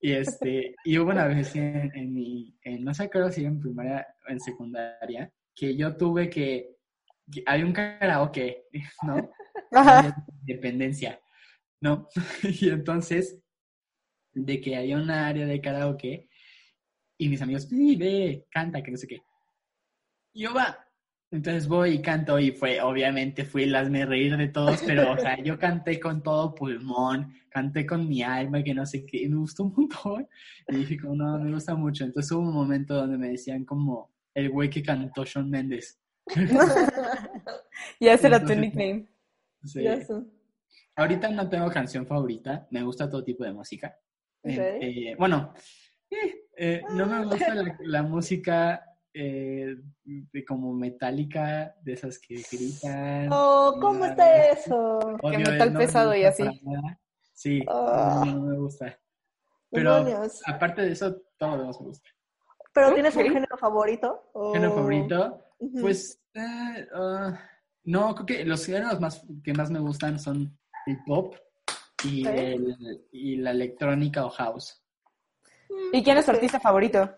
Y, 0.00 0.12
este, 0.12 0.76
y 0.84 0.98
hubo 0.98 1.10
una 1.10 1.26
vez 1.26 1.56
en, 1.56 1.90
en 1.96 2.12
mi, 2.14 2.56
en- 2.62 2.84
no 2.84 2.92
sé 2.94 3.08
creo 3.10 3.32
si 3.32 3.44
en 3.44 3.58
primaria 3.58 4.06
o 4.28 4.30
en 4.30 4.38
secundaria, 4.38 5.32
que 5.56 5.74
yo 5.76 5.96
tuve 5.96 6.28
que, 6.28 6.76
que 7.32 7.42
hay 7.46 7.62
un 7.62 7.72
karaoke, 7.72 8.66
¿no? 9.02 9.30
Ajá. 9.72 10.24
de 10.44 10.54
dependencia, 10.54 11.18
¿no? 11.80 12.06
Y 12.42 12.68
entonces, 12.68 13.40
de 14.34 14.60
que 14.60 14.76
había 14.76 14.96
una 14.98 15.26
área 15.28 15.46
de 15.46 15.60
karaoke 15.60 16.28
y 17.18 17.28
mis 17.28 17.40
amigos, 17.40 17.68
ve, 17.70 18.46
canta, 18.50 18.82
que 18.82 18.90
no 18.90 18.96
sé 18.98 19.06
qué. 19.06 19.22
Y 20.34 20.42
yo 20.42 20.52
va. 20.52 20.83
Entonces 21.34 21.66
voy 21.66 21.94
y 21.94 22.00
canto 22.00 22.38
y 22.38 22.52
fue, 22.52 22.80
obviamente, 22.80 23.44
fui 23.44 23.64
el 23.64 23.74
hazme 23.74 24.06
reír 24.06 24.36
de 24.36 24.46
todos, 24.46 24.80
pero, 24.86 25.10
o 25.14 25.18
sea, 25.18 25.36
yo 25.42 25.58
canté 25.58 25.98
con 25.98 26.22
todo 26.22 26.54
pulmón, 26.54 27.34
canté 27.50 27.84
con 27.84 28.08
mi 28.08 28.22
alma, 28.22 28.62
que 28.62 28.72
no 28.72 28.86
sé 28.86 29.04
qué, 29.04 29.22
y 29.24 29.28
me 29.28 29.38
gustó 29.38 29.64
un 29.64 29.74
montón. 29.76 30.28
Y 30.68 30.76
dije, 30.76 30.96
como, 30.96 31.16
no, 31.16 31.36
me 31.40 31.52
gusta 31.52 31.74
mucho. 31.74 32.04
Entonces 32.04 32.30
hubo 32.30 32.42
un 32.42 32.54
momento 32.54 32.94
donde 32.94 33.18
me 33.18 33.30
decían 33.30 33.64
como 33.64 34.14
el 34.32 34.48
güey 34.48 34.70
que 34.70 34.80
cantó 34.80 35.24
Shawn 35.24 35.50
Mendes. 35.50 36.00
Ya 38.00 38.14
ese 38.14 38.28
era 38.28 38.42
tu 38.44 38.54
nickname. 38.54 39.08
Sí. 39.64 39.84
Ahorita 40.94 41.28
no 41.30 41.48
tengo 41.48 41.68
canción 41.68 42.06
favorita, 42.06 42.68
me 42.70 42.82
gusta 42.84 43.10
todo 43.10 43.24
tipo 43.24 43.42
de 43.42 43.52
música. 43.52 43.98
Eh, 44.44 44.52
Ok. 44.52 44.82
eh, 44.82 45.16
bueno, 45.18 45.52
eh, 46.10 46.46
eh, 46.56 46.82
no 46.92 47.06
me 47.06 47.24
gusta 47.24 47.54
la, 47.56 47.76
la 47.80 48.02
música 48.04 48.93
eh, 49.14 49.76
de 50.04 50.44
como 50.44 50.72
metálica, 50.74 51.74
de 51.82 51.92
esas 51.92 52.18
que 52.18 52.42
gritan. 52.50 53.28
Oh, 53.32 53.78
¿cómo 53.80 54.00
nada. 54.00 54.08
está 54.10 54.46
eso? 54.50 54.98
Odio, 55.22 55.38
metal 55.38 55.72
no 55.72 55.78
me 55.78 55.86
pesado 55.86 56.14
y 56.16 56.24
así. 56.24 56.44
Sí, 57.32 57.64
no, 57.64 58.24
no 58.24 58.40
me 58.42 58.58
gusta. 58.58 58.98
Pero 59.70 60.04
Demonios. 60.04 60.42
aparte 60.46 60.82
de 60.82 60.92
eso, 60.92 61.16
todo 61.38 61.50
lo 61.52 61.58
demás 61.62 61.80
me 61.80 61.86
gusta. 61.88 62.08
¿Pero 62.72 62.92
tienes 62.94 63.14
un 63.16 63.22
Ok. 63.22 63.28
género 63.32 63.56
favorito? 63.56 64.30
O- 64.32 64.52
¿Género 64.52 64.72
favorito? 64.74 65.44
Pues, 65.80 66.20
eh, 66.34 66.86
ah, 66.94 67.38
no, 67.84 68.14
creo 68.16 68.26
que 68.26 68.44
los 68.44 68.66
géneros 68.66 69.00
más, 69.00 69.24
que 69.42 69.52
más 69.52 69.70
me 69.70 69.78
gustan 69.78 70.18
son 70.18 70.58
el 70.86 70.98
pop 71.06 71.34
y, 72.04 72.26
el- 72.26 73.06
y 73.12 73.36
la 73.36 73.52
electrónica 73.52 74.26
o 74.26 74.30
house. 74.30 74.80
¿Y 75.92 76.02
quién 76.02 76.18
es 76.18 76.24
tu 76.24 76.32
artista 76.32 76.58
favorito? 76.60 77.16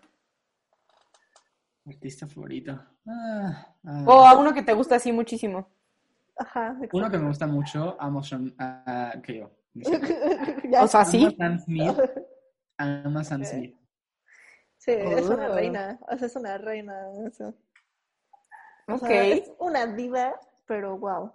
Artista 1.87 2.27
favorito. 2.27 2.71
Ah, 3.07 3.75
ah. 3.85 4.03
O 4.05 4.25
a 4.25 4.37
uno 4.37 4.53
que 4.53 4.61
te 4.63 4.73
gusta 4.73 4.95
así 4.95 5.11
muchísimo. 5.11 5.69
Ajá, 6.37 6.77
Uno 6.93 7.09
que 7.09 7.17
me 7.17 7.27
gusta 7.27 7.47
mucho, 7.47 7.95
amo 7.99 8.21
Sean, 8.23 8.53
que 9.23 9.37
yo. 9.39 9.51
no 9.73 9.83
O 10.83 10.87
sea. 10.87 11.05
¿sí? 11.05 11.25
Amo 11.25 11.35
Sam 11.37 11.59
Smith. 11.59 11.97
Amo 12.77 13.23
Sam 13.23 13.41
Ok. 13.41 13.47
Smith. 13.47 13.75
Sí, 14.77 14.91
es 14.91 15.25
una 15.29 15.47
Oh. 15.49 15.55
reina. 15.55 15.99
O 16.09 16.17
sea, 16.17 16.27
es 16.27 16.35
una 16.35 16.57
reina. 16.57 16.93
o 17.07 17.31
sea. 17.31 17.53
O 18.87 18.93
Ok. 18.93 18.99
sea, 19.07 19.23
es 19.29 19.51
una 19.59 19.85
diva, 19.87 20.39
pero 20.67 20.97
wow. 20.97 21.33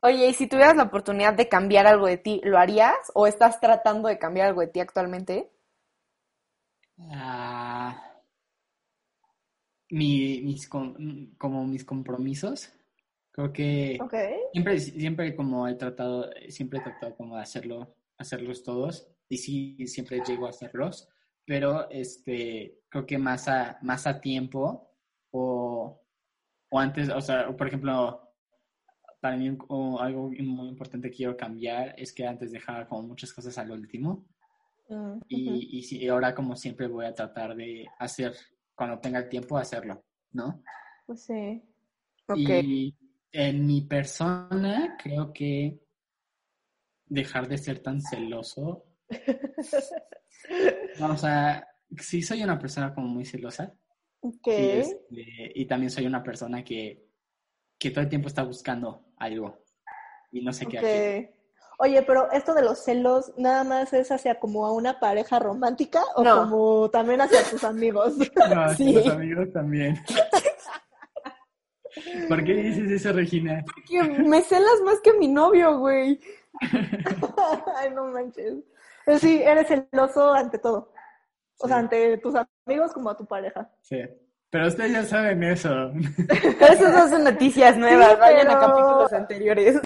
Oye, 0.00 0.28
y 0.28 0.34
si 0.34 0.46
tuvieras 0.46 0.76
la 0.76 0.84
oportunidad 0.84 1.34
de 1.34 1.48
cambiar 1.48 1.86
algo 1.88 2.06
de 2.06 2.18
ti, 2.18 2.40
¿lo 2.44 2.56
harías? 2.58 2.94
¿O 3.14 3.26
estás 3.26 3.58
tratando 3.60 4.08
de 4.08 4.18
cambiar 4.18 4.46
algo 4.48 4.60
de 4.60 4.68
ti 4.68 4.78
actualmente? 4.78 5.50
Ah, 7.10 8.07
mi- 9.90 10.40
mis, 10.42 10.68
com- 10.68 11.34
como 11.38 11.66
mis 11.66 11.84
compromisos. 11.84 12.72
Creo 13.32 13.52
que 13.52 13.98
Ok. 14.02 14.14
siempre, 14.52 14.78
siempre 14.80 15.36
como 15.36 15.68
he 15.68 15.74
tratado, 15.74 16.30
siempre 16.48 16.80
he 16.80 16.82
tratado 16.82 17.14
como 17.16 17.36
de 17.36 17.42
hacerlo, 17.42 17.94
hacerlos 18.18 18.62
todos. 18.62 19.08
Y 19.28 19.36
sí, 19.38 19.86
siempre 19.86 20.22
llego 20.26 20.46
a 20.46 20.50
hacerlos. 20.50 21.08
Pero 21.44 21.88
este, 21.90 22.80
creo 22.88 23.06
que 23.06 23.16
más 23.18 23.48
a, 23.48 23.78
más 23.82 24.06
a 24.06 24.20
tiempo 24.20 24.90
o, 25.30 26.00
o 26.70 26.78
antes, 26.78 27.08
o 27.10 27.20
sea, 27.20 27.56
por 27.56 27.68
ejemplo, 27.68 28.22
para 29.20 29.36
mí 29.36 29.56
o 29.68 29.98
algo 30.00 30.30
muy 30.30 30.68
importante 30.68 31.10
que 31.10 31.16
quiero 31.16 31.36
cambiar 31.36 31.94
es 31.98 32.12
que 32.12 32.26
antes 32.26 32.52
dejaba 32.52 32.86
como 32.86 33.02
muchas 33.08 33.32
cosas 33.32 33.56
al 33.58 33.70
último. 33.70 34.26
Ujú. 34.88 35.20
Y, 35.28 35.86
y 35.96 36.08
ahora 36.08 36.34
como 36.34 36.54
siempre 36.56 36.86
voy 36.86 37.04
a 37.06 37.14
tratar 37.14 37.54
de 37.56 37.86
hacer, 37.98 38.34
cuando 38.78 39.00
tenga 39.00 39.18
el 39.18 39.28
tiempo, 39.28 39.58
hacerlo, 39.58 40.04
¿no? 40.32 40.62
Pues 41.04 41.24
sí. 41.24 41.60
Ok. 42.28 42.38
Y 42.38 42.94
en 43.32 43.66
mi 43.66 43.80
persona 43.80 44.96
creo 45.02 45.32
que 45.32 45.80
dejar 47.06 47.48
de 47.48 47.58
ser 47.58 47.80
tan 47.80 48.00
celoso. 48.00 48.86
No, 51.00 51.06
o 51.12 51.16
sea, 51.16 51.66
sí 51.96 52.22
soy 52.22 52.44
una 52.44 52.56
persona 52.56 52.94
como 52.94 53.08
muy 53.08 53.24
celosa. 53.24 53.74
Ok. 54.20 54.46
Y, 54.46 54.50
este, 54.52 55.52
y 55.56 55.66
también 55.66 55.90
soy 55.90 56.06
una 56.06 56.22
persona 56.22 56.62
que, 56.62 57.04
que 57.76 57.90
todo 57.90 58.02
el 58.02 58.08
tiempo 58.08 58.28
está 58.28 58.44
buscando 58.44 59.08
algo 59.16 59.64
y 60.30 60.40
no 60.40 60.52
sé 60.52 60.66
qué 60.66 60.78
hacer. 60.78 61.37
Oye, 61.80 62.02
pero 62.02 62.30
esto 62.32 62.54
de 62.54 62.62
los 62.62 62.82
celos, 62.82 63.32
¿nada 63.36 63.62
más 63.62 63.92
es 63.92 64.10
hacia 64.10 64.40
como 64.40 64.66
a 64.66 64.72
una 64.72 64.98
pareja 64.98 65.38
romántica 65.38 66.02
o 66.16 66.24
No. 66.24 66.38
como 66.40 66.90
también 66.90 67.20
hacia 67.20 67.40
tus 67.48 67.62
amigos? 67.62 68.14
No, 68.54 68.74
Sí. 68.74 68.92
los 68.94 69.06
amigos 69.08 69.52
también. 69.52 69.96
¿Por 72.28 72.44
qué 72.44 72.54
dices 72.54 72.90
eso, 72.90 73.12
Regina? 73.12 73.64
Que 73.88 74.02
me 74.02 74.42
celas 74.42 74.80
más 74.84 75.00
que 75.00 75.12
mi 75.14 75.28
novio, 75.28 75.78
güey. 75.78 76.20
Ay, 77.76 77.90
no 77.94 78.04
manches. 78.06 78.54
Pero 79.04 79.18
sí, 79.18 79.40
eres 79.42 79.68
celoso 79.68 80.32
ante 80.32 80.58
todo. 80.58 80.92
O 81.58 81.66
Sí. 81.66 81.68
sea, 81.68 81.78
ante 81.78 82.18
tus 82.18 82.34
amigos 82.66 82.92
como 82.92 83.10
a 83.10 83.16
tu 83.16 83.24
pareja. 83.26 83.70
Sí. 83.82 84.00
Pero 84.50 84.66
ustedes 84.68 84.92
ya 84.92 85.04
saben 85.04 85.42
eso. 85.44 85.92
Pero 86.58 86.72
esas 86.72 86.92
no 86.94 87.08
son 87.08 87.24
noticias 87.24 87.76
nuevas, 87.76 88.12
Sí, 88.12 88.16
vayan 88.20 88.50
a 88.50 88.60
capítulos 88.60 89.12
anteriores. 89.12 89.80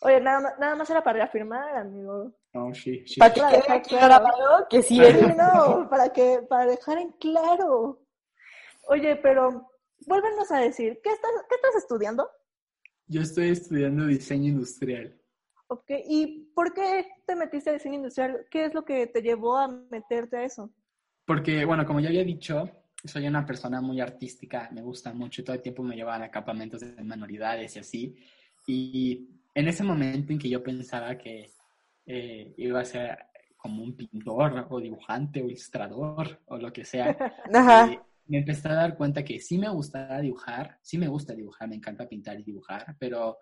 Oye, 0.00 0.20
nada, 0.20 0.40
más- 0.40 0.58
nada 0.58 0.76
más 0.76 0.90
era 0.90 1.02
para 1.02 1.18
reafirmar, 1.18 1.76
amigo. 1.76 2.32
No, 2.52 2.74
sí, 2.74 3.04
sí. 3.06 3.18
Para 3.20 3.34
que 3.34 3.72
aquí 3.72 3.96
claro. 3.96 4.26
que 4.70 4.82
sí 4.82 4.98
no, 5.36 5.88
para 5.88 6.12
que, 6.12 6.40
para 6.48 6.66
dejar 6.66 6.98
en 6.98 7.10
claro. 7.12 8.00
Oye, 8.88 9.16
pero 9.16 9.70
vuélvenos 10.06 10.50
a 10.50 10.58
decir, 10.60 11.00
¿qué 11.02 11.10
estás, 11.10 11.30
qué 11.48 11.54
estás 11.56 11.76
estudiando? 11.76 12.30
Yo 13.06 13.22
estoy 13.22 13.48
estudiando 13.50 14.06
diseño 14.06 14.48
industrial. 14.48 15.18
Ok, 15.68 15.90
¿y 16.08 16.50
por 16.54 16.72
qué 16.72 17.06
te 17.26 17.36
metiste 17.36 17.70
a 17.70 17.74
diseño 17.74 17.96
industrial? 17.96 18.46
¿Qué 18.50 18.64
es 18.64 18.74
lo 18.74 18.84
que 18.84 19.06
te 19.06 19.20
llevó 19.20 19.56
a 19.58 19.68
meterte 19.68 20.38
a 20.38 20.44
eso? 20.44 20.70
Porque, 21.26 21.64
bueno, 21.66 21.84
como 21.84 22.00
ya 22.00 22.08
había 22.08 22.24
dicho, 22.24 22.70
soy 23.04 23.26
una 23.26 23.44
persona 23.44 23.80
muy 23.82 24.00
artística, 24.00 24.70
me 24.72 24.80
gusta 24.80 25.12
mucho 25.12 25.42
y 25.42 25.44
todo 25.44 25.56
el 25.56 25.62
tiempo 25.62 25.82
me 25.82 25.94
llevaban 25.94 26.22
a 26.22 26.30
campamentos 26.30 26.80
de 26.80 27.02
manualidades 27.04 27.76
y 27.76 27.78
así. 27.78 28.16
Y 28.66 29.37
en 29.54 29.68
ese 29.68 29.82
momento 29.82 30.32
en 30.32 30.38
que 30.38 30.48
yo 30.48 30.62
pensaba 30.62 31.16
que 31.16 31.50
eh, 32.06 32.54
iba 32.56 32.80
a 32.80 32.84
ser 32.84 33.18
como 33.56 33.82
un 33.82 33.96
pintor 33.96 34.66
o 34.70 34.80
dibujante 34.80 35.42
o 35.42 35.46
ilustrador 35.46 36.40
o 36.46 36.56
lo 36.56 36.72
que 36.72 36.84
sea, 36.84 37.10
eh, 37.90 38.00
me 38.26 38.38
empecé 38.38 38.68
a 38.68 38.74
dar 38.74 38.96
cuenta 38.96 39.24
que 39.24 39.40
sí 39.40 39.58
me 39.58 39.68
gustaba 39.68 40.20
dibujar, 40.20 40.78
sí 40.82 40.98
me 40.98 41.08
gusta 41.08 41.34
dibujar, 41.34 41.68
me 41.68 41.76
encanta 41.76 42.08
pintar 42.08 42.38
y 42.38 42.44
dibujar, 42.44 42.96
pero 42.98 43.38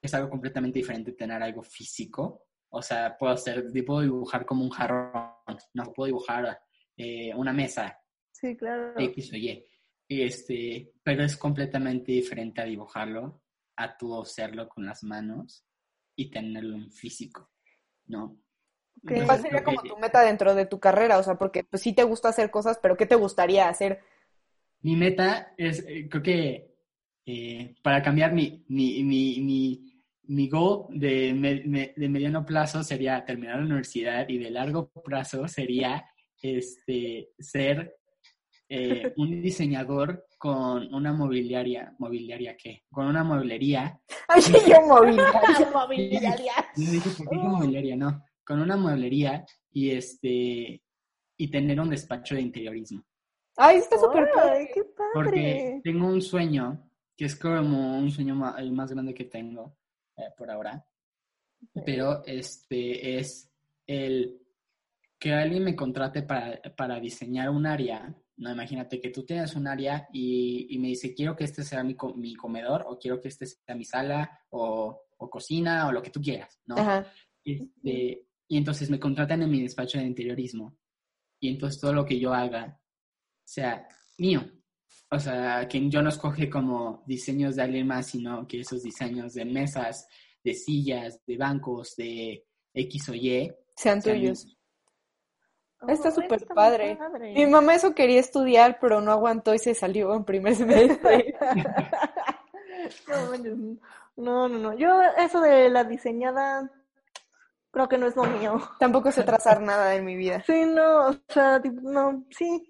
es 0.00 0.12
algo 0.14 0.28
completamente 0.28 0.78
diferente 0.78 1.12
tener 1.12 1.42
algo 1.42 1.62
físico. 1.62 2.46
O 2.74 2.82
sea, 2.82 3.16
puedo 3.16 3.32
hacer, 3.32 3.66
puedo 3.86 4.00
dibujar 4.00 4.44
como 4.44 4.64
un 4.64 4.70
jarrón, 4.70 5.12
no 5.74 5.92
puedo 5.92 6.06
dibujar 6.06 6.60
eh, 6.96 7.32
una 7.34 7.52
mesa, 7.52 8.02
Sí, 8.42 8.56
claro. 8.56 8.94
X 8.98 9.32
o 9.32 9.36
Y. 9.36 9.64
Y 10.08 10.22
este, 10.22 10.92
pero 11.02 11.22
es 11.22 11.36
completamente 11.36 12.10
diferente 12.10 12.60
a 12.60 12.64
dibujarlo, 12.64 13.41
a 13.82 13.96
tú 13.96 14.20
hacerlo 14.20 14.68
con 14.68 14.86
las 14.86 15.02
manos 15.04 15.64
y 16.16 16.30
tenerlo 16.30 16.76
en 16.76 16.90
físico, 16.90 17.50
¿no? 18.06 18.36
¿Cuál 19.04 19.40
sería 19.40 19.64
como 19.64 19.82
que 19.82 19.88
tu 19.88 19.96
meta 19.98 20.22
dentro 20.22 20.54
de 20.54 20.66
tu 20.66 20.78
carrera? 20.78 21.18
O 21.18 21.22
sea, 21.22 21.36
porque 21.36 21.64
pues 21.64 21.82
sí 21.82 21.92
te 21.92 22.04
gusta 22.04 22.28
hacer 22.28 22.50
cosas, 22.50 22.78
pero 22.80 22.96
¿qué 22.96 23.06
te 23.06 23.16
gustaría 23.16 23.68
hacer? 23.68 24.00
Mi 24.82 24.96
meta 24.96 25.54
es, 25.56 25.84
eh, 25.86 26.08
creo 26.08 26.22
que 26.22 26.74
eh, 27.26 27.74
para 27.82 28.02
cambiar 28.02 28.32
mi, 28.32 28.64
mi, 28.68 29.02
mi, 29.04 29.40
mi, 29.40 30.02
mi 30.24 30.48
goal 30.48 30.86
de, 30.90 31.32
me- 31.34 31.62
me- 31.64 31.94
de 31.96 32.08
mediano 32.08 32.44
plazo 32.44 32.82
sería 32.82 33.24
terminar 33.24 33.58
la 33.58 33.66
universidad 33.66 34.28
y 34.28 34.38
de 34.38 34.50
largo 34.50 34.88
plazo 35.04 35.46
sería 35.48 36.04
este, 36.42 37.30
ser 37.38 37.96
eh, 38.68 39.12
un 39.16 39.42
diseñador 39.42 40.26
con 40.42 40.92
una 40.92 41.12
mobiliaria, 41.12 41.94
¿mobiliaria 42.00 42.56
qué? 42.56 42.82
Con 42.90 43.06
una 43.06 43.22
mueblería. 43.22 44.00
Ay, 44.26 44.42
yo 44.42 44.80
movilidad. 44.88 45.32
Mobiliaria. 45.72 46.52
Yo 46.76 46.90
dije, 46.90 47.10
¿por 47.16 47.28
qué 47.28 47.36
mobiliaria? 47.36 47.94
No, 47.94 48.24
con 48.44 48.58
una 48.60 48.76
mueblería 48.76 49.44
y 49.70 49.90
este 49.90 50.82
y 51.36 51.48
tener 51.48 51.78
un 51.78 51.90
despacho 51.90 52.34
de 52.34 52.40
interiorismo. 52.40 53.04
Ay, 53.56 53.76
está 53.76 53.96
súper 53.98 54.32
padre. 54.34 54.68
qué 54.74 54.82
Porque 55.14 55.30
padre. 55.30 55.80
tengo 55.84 56.08
un 56.08 56.20
sueño, 56.20 56.90
que 57.16 57.26
es 57.26 57.36
como 57.36 57.96
un 57.96 58.10
sueño 58.10 58.34
ma- 58.34 58.56
el 58.58 58.72
más 58.72 58.90
grande 58.90 59.14
que 59.14 59.26
tengo 59.26 59.76
eh, 60.16 60.24
por 60.36 60.50
ahora, 60.50 60.84
pero 61.86 62.24
este 62.26 63.16
es 63.16 63.48
el 63.86 64.40
que 65.20 65.32
alguien 65.34 65.62
me 65.62 65.76
contrate 65.76 66.22
para, 66.24 66.60
para 66.76 66.98
diseñar 66.98 67.48
un 67.48 67.64
área. 67.64 68.12
No, 68.42 68.50
imagínate 68.52 69.00
que 69.00 69.10
tú 69.10 69.24
tienes 69.24 69.54
un 69.54 69.66
área 69.68 70.08
y, 70.12 70.66
y 70.74 70.78
me 70.78 70.88
dice, 70.88 71.14
quiero 71.14 71.34
que 71.36 71.44
este 71.44 71.62
sea 71.62 71.82
mi, 71.84 71.94
co- 71.94 72.14
mi 72.14 72.34
comedor 72.34 72.84
o 72.86 72.98
quiero 72.98 73.20
que 73.20 73.28
este 73.28 73.46
sea 73.46 73.74
mi 73.74 73.84
sala 73.84 74.40
o, 74.50 75.00
o 75.18 75.30
cocina 75.30 75.86
o 75.88 75.92
lo 75.92 76.02
que 76.02 76.10
tú 76.10 76.20
quieras, 76.20 76.60
¿no? 76.66 76.76
Ajá. 76.76 77.06
Este, 77.44 78.26
y 78.48 78.56
entonces 78.56 78.90
me 78.90 78.98
contratan 79.00 79.42
en 79.42 79.50
mi 79.50 79.62
despacho 79.62 79.98
de 79.98 80.04
interiorismo. 80.04 80.76
Y 81.40 81.48
entonces 81.48 81.80
todo 81.80 81.92
lo 81.92 82.04
que 82.04 82.18
yo 82.18 82.32
haga 82.34 82.80
sea 83.44 83.86
mío. 84.18 84.42
O 85.10 85.18
sea, 85.18 85.66
que 85.68 85.88
yo 85.88 86.02
no 86.02 86.08
escoge 86.08 86.48
como 86.50 87.02
diseños 87.06 87.56
de 87.56 87.62
alguien 87.62 87.86
más, 87.86 88.06
sino 88.08 88.46
que 88.46 88.60
esos 88.60 88.82
diseños 88.82 89.34
de 89.34 89.44
mesas, 89.44 90.06
de 90.42 90.54
sillas, 90.54 91.20
de 91.26 91.36
bancos, 91.36 91.94
de 91.96 92.44
X 92.74 93.08
o 93.10 93.14
Y, 93.14 93.50
Sean 93.76 94.00
sean 94.02 94.16
tuyos. 94.18 94.44
míos. 94.46 94.58
Está 95.88 96.08
Oh, 96.08 96.12
súper 96.12 96.42
está 96.42 96.54
muy 96.54 96.56
padre. 96.56 96.96
padre. 96.96 97.32
Mi 97.34 97.46
mamá 97.46 97.74
eso 97.74 97.94
quería 97.94 98.20
estudiar, 98.20 98.78
pero 98.80 99.00
no 99.00 99.10
aguantó 99.12 99.54
y 99.54 99.58
se 99.58 99.74
salió 99.74 100.14
en 100.14 100.24
primer 100.24 100.54
semestre. 100.54 101.34
No, 104.16 104.48
no, 104.48 104.58
no. 104.58 104.74
Yo 104.76 105.00
eso 105.18 105.40
de 105.40 105.70
la 105.70 105.84
diseñada 105.84 106.70
creo 107.70 107.88
que 107.88 107.96
no 107.98 108.06
es 108.06 108.16
lo 108.16 108.24
mío. 108.24 108.60
Tampoco 108.78 109.10
sé 109.12 109.22
trazar 109.22 109.60
nada 109.62 109.94
en 109.94 110.04
mi 110.04 110.16
vida. 110.16 110.42
Sí, 110.46 110.64
no, 110.66 111.08
o 111.08 111.14
sea, 111.28 111.60
tipo, 111.62 111.80
no, 111.82 112.24
sí. 112.30 112.68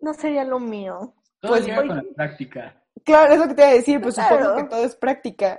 No 0.00 0.14
sería 0.14 0.44
lo 0.44 0.60
mío. 0.60 1.14
Todo 1.40 1.52
Pues, 1.52 1.66
llega 1.66 1.78
oye. 1.80 1.88
con 1.88 1.96
la 1.96 2.04
práctica. 2.14 2.82
Claro, 3.04 3.32
es 3.34 3.38
lo 3.40 3.48
que 3.48 3.54
te 3.54 3.62
iba 3.62 3.70
a 3.70 3.74
decir, 3.74 4.00
pues 4.00 4.14
supongo 4.14 4.56
que 4.56 4.64
todo 4.64 4.84
es 4.84 4.96
práctica. 4.96 5.58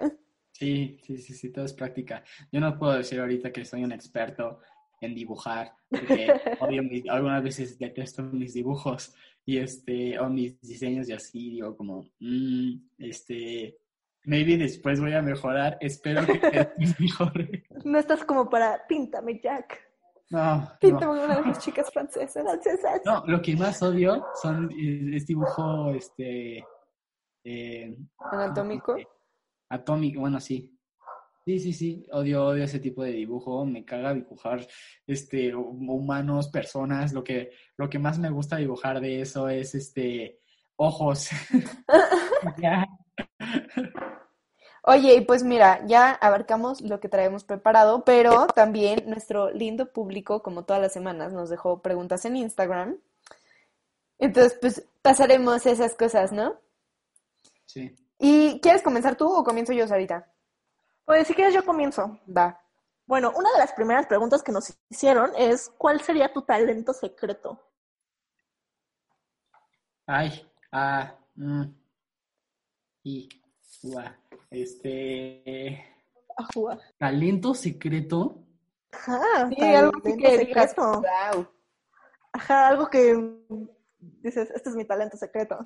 Sí, 0.51 0.97
sí, 1.05 1.17
sí, 1.17 1.33
sí, 1.33 1.51
todo 1.51 1.65
es 1.65 1.73
práctica. 1.73 2.23
Yo 2.51 2.59
no 2.59 2.77
puedo 2.79 2.93
decir 2.93 3.19
ahorita 3.19 3.51
que 3.51 3.63
soy 3.65 3.83
un 3.83 3.91
experto 3.91 4.59
en 5.01 5.13
dibujar, 5.15 5.73
porque 5.89 6.27
obvio, 6.59 6.83
mi- 6.83 7.03
algunas 7.09 7.43
veces 7.43 7.77
detesto 7.77 8.23
mis 8.23 8.53
dibujos 8.53 9.13
y 9.45 9.57
este, 9.57 10.19
o 10.19 10.29
mis 10.29 10.59
diseños 10.61 11.07
y 11.09 11.13
así, 11.13 11.51
digo 11.51 11.75
como, 11.77 12.03
mm, 12.19 12.73
este, 12.97 13.77
maybe 14.25 14.57
después 14.57 14.99
voy 14.99 15.13
a 15.13 15.21
mejorar, 15.21 15.77
espero 15.81 16.25
que 16.25 16.39
mejore. 16.99 17.63
No 17.85 17.97
estás 17.99 18.23
como 18.25 18.49
para 18.49 18.85
píntame, 18.87 19.39
Jack. 19.39 19.85
No, 20.29 20.69
Píntame 20.81 21.05
no, 21.15 21.23
una 21.23 21.37
de 21.37 21.41
las 21.47 21.59
chicas 21.59 21.89
francesas. 21.89 22.43
Francesas. 22.43 23.01
no, 23.05 23.23
lo 23.27 23.41
que 23.41 23.55
más 23.55 23.81
odio 23.81 24.25
son, 24.41 24.69
es, 24.77 25.21
es 25.21 25.25
dibujo, 25.25 25.91
este, 25.91 26.65
eh, 27.45 27.97
Anatómico. 28.19 28.97
Atómico, 29.69 30.19
bueno, 30.19 30.39
sí. 30.41 30.76
Sí, 31.47 31.59
sí, 31.61 31.71
sí, 31.71 32.05
odio, 32.11 32.45
odio 32.47 32.65
ese 32.65 32.77
tipo 32.77 33.03
de 33.03 33.11
dibujo, 33.13 33.65
me 33.65 33.85
caga 33.85 34.13
dibujar 34.13 34.67
este 35.07 35.55
hu- 35.55 35.77
humanos, 35.93 36.49
personas, 36.49 37.13
lo 37.13 37.23
que, 37.23 37.51
lo 37.77 37.89
que 37.89 37.99
más 37.99 38.19
me 38.19 38.29
gusta 38.29 38.57
dibujar 38.57 38.99
de 38.99 39.21
eso 39.21 39.47
es 39.47 39.73
este 39.73 40.41
ojos. 40.75 41.29
Oye, 44.83 45.15
y 45.15 45.21
pues 45.21 45.43
mira, 45.43 45.85
ya 45.87 46.11
abarcamos 46.11 46.81
lo 46.81 46.99
que 46.99 47.07
traemos 47.07 47.45
preparado, 47.45 48.03
pero 48.03 48.47
también 48.47 49.03
nuestro 49.09 49.49
lindo 49.51 49.93
público, 49.93 50.43
como 50.43 50.65
todas 50.65 50.81
las 50.81 50.91
semanas, 50.91 51.31
nos 51.31 51.49
dejó 51.49 51.81
preguntas 51.81 52.25
en 52.25 52.35
Instagram. 52.35 52.97
Entonces, 54.19 54.57
pues 54.59 54.85
pasaremos 55.01 55.65
esas 55.65 55.95
cosas, 55.95 56.31
¿no? 56.33 56.59
Sí. 57.65 57.95
¿Y 58.19 58.59
quieres 58.61 58.81
comenzar 58.81 59.15
tú 59.15 59.27
o 59.31 59.43
comienzo 59.43 59.73
yo, 59.73 59.87
Sarita? 59.87 60.31
Pues 61.08 61.26
si 61.26 61.34
quieres 61.34 61.53
yo 61.53 61.64
comienzo. 61.64 62.20
Va. 62.28 62.62
Bueno, 63.05 63.32
una 63.34 63.49
de 63.53 63.60
las 63.60 63.72
primeras 63.72 64.08
preguntas 64.08 64.43
que 64.43 64.51
nos 64.51 64.78
hicieron 64.89 65.32
es 65.38 65.70
¿cuál 65.78 66.01
sería 66.01 66.34
tu 66.34 66.41
talento 66.41 66.91
secreto? 66.91 67.58
Ay, 70.05 70.45
ah, 70.70 71.16
mm, 71.36 71.64
y, 73.03 73.30
ua, 73.84 74.18
este, 74.51 75.82
Ajua. 76.36 76.78
¿Talento 76.97 77.53
secreto? 77.53 78.43
Ajá, 78.91 79.47
Sí, 79.47 79.62
algo 79.64 80.01
que 80.01 80.14
digas, 80.14 80.72
secreto. 80.72 81.01
wow, 81.01 81.47
Ajá, 82.34 82.68
algo 82.68 82.89
que 82.89 83.16
dices, 83.99 84.51
este 84.51 84.70
es 84.70 84.76
mi 84.76 84.84
talento 84.84 85.16
secreto. 85.16 85.58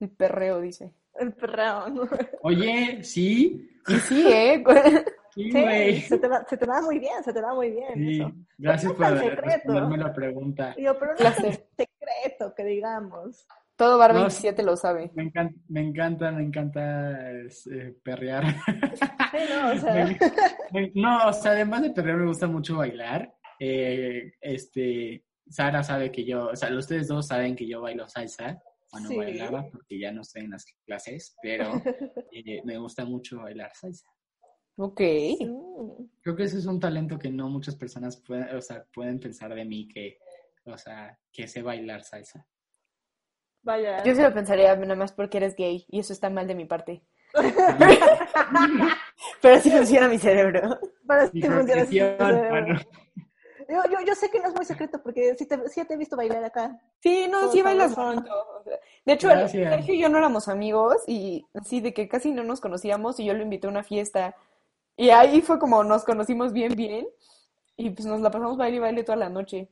el 0.00 0.10
perreo, 0.10 0.60
dice. 0.60 0.92
¿No? 1.20 2.08
Oye, 2.42 3.02
sí, 3.02 3.70
Y 3.86 3.94
sí, 3.94 4.26
¿eh? 4.32 4.62
sí, 5.34 5.50
Sí, 5.52 5.62
güey. 5.62 6.00
se 6.02 6.18
te, 6.18 6.28
da, 6.28 6.44
se 6.48 6.56
te 6.56 6.66
da 6.66 6.82
muy 6.82 6.98
bien, 6.98 7.22
se 7.24 7.32
te 7.32 7.40
da 7.40 7.54
muy 7.54 7.70
bien 7.70 7.94
Sí, 7.94 8.20
eso. 8.20 8.32
gracias 8.58 8.92
por 8.92 9.06
responderme 9.10 9.98
la 9.98 10.12
pregunta. 10.12 10.74
Yo, 10.76 10.98
pero 10.98 11.12
no 11.14 11.28
es 11.28 11.60
secreto 11.76 12.54
que 12.56 12.64
digamos. 12.64 13.46
Todo 13.76 13.96
Bar 13.96 14.12
No, 14.12 14.20
27 14.22 14.62
lo 14.64 14.76
sabe. 14.76 15.12
Me 15.14 15.22
encanta, 15.22 15.54
me 15.68 15.80
encanta, 15.80 16.32
me 16.32 16.42
encanta 16.42 17.30
eh, 17.30 17.94
perrear. 18.02 18.44
Sí, 19.30 19.38
no, 19.54 19.70
o 19.72 19.76
sea, 19.76 20.04
Me- 20.06 20.18
me- 20.72 20.92
no, 20.96 21.28
o 21.28 21.32
sea, 21.32 21.52
además 21.52 21.82
de 21.82 21.90
perrear 21.90 22.16
me 22.16 22.26
gusta 22.26 22.48
mucho 22.48 22.78
bailar. 22.78 23.32
Eh, 23.60 24.32
este, 24.40 25.24
Sara 25.48 25.84
sabe 25.84 26.10
que 26.10 26.24
yo, 26.24 26.48
o 26.48 26.56
sea, 26.56 26.76
ustedes 26.76 27.06
dos 27.06 27.28
saben 27.28 27.54
que 27.54 27.68
yo 27.68 27.80
bailo 27.82 28.08
salsa. 28.08 28.60
Bueno, 28.92 29.08
Sí. 29.08 29.16
bailaba 29.16 29.66
porque 29.70 29.98
ya 29.98 30.12
no 30.12 30.22
estoy 30.22 30.44
en 30.44 30.50
las 30.52 30.64
clases, 30.86 31.36
pero 31.42 31.72
eh, 32.32 32.62
me 32.64 32.78
gusta 32.78 33.04
mucho 33.04 33.38
bailar 33.42 33.70
salsa. 33.74 34.08
Ok. 34.76 35.00
Creo 36.22 36.36
que 36.36 36.44
ese 36.44 36.58
es 36.58 36.66
un 36.66 36.78
talento 36.80 37.18
que 37.18 37.30
no 37.30 37.48
muchas 37.48 37.74
personas 37.76 38.16
pueden, 38.16 38.54
o 38.56 38.60
sea, 38.60 38.84
pueden 38.94 39.18
pensar 39.18 39.54
de 39.54 39.64
mí 39.64 39.88
que, 39.88 40.18
o 40.64 40.78
sea, 40.78 41.18
que 41.32 41.48
sé 41.48 41.62
bailar 41.62 42.04
salsa. 42.04 42.46
vaya. 43.62 44.02
Yo 44.04 44.14
sí 44.14 44.22
lo 44.22 44.32
pensaría 44.32 44.74
nada 44.76 44.94
más 44.94 45.12
porque 45.12 45.38
eres 45.38 45.56
gay 45.56 45.84
y 45.88 45.98
eso 46.00 46.12
está 46.12 46.30
mal 46.30 46.46
de 46.46 46.54
mi 46.54 46.64
parte. 46.64 47.02
Pero 49.42 49.54
así 49.56 49.70
funciona 49.70 50.08
mi 50.08 50.18
cerebro. 50.18 50.78
Para 51.06 51.26
sí 51.26 51.32
Mi 51.34 51.42
funciona 51.42 51.72
profesión, 51.74 52.14
pero- 52.18 52.50
mano. 52.50 52.80
Yo, 53.68 53.82
yo, 53.90 53.98
yo 54.06 54.14
sé 54.14 54.30
que 54.30 54.40
no 54.40 54.48
es 54.48 54.54
muy 54.54 54.64
secreto 54.64 55.02
porque 55.02 55.34
sí 55.36 55.46
te, 55.46 55.68
sí 55.68 55.84
te 55.84 55.94
he 55.94 55.96
visto 55.98 56.16
bailar 56.16 56.42
acá. 56.42 56.80
Sí, 57.00 57.26
no, 57.30 57.40
Todo 57.42 57.52
sí 57.52 57.62
bailas 57.62 57.92
sabrosón. 57.92 58.24
bonito. 58.24 58.46
o 58.58 58.62
sea, 58.64 58.78
De 59.04 59.12
hecho, 59.12 59.28
Gracias. 59.28 59.68
Sergio 59.74 59.94
y 59.94 59.98
yo 60.00 60.08
no 60.08 60.18
éramos 60.18 60.48
amigos 60.48 60.96
y 61.06 61.46
así 61.54 61.80
de 61.80 61.92
que 61.92 62.08
casi 62.08 62.32
no 62.32 62.42
nos 62.44 62.60
conocíamos 62.60 63.20
y 63.20 63.26
yo 63.26 63.34
lo 63.34 63.42
invité 63.42 63.66
a 63.66 63.70
una 63.70 63.82
fiesta. 63.84 64.34
Y 64.96 65.10
ahí 65.10 65.42
fue 65.42 65.58
como 65.58 65.84
nos 65.84 66.04
conocimos 66.04 66.52
bien, 66.52 66.74
bien. 66.74 67.06
Y 67.76 67.90
pues 67.90 68.06
nos 68.06 68.20
la 68.20 68.30
pasamos 68.30 68.56
baile 68.56 68.78
y 68.78 68.80
baile 68.80 69.04
toda 69.04 69.16
la 69.16 69.28
noche. 69.28 69.68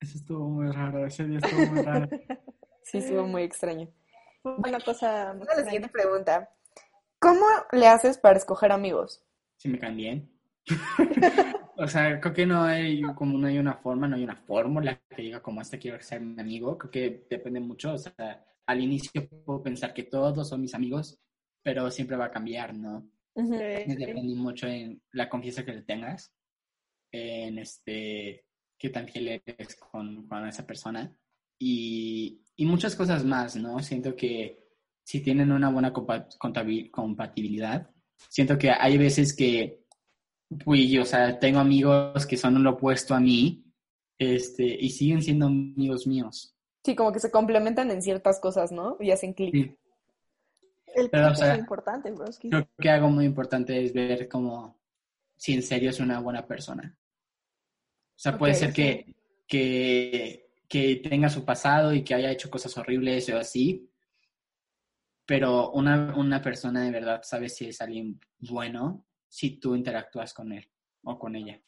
Eso 0.00 0.18
estuvo 0.18 0.48
muy 0.48 0.70
raro, 0.72 1.06
ese 1.06 1.24
día 1.24 1.38
estuvo 1.42 1.66
muy 1.66 1.82
raro. 1.82 2.08
Sí, 2.82 2.98
estuvo 2.98 3.24
muy 3.26 3.42
extraño. 3.42 3.88
Una 4.44 4.78
cosa. 4.78 5.32
Vamos 5.32 5.48
a 5.48 5.56
la 5.56 5.64
siguiente 5.64 5.88
pregunta. 5.88 6.48
¿Cómo 7.18 7.44
le 7.72 7.88
haces 7.88 8.16
para 8.16 8.38
escoger 8.38 8.70
amigos? 8.70 9.24
Si 9.56 9.68
me 9.68 9.76
caen 9.80 9.96
bien. 9.96 10.30
o 11.76 11.86
sea, 11.88 12.20
creo 12.20 12.34
que 12.34 12.46
no 12.46 12.62
hay 12.62 13.02
como 13.14 13.38
no 13.38 13.46
hay 13.46 13.58
una 13.58 13.74
forma, 13.74 14.08
no 14.08 14.16
hay 14.16 14.24
una 14.24 14.36
fórmula 14.36 15.00
que 15.08 15.22
diga 15.22 15.42
como 15.42 15.60
este 15.60 15.78
quiero 15.78 16.00
ser 16.00 16.20
mi 16.20 16.40
amigo. 16.40 16.76
Creo 16.78 16.90
que 16.90 17.26
depende 17.28 17.60
mucho. 17.60 17.92
O 17.94 17.98
sea, 17.98 18.44
al 18.66 18.80
inicio 18.80 19.28
puedo 19.44 19.62
pensar 19.62 19.94
que 19.94 20.04
todos 20.04 20.48
son 20.48 20.60
mis 20.60 20.74
amigos, 20.74 21.18
pero 21.62 21.90
siempre 21.90 22.16
va 22.16 22.26
a 22.26 22.30
cambiar, 22.30 22.74
¿no? 22.74 23.10
Ujú. 23.34 23.52
Depende 23.52 24.34
mucho 24.34 24.66
en 24.66 25.00
la 25.12 25.28
confianza 25.28 25.64
que 25.64 25.74
le 25.74 25.82
tengas, 25.82 26.32
en 27.12 27.58
este, 27.58 28.46
qué 28.78 28.90
tan 28.90 29.08
fiel 29.08 29.42
eres 29.44 29.76
con, 29.76 30.26
con 30.26 30.48
esa 30.48 30.66
persona 30.66 31.14
y, 31.58 32.42
y 32.56 32.64
muchas 32.64 32.96
cosas 32.96 33.24
más, 33.24 33.56
¿no? 33.56 33.78
Siento 33.80 34.16
que 34.16 34.66
si 35.04 35.20
tienen 35.20 35.52
una 35.52 35.70
buena 35.70 35.92
compatibilidad, 35.92 37.90
siento 38.28 38.58
que 38.58 38.70
hay 38.70 38.98
veces 38.98 39.36
que, 39.36 39.85
pues, 40.64 40.88
yo, 40.88 41.02
o 41.02 41.04
sea, 41.04 41.38
tengo 41.38 41.58
amigos 41.58 42.26
que 42.26 42.36
son 42.36 42.62
lo 42.62 42.70
opuesto 42.70 43.14
a 43.14 43.20
mí, 43.20 43.64
este, 44.18 44.64
y 44.64 44.90
siguen 44.90 45.22
siendo 45.22 45.46
amigos 45.46 46.06
míos. 46.06 46.54
Sí, 46.84 46.94
como 46.94 47.12
que 47.12 47.20
se 47.20 47.30
complementan 47.30 47.90
en 47.90 48.02
ciertas 48.02 48.38
cosas, 48.40 48.72
¿no? 48.72 48.96
Y 49.00 49.10
hacen 49.10 49.32
clic. 49.32 49.52
Sí. 49.52 49.76
El 50.94 51.10
Pero, 51.10 51.26
o 51.26 51.28
click 51.28 51.38
sea, 51.38 51.52
es 51.54 51.58
importante, 51.58 52.10
broski. 52.12 52.48
Creo 52.48 52.68
que 52.78 52.90
algo 52.90 53.10
muy 53.10 53.24
importante 53.24 53.82
es 53.82 53.92
ver 53.92 54.28
como 54.28 54.78
si 55.36 55.52
en 55.52 55.62
serio 55.62 55.90
es 55.90 56.00
una 56.00 56.20
buena 56.20 56.46
persona. 56.46 56.96
O 58.16 58.18
sea, 58.18 58.38
puede 58.38 58.54
ser 58.54 58.70
sí. 58.70 58.74
que, 58.74 59.14
que, 59.46 60.48
que 60.68 60.96
tenga 60.96 61.28
su 61.28 61.44
pasado 61.44 61.92
y 61.92 62.02
que 62.02 62.14
haya 62.14 62.30
hecho 62.30 62.50
cosas 62.50 62.76
horribles 62.78 63.28
o 63.28 63.36
así, 63.36 63.90
pero 65.26 65.72
una, 65.72 66.14
una 66.16 66.40
persona 66.40 66.84
de 66.84 66.90
verdad 66.92 67.20
sabe 67.22 67.48
si 67.48 67.66
es 67.66 67.80
alguien 67.80 68.20
bueno 68.38 69.04
si 69.28 69.58
tú 69.58 69.74
interactúas 69.74 70.32
con 70.32 70.52
él 70.52 70.68
o 71.04 71.18
con 71.18 71.36
ella. 71.36 71.60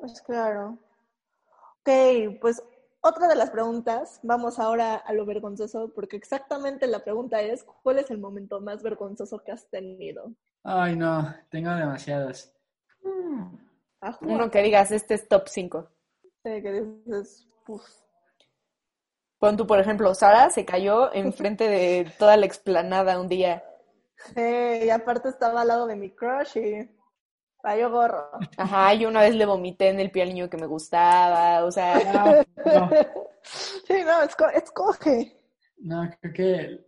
Pues 0.00 0.20
claro. 0.22 0.78
Ok, 1.80 2.38
pues 2.40 2.62
otra 3.00 3.28
de 3.28 3.36
las 3.36 3.50
preguntas, 3.50 4.20
vamos 4.22 4.58
ahora 4.58 4.96
a 4.96 5.12
lo 5.12 5.26
vergonzoso, 5.26 5.92
porque 5.94 6.16
exactamente 6.16 6.86
la 6.86 7.04
pregunta 7.04 7.40
es, 7.42 7.64
¿cuál 7.82 7.98
es 7.98 8.10
el 8.10 8.18
momento 8.18 8.60
más 8.60 8.82
vergonzoso 8.82 9.38
que 9.44 9.52
has 9.52 9.68
tenido? 9.68 10.32
Ay, 10.62 10.96
no, 10.96 11.34
tengo 11.50 11.70
demasiados. 11.70 12.50
Ajá. 14.00 14.18
Uno 14.22 14.50
que 14.50 14.62
digas, 14.62 14.90
este 14.90 15.14
es 15.14 15.28
top 15.28 15.48
5. 15.48 15.88
Sí, 16.42 16.62
que 16.62 16.72
dices, 16.72 17.46
uf, 17.68 17.82
Pon 19.44 19.58
tú, 19.58 19.66
por 19.66 19.78
ejemplo, 19.78 20.14
Sara 20.14 20.48
se 20.48 20.64
cayó 20.64 21.12
enfrente 21.12 21.68
de 21.68 22.10
toda 22.18 22.38
la 22.38 22.46
explanada 22.46 23.20
un 23.20 23.28
día. 23.28 23.62
Sí, 24.16 24.40
y 24.86 24.90
aparte 24.90 25.28
estaba 25.28 25.62
al 25.62 25.68
lado 25.68 25.86
de 25.86 25.96
mi 25.96 26.10
crush 26.10 26.56
y 26.58 26.88
valió 27.62 27.90
gorro. 27.90 28.30
Ajá, 28.56 28.94
yo 28.94 29.08
una 29.08 29.20
vez 29.22 29.34
le 29.34 29.46
vomité 29.46 29.88
en 29.88 30.00
el 30.00 30.10
pie 30.10 30.22
al 30.22 30.28
niño 30.30 30.50
que 30.50 30.56
me 30.56 30.66
gustaba, 30.66 31.64
o 31.64 31.70
sea, 31.70 32.44
No, 32.64 32.80
no, 32.80 32.90
Sí, 33.42 34.02
no, 34.04 34.22
esco- 34.22 34.50
escoge. 34.54 35.36
no, 35.78 36.10
creo 36.20 36.32
que 36.32 36.84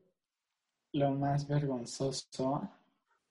lo 0.92 1.10
más 1.12 1.46
vergonzoso. 1.46 2.68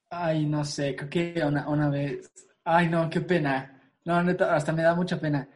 Ay, 0.10 0.46
no 0.46 0.64
sé, 0.64 0.96
creo 0.96 1.10
que 1.10 1.44
una, 1.46 1.68
una 1.68 1.90
vez. 1.90 2.32
Ay, 2.64 2.88
no, 2.90 3.10
qué 3.10 3.22
pena. 3.22 3.82
No, 4.06 4.22
neta, 4.24 4.56
hasta 4.56 4.72
me 4.72 4.84
da 4.84 4.94
mucha 4.96 5.20
pena. 5.20 5.48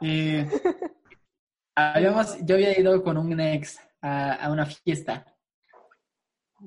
Eh, 0.00 0.48
habíamos, 1.76 2.36
yo 2.44 2.54
había 2.56 2.78
ido 2.78 3.02
con 3.02 3.16
un 3.16 3.38
ex 3.40 3.78
a, 4.00 4.34
a 4.34 4.50
una 4.52 4.66
fiesta. 4.66 5.24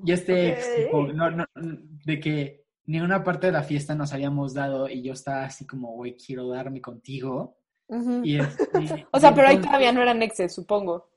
Y 0.04 0.12
este 0.12 0.50
ex, 0.50 0.76
tipo, 0.76 1.06
no, 1.08 1.30
no, 1.30 1.44
de 1.54 2.20
que 2.20 2.64
ni 2.86 3.00
una 3.00 3.22
parte 3.24 3.46
de 3.48 3.52
la 3.52 3.62
fiesta 3.62 3.94
nos 3.94 4.12
habíamos 4.12 4.54
dado 4.54 4.88
y 4.88 5.02
yo 5.02 5.12
estaba 5.12 5.44
así 5.44 5.66
como, 5.66 5.92
güey, 5.92 6.16
quiero 6.16 6.48
darme 6.48 6.80
contigo. 6.80 7.58
ujú. 7.88 8.20
Y, 8.24 8.38
es- 8.38 8.56
y- 8.80 9.06
O 9.10 9.20
sea, 9.20 9.34
pero 9.34 9.48
ahí 9.48 9.58
todavía 9.60 9.92
no 9.92 10.02
eran 10.02 10.22
exes, 10.22 10.54
supongo. 10.54 11.10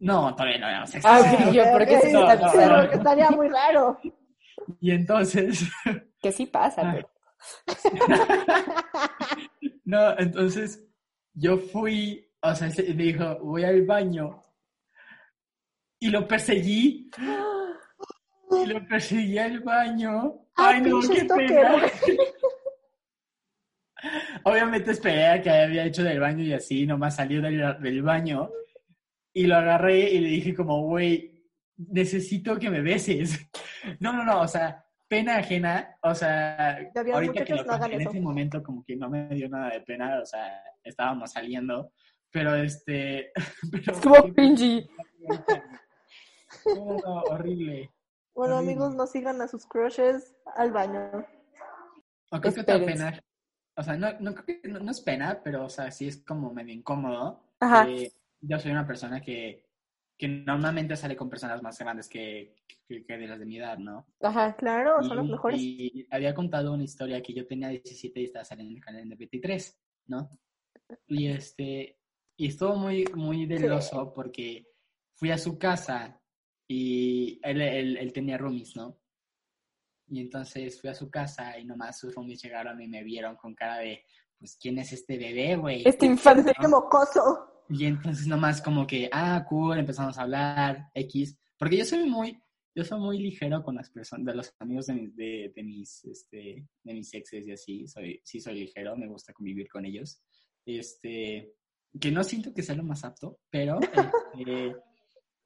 No, 0.00 0.34
todavía 0.34 0.58
no 0.58 0.68
éramos 0.68 0.94
ex. 0.94 1.04
Ah, 1.06 1.20
ok, 1.20 1.52
yo, 1.52 1.62
¿por 1.72 1.86
qué 1.86 1.96
Ok, 1.96 2.02
se 2.02 2.12
No, 2.12 2.20
no, 2.26 2.80
porque 2.80 2.96
estaría 2.96 3.30
muy 3.30 3.48
raro. 3.48 3.98
Y 4.80 4.90
entonces, 4.90 5.64
Que 6.20 6.32
sí 6.32 6.46
pasa, 6.46 6.82
Ah. 6.84 6.94
pero. 6.94 7.08
no, 9.84 10.18
entonces 10.18 10.82
yo 11.34 11.58
fui, 11.58 12.26
o 12.40 12.54
sea, 12.54 12.70
se- 12.70 12.94
me 12.94 13.02
dijo, 13.04 13.38
voy 13.40 13.64
al 13.64 13.82
baño. 13.82 14.42
Y 16.00 16.08
lo 16.10 16.26
perseguí, 16.26 17.10
y 18.64 18.66
lo 18.66 18.86
perseguí 18.86 19.38
al 19.38 19.60
baño. 19.60 20.34
Ah, 20.56 20.72
Ay, 20.74 20.82
no, 20.82 21.00
qué 21.00 21.24
pena. 21.24 21.84
Obviamente 24.44 24.90
esperé 24.90 25.26
a 25.26 25.40
que 25.40 25.50
había 25.50 25.84
hecho 25.84 26.02
del 26.02 26.20
baño 26.20 26.44
y 26.44 26.52
así, 26.52 26.86
nomás 26.86 27.16
salió 27.16 27.40
del, 27.40 27.80
del 27.80 28.02
baño. 28.02 28.50
Y 29.32 29.46
lo 29.46 29.56
agarré 29.56 30.10
y 30.10 30.20
le 30.20 30.28
dije 30.28 30.54
como, 30.54 30.82
güey, 30.82 31.34
necesito 31.76 32.58
que 32.58 32.70
me 32.70 32.80
beses. 32.80 33.48
No, 34.00 34.14
no, 34.14 34.24
no, 34.24 34.40
o 34.40 34.48
sea, 34.48 34.82
pena 35.06 35.36
ajena, 35.36 35.98
o 36.02 36.14
sea, 36.14 36.78
ahorita 37.12 37.44
que 37.44 37.54
lo 37.54 37.64
no 37.64 37.84
en 37.84 38.00
ese 38.00 38.18
momento 38.18 38.62
como 38.62 38.82
que 38.82 38.96
no 38.96 39.10
me 39.10 39.28
dio 39.28 39.46
nada 39.46 39.74
de 39.74 39.82
pena, 39.82 40.20
o 40.22 40.24
sea, 40.24 40.58
estábamos 40.82 41.32
saliendo, 41.32 41.92
pero 42.30 42.54
este, 42.54 43.30
pero 43.70 43.92
Estuvo 43.92 44.34
cringy. 44.34 44.88
No, 46.66 46.96
no, 47.04 47.14
horrible. 47.24 47.90
Bueno, 48.34 48.56
amigos, 48.56 48.94
no 48.94 49.06
sigan 49.06 49.40
a 49.40 49.48
sus 49.48 49.66
crushes 49.66 50.34
al 50.56 50.72
baño. 50.72 51.24
O 52.30 52.40
creo 52.40 52.54
que 52.54 52.60
otra 52.60 52.76
Espérense. 52.76 53.04
pena, 53.04 53.20
o 53.76 53.82
sea, 53.82 53.96
no, 53.96 54.08
no, 54.20 54.34
que- 54.34 54.60
no, 54.64 54.80
no 54.80 54.90
es 54.90 55.00
pena, 55.00 55.40
pero, 55.42 55.64
o 55.66 55.68
sea, 55.68 55.90
sí 55.90 56.08
es 56.08 56.22
como 56.24 56.52
medio 56.52 56.72
incómodo. 56.74 57.40
Ajá. 57.60 57.86
que 57.86 58.12
yo 58.40 58.58
soy 58.58 58.72
una 58.72 58.86
persona 58.86 59.20
que, 59.22 59.64
que 60.18 60.28
normalmente 60.28 60.96
sale 60.96 61.16
con 61.16 61.30
personas 61.30 61.62
más 61.62 61.78
grandes 61.78 62.08
que, 62.08 62.56
que, 62.86 63.04
que 63.06 63.16
de 63.16 63.26
las 63.26 63.38
de 63.38 63.46
mi 63.46 63.56
edad, 63.58 63.78
¿no? 63.78 64.06
Ajá. 64.20 64.54
Claro, 64.56 65.02
son 65.02 65.16
los 65.16 65.28
mejores. 65.28 65.58
Y 65.60 66.06
había 66.10 66.34
contado 66.34 66.72
una 66.74 66.82
historia 66.84 67.22
que 67.22 67.32
yo 67.32 67.46
tenía 67.46 67.68
17 67.68 68.20
y 68.20 68.24
estaba 68.24 68.44
saliendo 68.44 68.72
en 68.72 68.76
el 68.78 68.84
canal 68.84 69.08
de 69.08 69.14
23, 69.16 69.80
¿no? 70.08 70.28
Y 71.06 71.28
este, 71.28 71.98
y 72.36 72.48
estuvo 72.48 72.76
muy, 72.76 73.04
muy 73.14 73.46
deloso 73.46 74.12
porque 74.12 74.66
fui 75.14 75.30
a 75.30 75.38
su 75.38 75.56
casa 75.58 76.20
y 76.68 77.38
él, 77.42 77.60
él, 77.60 77.96
él 77.96 78.12
tenía 78.12 78.38
roomies, 78.38 78.76
¿no? 78.76 78.98
Y 80.08 80.20
entonces 80.20 80.80
fui 80.80 80.90
a 80.90 80.94
su 80.94 81.10
casa 81.10 81.58
y 81.58 81.64
nomás 81.64 81.98
sus 81.98 82.14
roomies 82.14 82.42
llegaron 82.42 82.80
y 82.80 82.88
me 82.88 83.02
vieron 83.02 83.36
con 83.36 83.54
cara 83.54 83.78
de, 83.78 84.02
pues, 84.38 84.56
¿quién 84.60 84.78
es 84.78 84.92
este 84.92 85.16
bebé, 85.16 85.56
güey? 85.56 85.82
Este 85.86 86.06
infante. 86.06 86.52
Qué 86.60 86.68
mocoso. 86.68 87.62
Y 87.70 87.86
entonces 87.86 88.26
nomás 88.26 88.60
como 88.60 88.86
que, 88.86 89.08
ah, 89.10 89.44
cool, 89.48 89.78
empezamos 89.78 90.18
a 90.18 90.22
hablar, 90.22 90.90
X. 90.94 91.38
Porque 91.58 91.78
yo 91.78 91.84
soy 91.86 92.08
muy, 92.08 92.38
yo 92.74 92.84
soy 92.84 93.00
muy 93.00 93.18
ligero 93.18 93.62
con 93.62 93.76
las 93.76 93.88
personas, 93.90 94.26
de 94.26 94.34
los 94.34 94.54
amigos 94.58 94.86
de, 94.86 94.94
mis- 94.94 95.16
de, 95.16 95.52
de 95.54 95.62
mis, 95.62 96.04
este, 96.04 96.66
de 96.82 96.92
mis 96.94 97.14
exes 97.14 97.46
y 97.46 97.52
así, 97.52 97.86
soy, 97.88 98.20
sí 98.22 98.40
soy 98.40 98.54
ligero, 98.60 98.96
me 98.96 99.06
gusta 99.08 99.32
convivir 99.32 99.68
con 99.68 99.86
ellos. 99.86 100.20
Este, 100.66 101.54
que 101.98 102.10
no 102.10 102.22
siento 102.24 102.52
que 102.52 102.62
sea 102.62 102.74
lo 102.74 102.82
más 102.84 103.04
apto, 103.04 103.40
pero, 103.48 103.78
este, 104.38 104.76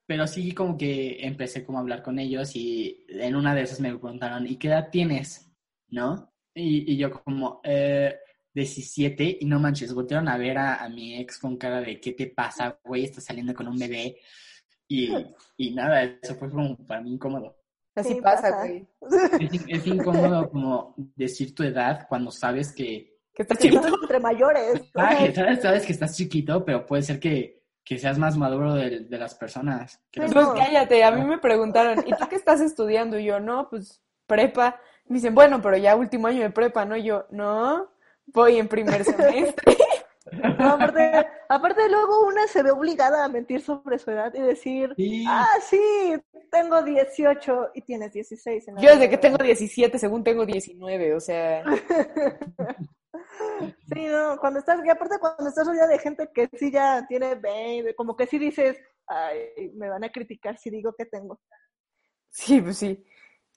pero 0.08 0.26
sí 0.26 0.52
como 0.54 0.78
que 0.78 1.18
empecé 1.20 1.66
como 1.66 1.76
a 1.76 1.82
hablar 1.82 2.02
con 2.02 2.18
ellos 2.18 2.56
y 2.56 3.04
en 3.10 3.36
una 3.36 3.54
de 3.54 3.60
esas 3.62 3.78
me 3.78 3.90
preguntaron, 3.90 4.46
¿y 4.46 4.56
qué 4.56 4.68
edad 4.68 4.88
tienes? 4.90 5.52
¿No? 5.90 6.32
Y, 6.54 6.90
y 6.94 6.96
yo 6.96 7.10
como, 7.10 7.60
eh, 7.62 8.16
17 8.54 9.36
y 9.40 9.44
no 9.44 9.60
manches, 9.60 9.92
voltearon 9.92 10.26
a 10.28 10.38
ver 10.38 10.56
a, 10.56 10.76
a 10.82 10.88
mi 10.88 11.14
ex 11.20 11.38
con 11.38 11.58
cara 11.58 11.82
de, 11.82 12.00
¿qué 12.00 12.12
te 12.12 12.26
pasa, 12.28 12.80
güey? 12.82 13.04
Estás 13.04 13.24
saliendo 13.24 13.52
con 13.54 13.68
un 13.68 13.78
bebé. 13.78 14.16
Y, 14.88 15.10
y 15.58 15.74
nada, 15.74 16.02
eso 16.04 16.34
fue 16.36 16.48
como 16.50 16.74
para 16.86 17.02
mí 17.02 17.12
incómodo. 17.12 17.54
Así 17.94 18.14
Sí, 18.14 18.20
pasa, 18.22 18.50
güey. 18.64 18.88
Es, 19.40 19.62
es 19.68 19.86
incómodo 19.86 20.48
como 20.50 20.94
decir 21.16 21.54
tu 21.54 21.64
edad 21.64 22.06
cuando 22.08 22.30
sabes 22.30 22.72
que, 22.72 23.18
Que 23.34 23.42
estás 23.42 23.58
Que 23.58 23.68
chiquito. 23.68 23.88
entre 24.02 24.20
mayores. 24.20 24.80
ah, 24.94 25.16
que 25.18 25.34
sabes, 25.34 25.60
sabes 25.60 25.84
que 25.86 25.92
estás 25.92 26.16
chiquito, 26.16 26.64
pero 26.64 26.86
puede 26.86 27.02
ser 27.02 27.20
que, 27.20 27.57
que 27.88 27.98
seas 27.98 28.18
más 28.18 28.36
maduro 28.36 28.74
de, 28.74 29.00
de 29.00 29.18
las 29.18 29.34
personas. 29.34 29.98
Que 30.10 30.20
las- 30.20 30.34
Pues 30.34 30.46
cállate, 30.48 31.02
a 31.04 31.10
mí 31.10 31.24
me 31.24 31.38
preguntaron, 31.38 32.04
¿y 32.06 32.12
tú 32.12 32.28
qué 32.28 32.36
estás 32.36 32.60
estudiando? 32.60 33.18
Y 33.18 33.24
yo, 33.24 33.40
no, 33.40 33.68
pues 33.70 34.02
prepa. 34.26 34.78
Me 35.06 35.14
dicen, 35.14 35.34
bueno, 35.34 35.62
pero 35.62 35.78
ya 35.78 35.96
último 35.96 36.26
año 36.26 36.42
de 36.42 36.50
prepa, 36.50 36.84
¿no? 36.84 36.96
Y 36.96 37.04
yo, 37.04 37.24
no, 37.30 37.90
voy 38.26 38.58
en 38.58 38.68
primer 38.68 39.04
semestre. 39.04 39.76
No, 40.58 40.72
aparte, 40.74 41.26
aparte 41.48 41.88
luego 41.88 42.26
una 42.26 42.46
se 42.48 42.62
ve 42.62 42.70
obligada 42.70 43.24
a 43.24 43.28
mentir 43.28 43.62
sobre 43.62 43.98
su 43.98 44.10
edad 44.10 44.30
y 44.34 44.42
decir, 44.42 44.92
Sí. 44.94 45.24
ah, 45.26 45.46
sí, 45.62 46.14
tengo 46.50 46.82
18 46.82 47.70
y 47.74 47.80
tienes 47.80 48.12
16. 48.12 48.68
en 48.68 48.74
la 48.74 48.80
Yo 48.82 48.90
desde 48.90 49.04
que 49.08 49.16
vida". 49.16 49.20
tengo 49.22 49.38
17, 49.38 49.98
según 49.98 50.22
tengo 50.22 50.44
19, 50.44 51.14
o 51.14 51.20
sea, 51.20 51.64
Sí, 53.92 54.06
no, 54.06 54.38
cuando 54.38 54.58
estás, 54.60 54.84
y 54.84 54.90
aparte 54.90 55.18
cuando 55.18 55.48
estás 55.48 55.66
rodeada 55.66 55.88
de 55.88 55.98
gente 55.98 56.30
que 56.34 56.48
sí 56.58 56.70
ya 56.70 57.06
tiene 57.08 57.34
20, 57.34 57.94
como 57.94 58.16
que 58.16 58.26
sí 58.26 58.38
dices, 58.38 58.76
ay, 59.06 59.72
me 59.74 59.88
van 59.88 60.04
a 60.04 60.10
criticar 60.10 60.58
si 60.58 60.70
digo 60.70 60.92
que 60.96 61.06
tengo. 61.06 61.40
sí, 62.30 62.60
pues 62.60 62.78
sí. 62.78 63.04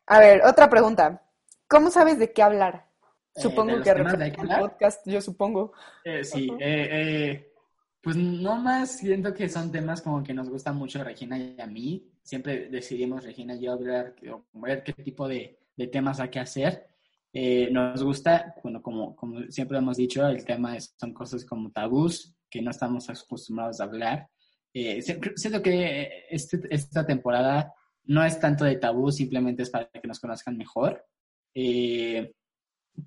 A 0.08 0.20
ver, 0.20 0.42
otra 0.46 0.70
pregunta. 0.70 1.22
¿Cómo 1.68 1.90
sabes 1.90 2.20
de 2.20 2.34
qué 2.34 2.44
hablar? 2.44 2.88
Eh, 3.36 3.42
Supongo 3.42 3.72
¿de 3.72 3.78
los 3.78 3.86
que 3.86 3.92
de 3.92 4.32
qué 4.32 4.42
hablar? 4.42 4.62
podcast, 4.62 5.08
yo 5.08 5.22
supongo. 5.22 5.72
Eh, 6.04 6.24
sí, 6.24 6.50
Ujú. 6.50 6.60
eh, 6.60 6.90
eh, 6.92 7.54
pues 8.02 8.18
no 8.18 8.56
más, 8.58 8.98
siento 8.98 9.34
que 9.34 9.48
son 9.48 9.72
temas 9.72 10.02
como 10.02 10.24
que 10.24 10.34
nos 10.34 10.50
gusta 10.50 10.74
mucho 10.74 11.00
a 11.00 11.04
Regina 11.04 11.38
y 11.38 11.60
a 11.60 11.68
mí. 11.68 12.12
Siempre 12.24 12.70
decidimos, 12.70 13.24
Regina 13.24 13.56
y 13.56 13.62
yo, 13.62 13.72
hablar, 13.74 14.16
ver 14.54 14.84
qué 14.84 14.94
tipo 14.94 15.28
de, 15.28 15.60
de 15.78 15.88
temas 15.88 16.20
hay 16.20 16.30
que 16.30 16.40
hacer. 16.40 16.88
Eh, 17.34 17.70
nos 17.72 18.04
gusta, 18.04 18.56
bueno, 18.64 18.82
como, 18.82 19.16
como 19.16 19.42
siempre 19.50 19.78
hemos 19.78 19.98
dicho, 19.98 20.28
el 20.28 20.44
tema 20.44 20.76
es- 20.76 20.94
son 21.00 21.14
cosas 21.14 21.46
como 21.46 21.72
tabús 21.72 22.36
que 22.50 22.62
no 22.62 22.72
estamos 22.72 23.10
acostumbrados 23.10 23.80
a 23.80 23.86
hablar. 23.86 24.30
Eh, 24.74 25.02
si- 25.02 25.18
siento 25.36 25.62
que 25.62 26.26
este- 26.30 26.68
esta 26.70 27.06
temporada 27.06 27.74
no 28.06 28.24
es 28.26 28.40
tanto 28.40 28.66
de 28.66 28.76
tabú, 28.78 29.12
simplemente 29.12 29.64
es 29.64 29.70
para 29.70 29.88
que 29.90 30.08
nos 30.08 30.20
conozcan 30.20 30.58
mejor. 30.58 31.06
Eh, 31.54 32.34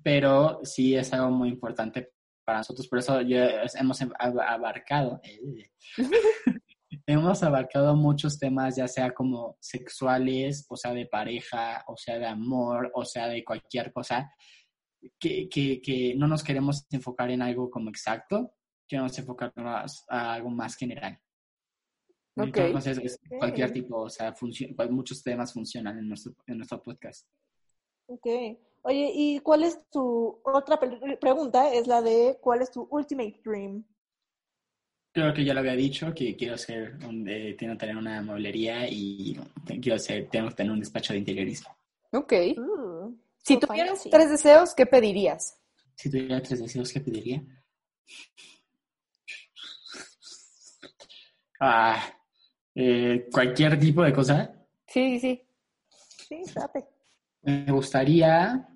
pero 0.03 0.59
sí 0.63 0.95
es 0.95 1.13
algo 1.13 1.29
muy 1.31 1.49
importante 1.49 2.11
para 2.43 2.59
nosotros, 2.59 2.87
por 2.87 2.99
eso 2.99 3.21
ya 3.21 3.63
hemos 3.79 4.01
ab- 4.01 4.43
abarcado, 4.47 5.19
eh, 5.23 5.69
hemos 7.05 7.43
abarcado 7.43 7.95
muchos 7.95 8.37
temas, 8.39 8.75
ya 8.75 8.87
sea 8.87 9.13
como 9.13 9.57
sexuales, 9.59 10.65
o 10.69 10.75
sea, 10.75 10.93
de 10.93 11.05
pareja, 11.05 11.83
o 11.87 11.95
sea, 11.97 12.17
de 12.19 12.25
amor, 12.27 12.91
o 12.93 13.05
sea, 13.05 13.27
de 13.27 13.43
cualquier 13.43 13.91
cosa, 13.91 14.31
que, 15.19 15.47
que, 15.49 15.81
que 15.81 16.15
no 16.15 16.27
nos 16.27 16.43
queremos 16.43 16.85
enfocar 16.91 17.29
en 17.31 17.41
algo 17.41 17.69
como 17.69 17.89
exacto, 17.89 18.53
queremos 18.87 19.17
enfocarnos 19.17 20.03
a 20.09 20.33
algo 20.33 20.49
más 20.49 20.75
general. 20.75 21.19
Ok. 22.37 22.57
Entonces, 22.57 22.97
es 22.97 23.19
cualquier 23.39 23.71
tipo, 23.71 23.97
o 23.97 24.09
sea, 24.09 24.33
funcio- 24.33 24.73
muchos 24.89 25.23
temas 25.23 25.53
funcionan 25.53 25.97
en 25.99 26.09
nuestro, 26.09 26.33
en 26.47 26.57
nuestro 26.57 26.81
podcast. 26.83 27.27
Ok. 28.07 28.27
Oye, 28.83 29.11
¿y 29.15 29.39
cuál 29.39 29.63
es 29.63 29.79
tu 29.89 30.39
otra 30.43 30.79
pre- 30.79 31.17
pregunta? 31.17 31.73
Es 31.73 31.87
la 31.87 32.01
de 32.01 32.37
¿cuál 32.41 32.61
es 32.61 32.69
tu 32.71 32.87
ultimate 32.91 33.41
dream? 33.43 33.83
Creo 35.15 35.33
que 35.33 35.45
ya 35.45 35.53
lo 35.53 35.61
había 35.61 35.77
dicho, 35.77 36.13
que 36.13 36.35
quiero 36.35 36.57
ser, 36.57 36.97
un, 37.07 37.25
eh, 37.29 37.55
tengo 37.57 37.71
que 37.71 37.79
tener 37.79 37.95
una 37.95 38.21
mueblería 38.21 38.85
y 38.89 39.39
quiero 39.81 39.97
ser, 39.97 40.27
tengo 40.29 40.49
que 40.49 40.55
tener 40.55 40.73
un 40.73 40.81
despacho 40.81 41.13
de 41.13 41.19
interiorismo. 41.19 41.73
Ok. 42.11 42.33
Uh, 42.57 43.15
Si 43.41 43.57
tuvieras 43.57 43.91
fancy. 43.91 44.09
tres 44.09 44.29
deseos, 44.29 44.73
¿qué 44.75 44.85
pedirías? 44.85 45.57
Si 45.95 46.11
tuviera 46.11 46.41
tres 46.41 46.59
deseos, 46.59 46.91
¿qué 46.91 46.99
pediría? 46.99 47.41
Ah, 51.61 52.13
eh, 52.75 53.29
cualquier 53.31 53.79
tipo 53.79 54.03
de 54.03 54.11
cosa. 54.11 54.53
Sí, 54.85 55.17
sí, 55.17 55.41
sí. 56.27 56.43
Sí, 56.43 56.53
date. 56.53 56.83
Me 57.43 57.71
gustaría... 57.71 58.67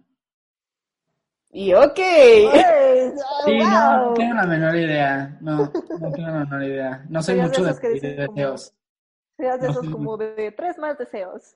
Y 1.51 1.73
ok. 1.73 1.97
Ay, 1.99 3.11
Sí, 3.45 3.57
no, 3.57 4.13
tengo 4.13 4.33
la 4.35 4.45
menor 4.45 4.75
idea. 4.75 5.37
No, 5.41 5.57
no 5.99 6.11
tengo 6.11 6.27
la 6.27 6.45
menor 6.45 6.63
idea. 6.63 7.05
No 7.09 7.21
soy 7.23 7.35
de 7.35 7.41
mucho 7.43 7.63
de 7.63 7.89
dicen 7.93 8.15
como- 8.25 8.35
deseos. 8.35 8.73
De 9.37 9.47
No 9.47 9.55
esos 9.55 9.75
soy 9.85 9.91
como 9.91 10.17
de 10.17 10.51
tres 10.51 10.77
más 10.77 10.97
deseos. 10.97 11.55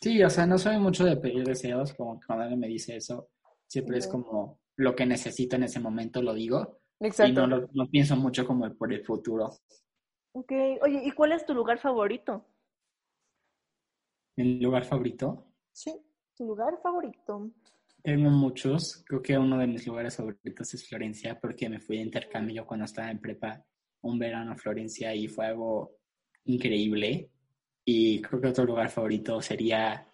Sí, 0.00 0.22
o 0.22 0.30
sea, 0.30 0.46
no 0.46 0.58
soy 0.58 0.78
mucho 0.78 1.04
de 1.04 1.16
pedir 1.16 1.44
deseos, 1.44 1.92
como 1.94 2.20
que 2.20 2.26
cuando 2.26 2.42
alguien 2.44 2.60
me 2.60 2.68
dice 2.68 2.96
eso, 2.96 3.28
siempre 3.66 3.98
es 3.98 4.06
como 4.06 4.58
lo 4.76 4.94
que 4.94 5.06
necesito 5.06 5.56
en 5.56 5.64
ese 5.64 5.80
momento 5.80 6.22
lo 6.22 6.34
digo 6.34 6.78
y 7.00 7.06
Exacto. 7.06 7.46
no, 7.46 7.58
lo- 7.58 7.68
no 7.72 7.86
pienso 7.88 8.14
mucho 8.16 8.46
como 8.46 8.72
por 8.74 8.92
el 8.92 9.04
futuro. 9.04 9.50
Ok. 10.32 10.52
Oye, 10.82 11.02
¿y 11.04 11.10
cuál 11.12 11.32
es 11.32 11.44
tu 11.46 11.54
lugar 11.54 11.78
favorito? 11.78 12.44
Mi 14.36 14.60
lugar 14.60 14.84
favorito, 14.84 15.46
Sí, 15.72 15.94
tu 16.36 16.44
lugar 16.46 16.78
favorito. 16.82 17.50
Tengo 18.06 18.30
muchos, 18.30 19.02
creo 19.04 19.20
que 19.20 19.36
uno 19.36 19.58
de 19.58 19.66
mis 19.66 19.84
lugares 19.84 20.14
favoritos 20.14 20.72
es 20.72 20.88
Florencia 20.88 21.40
porque 21.40 21.68
me 21.68 21.80
fui 21.80 21.96
de 21.96 22.04
intercambio 22.04 22.64
cuando 22.64 22.84
estaba 22.84 23.10
en 23.10 23.20
prepa 23.20 23.64
un 24.02 24.16
verano 24.16 24.52
a 24.52 24.56
Florencia 24.56 25.12
y 25.12 25.26
fue 25.26 25.46
algo 25.46 25.96
increíble. 26.44 27.32
Y 27.84 28.22
creo 28.22 28.40
que 28.40 28.46
otro 28.46 28.64
lugar 28.64 28.90
favorito 28.90 29.42
sería 29.42 30.06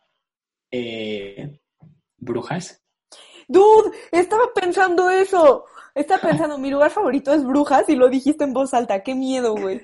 eh, 0.71 1.61
Brujas. 2.17 2.83
Dude, 3.47 3.95
estaba 4.11 4.45
pensando 4.55 5.11
eso. 5.11 5.67
Estaba 5.95 6.23
pensando, 6.31 6.57
mi 6.57 6.71
lugar 6.71 6.91
favorito 6.91 7.35
es 7.35 7.45
Brujas 7.45 7.87
y 7.91 7.97
lo 7.97 8.09
dijiste 8.09 8.45
en 8.45 8.55
voz 8.55 8.73
alta. 8.73 9.03
Qué 9.03 9.15
miedo, 9.15 9.55
güey. 9.55 9.83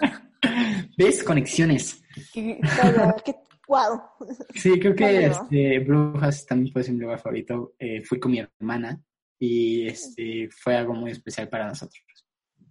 ¿Ves? 0.96 1.22
Conexiones. 1.22 2.02
Qué 2.32 2.58
wow. 3.68 4.00
Sí, 4.54 4.78
creo 4.78 4.94
que 4.94 5.26
este, 5.26 5.78
Brujas 5.80 6.46
también 6.46 6.72
puede 6.72 6.84
ser 6.84 6.94
mi 6.94 7.00
lugar 7.00 7.18
favorito. 7.18 7.74
Eh, 7.78 8.02
fui 8.02 8.18
con 8.20 8.32
mi 8.32 8.38
hermana 8.40 9.00
y 9.38 9.86
este, 9.88 10.48
fue 10.50 10.76
algo 10.76 10.94
muy 10.94 11.10
especial 11.10 11.48
para 11.48 11.66
nosotros. 11.68 12.02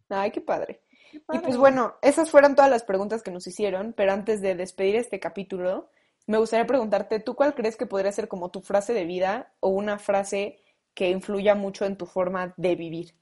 Ay, 0.09 0.31
qué 0.31 0.41
padre. 0.41 0.81
Qué 1.11 1.17
Y 1.17 1.19
padre. 1.19 1.41
pues 1.41 1.57
bueno, 1.57 1.95
esas 2.01 2.29
fueron 2.29 2.55
todas 2.55 2.71
las 2.71 2.83
preguntas 2.83 3.23
que 3.23 3.31
nos 3.31 3.47
hicieron, 3.47 3.93
pero 3.93 4.11
antes 4.13 4.41
de 4.41 4.55
despedir 4.55 4.95
este 4.95 5.19
capítulo, 5.19 5.89
me 6.27 6.37
gustaría 6.37 6.65
preguntarte, 6.65 7.19
¿tú 7.19 7.35
cuál 7.35 7.53
crees 7.53 7.75
que 7.75 7.85
podría 7.85 8.11
ser 8.11 8.27
como 8.27 8.49
tu 8.51 8.61
frase 8.61 8.93
de 8.93 9.05
vida 9.05 9.53
o 9.59 9.69
una 9.69 9.99
frase 9.99 10.59
que 10.93 11.09
influya 11.09 11.55
mucho 11.55 11.85
en 11.85 11.97
tu 11.97 12.05
forma 12.05 12.53
de 12.57 12.75
vivir? 12.75 13.15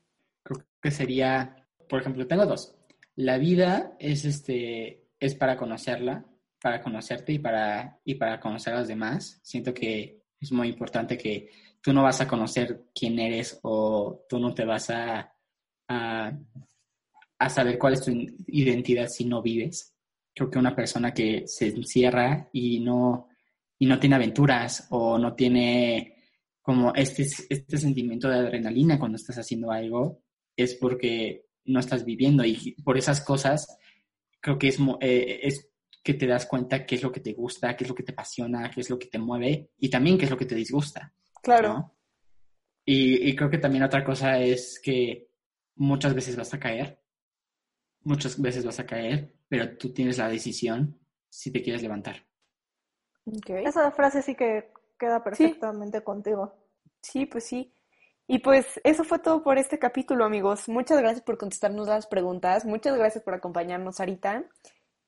Creo 0.43 0.63
que 0.81 0.91
sería, 0.91 1.67
por 1.89 2.01
ejemplo, 2.01 2.27
tengo 2.27 2.45
dos. 2.45 2.75
La 3.15 3.37
vida 3.37 3.95
es 3.99 4.25
este, 4.25 5.07
es 5.19 5.35
para 5.35 5.57
conocerla, 5.57 6.25
para 6.61 6.81
conocerte 6.81 7.33
y 7.33 7.39
para, 7.39 7.99
y 8.05 8.15
para 8.15 8.39
conocer 8.39 8.73
a 8.73 8.79
los 8.79 8.87
demás. 8.87 9.39
Siento 9.43 9.73
que 9.73 10.21
es 10.39 10.51
muy 10.51 10.69
importante 10.69 11.17
que 11.17 11.49
tú 11.81 11.91
no 11.91 12.03
vas 12.03 12.21
a 12.21 12.27
conocer 12.27 12.85
quién 12.93 13.19
eres 13.19 13.59
o 13.63 14.25
tú 14.29 14.39
no 14.39 14.53
te 14.53 14.63
vas 14.63 14.89
a, 14.89 15.33
a, 15.87 16.31
a 17.39 17.49
saber 17.49 17.79
cuál 17.79 17.93
es 17.93 18.05
tu 18.05 18.11
identidad 18.47 19.07
si 19.07 19.25
no 19.25 19.41
vives. 19.41 19.95
Creo 20.33 20.49
que 20.49 20.59
una 20.59 20.75
persona 20.75 21.13
que 21.13 21.43
se 21.47 21.67
encierra 21.67 22.49
y 22.53 22.79
no, 22.79 23.29
y 23.79 23.87
no 23.87 23.99
tiene 23.99 24.15
aventuras 24.15 24.87
o 24.91 25.17
no 25.17 25.33
tiene 25.33 26.15
como 26.61 26.93
este, 26.93 27.23
este 27.49 27.77
sentimiento 27.77 28.29
de 28.29 28.37
adrenalina 28.37 28.99
cuando 28.99 29.15
estás 29.15 29.39
haciendo 29.39 29.71
algo, 29.71 30.21
es 30.55 30.75
porque 30.75 31.47
no 31.65 31.79
estás 31.79 32.05
viviendo 32.05 32.45
y 32.45 32.75
por 32.83 32.97
esas 32.97 33.21
cosas 33.21 33.65
creo 34.39 34.57
que 34.57 34.67
es, 34.67 34.79
eh, 34.99 35.39
es 35.43 35.70
que 36.03 36.13
te 36.15 36.27
das 36.27 36.45
cuenta 36.45 36.85
qué 36.85 36.95
es 36.95 37.03
lo 37.03 37.11
que 37.11 37.19
te 37.19 37.33
gusta, 37.33 37.75
qué 37.75 37.83
es 37.83 37.89
lo 37.89 37.95
que 37.95 38.03
te 38.03 38.11
apasiona, 38.11 38.69
qué 38.71 38.81
es 38.81 38.89
lo 38.89 38.97
que 38.97 39.07
te 39.07 39.19
mueve 39.19 39.71
y 39.77 39.89
también 39.89 40.17
qué 40.17 40.25
es 40.25 40.31
lo 40.31 40.37
que 40.37 40.45
te 40.45 40.55
disgusta. 40.55 41.13
Claro. 41.41 41.73
¿no? 41.73 41.95
Y, 42.85 43.29
y 43.29 43.35
creo 43.35 43.49
que 43.49 43.59
también 43.59 43.83
otra 43.83 44.03
cosa 44.03 44.39
es 44.39 44.79
que 44.79 45.29
muchas 45.75 46.13
veces 46.13 46.35
vas 46.35 46.53
a 46.53 46.59
caer, 46.59 46.99
muchas 48.01 48.41
veces 48.41 48.65
vas 48.65 48.79
a 48.79 48.85
caer, 48.85 49.35
pero 49.47 49.77
tú 49.77 49.93
tienes 49.93 50.17
la 50.17 50.29
decisión 50.29 50.99
si 51.29 51.51
te 51.51 51.61
quieres 51.61 51.81
levantar. 51.81 52.25
Ok. 53.25 53.49
Esa 53.65 53.91
frase 53.91 54.21
sí 54.21 54.35
que 54.35 54.71
queda 54.97 55.23
perfectamente 55.23 56.03
contigo. 56.03 56.53
Sí, 57.01 57.25
pues 57.25 57.45
sí. 57.45 57.73
Y 58.27 58.39
pues 58.39 58.79
eso 58.83 59.03
fue 59.03 59.19
todo 59.19 59.43
por 59.43 59.57
este 59.57 59.77
capítulo, 59.77 60.25
amigos. 60.25 60.69
Muchas 60.69 60.99
gracias 60.99 61.21
por 61.21 61.37
contestarnos 61.37 61.87
las 61.87 62.07
preguntas. 62.07 62.65
Muchas 62.65 62.97
gracias 62.97 63.23
por 63.23 63.33
acompañarnos 63.33 63.99
ahorita. 63.99 64.45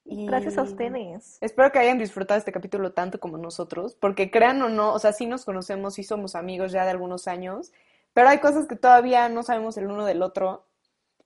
Y 0.06 0.26
Gracias 0.26 0.58
a 0.58 0.64
ustedes. 0.64 1.38
Espero 1.42 1.72
que 1.72 1.80
hayan 1.80 1.98
disfrutado 1.98 2.38
este 2.38 2.52
capítulo 2.52 2.92
tanto 2.92 3.20
como 3.20 3.38
nosotros, 3.38 3.96
porque 3.96 4.30
crean 4.30 4.62
o 4.62 4.70
no, 4.70 4.94
o 4.94 5.00
sea, 5.00 5.14
sí 5.14 5.26
nos 5.26 5.46
conocemos, 5.46 5.94
sí 5.94 6.04
somos 6.04 6.36
amigos 6.36 6.72
ya 6.72 6.84
de 6.84 6.92
algunos 6.92 7.28
años, 7.28 7.72
pero 8.14 8.30
hay 8.30 8.40
cosas 8.40 8.68
que 8.68 8.76
todavía 8.76 9.30
no 9.30 9.44
sabemos 9.44 9.78
el 9.78 9.88
uno 9.88 10.06
del 10.06 10.22
otro. 10.22 10.66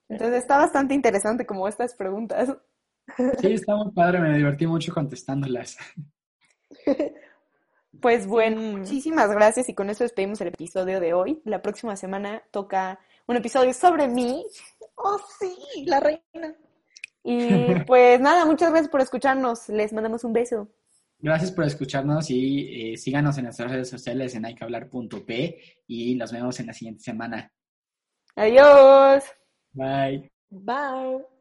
Entonces 0.10 0.38
está 0.38 0.58
bastante 0.58 0.94
interesante 0.94 1.46
como 1.46 1.68
estas 1.68 1.94
preguntas. 1.96 2.56
Sí, 3.40 3.54
está 3.54 3.74
muy 3.74 3.94
padre, 3.94 4.20
me 4.20 4.36
divertí 4.36 4.68
mucho 4.68 4.94
contestándolas. 4.94 5.78
Pues 8.02 8.28
bueno, 8.28 8.62
muchísimas 8.62 9.32
gracias 9.32 9.70
y 9.70 9.74
con 9.74 9.90
eso 9.90 10.04
despedimos 10.04 10.40
el 10.42 10.50
episodio 10.50 11.00
de 11.00 11.14
hoy. 11.14 11.42
La 11.46 11.64
próxima 11.64 11.96
semana 11.96 12.44
toca 12.52 13.00
un 13.26 13.38
episodio 13.38 13.74
sobre 13.74 14.08
mí. 14.08 14.46
Oh, 14.96 15.20
sí, 15.40 15.84
la 15.86 16.00
reina. 16.00 16.56
Y 17.30 17.76
pues 17.86 18.22
nada, 18.22 18.46
muchas 18.46 18.70
gracias 18.70 18.90
por 18.90 19.02
escucharnos. 19.02 19.68
Les 19.68 19.92
mandamos 19.92 20.24
un 20.24 20.32
beso. 20.32 20.70
Gracias 21.20 21.52
por 21.52 21.66
escucharnos 21.66 22.30
y 22.30 22.94
eh, 22.94 22.98
síganos 22.98 23.38
en 23.38 23.46
nuestras 23.46 23.70
redes 23.70 23.90
sociales 23.90 24.34
en 24.36 24.46
hayquehablar.p 24.46 25.62
y 25.88 26.16
nos 26.16 26.32
vemos 26.32 26.60
en 26.62 26.68
la 26.68 26.74
siguiente 26.74 27.04
semana. 27.04 27.52
Adiós. 28.36 29.26
Bye. 29.74 30.32
Bye. 30.50 31.37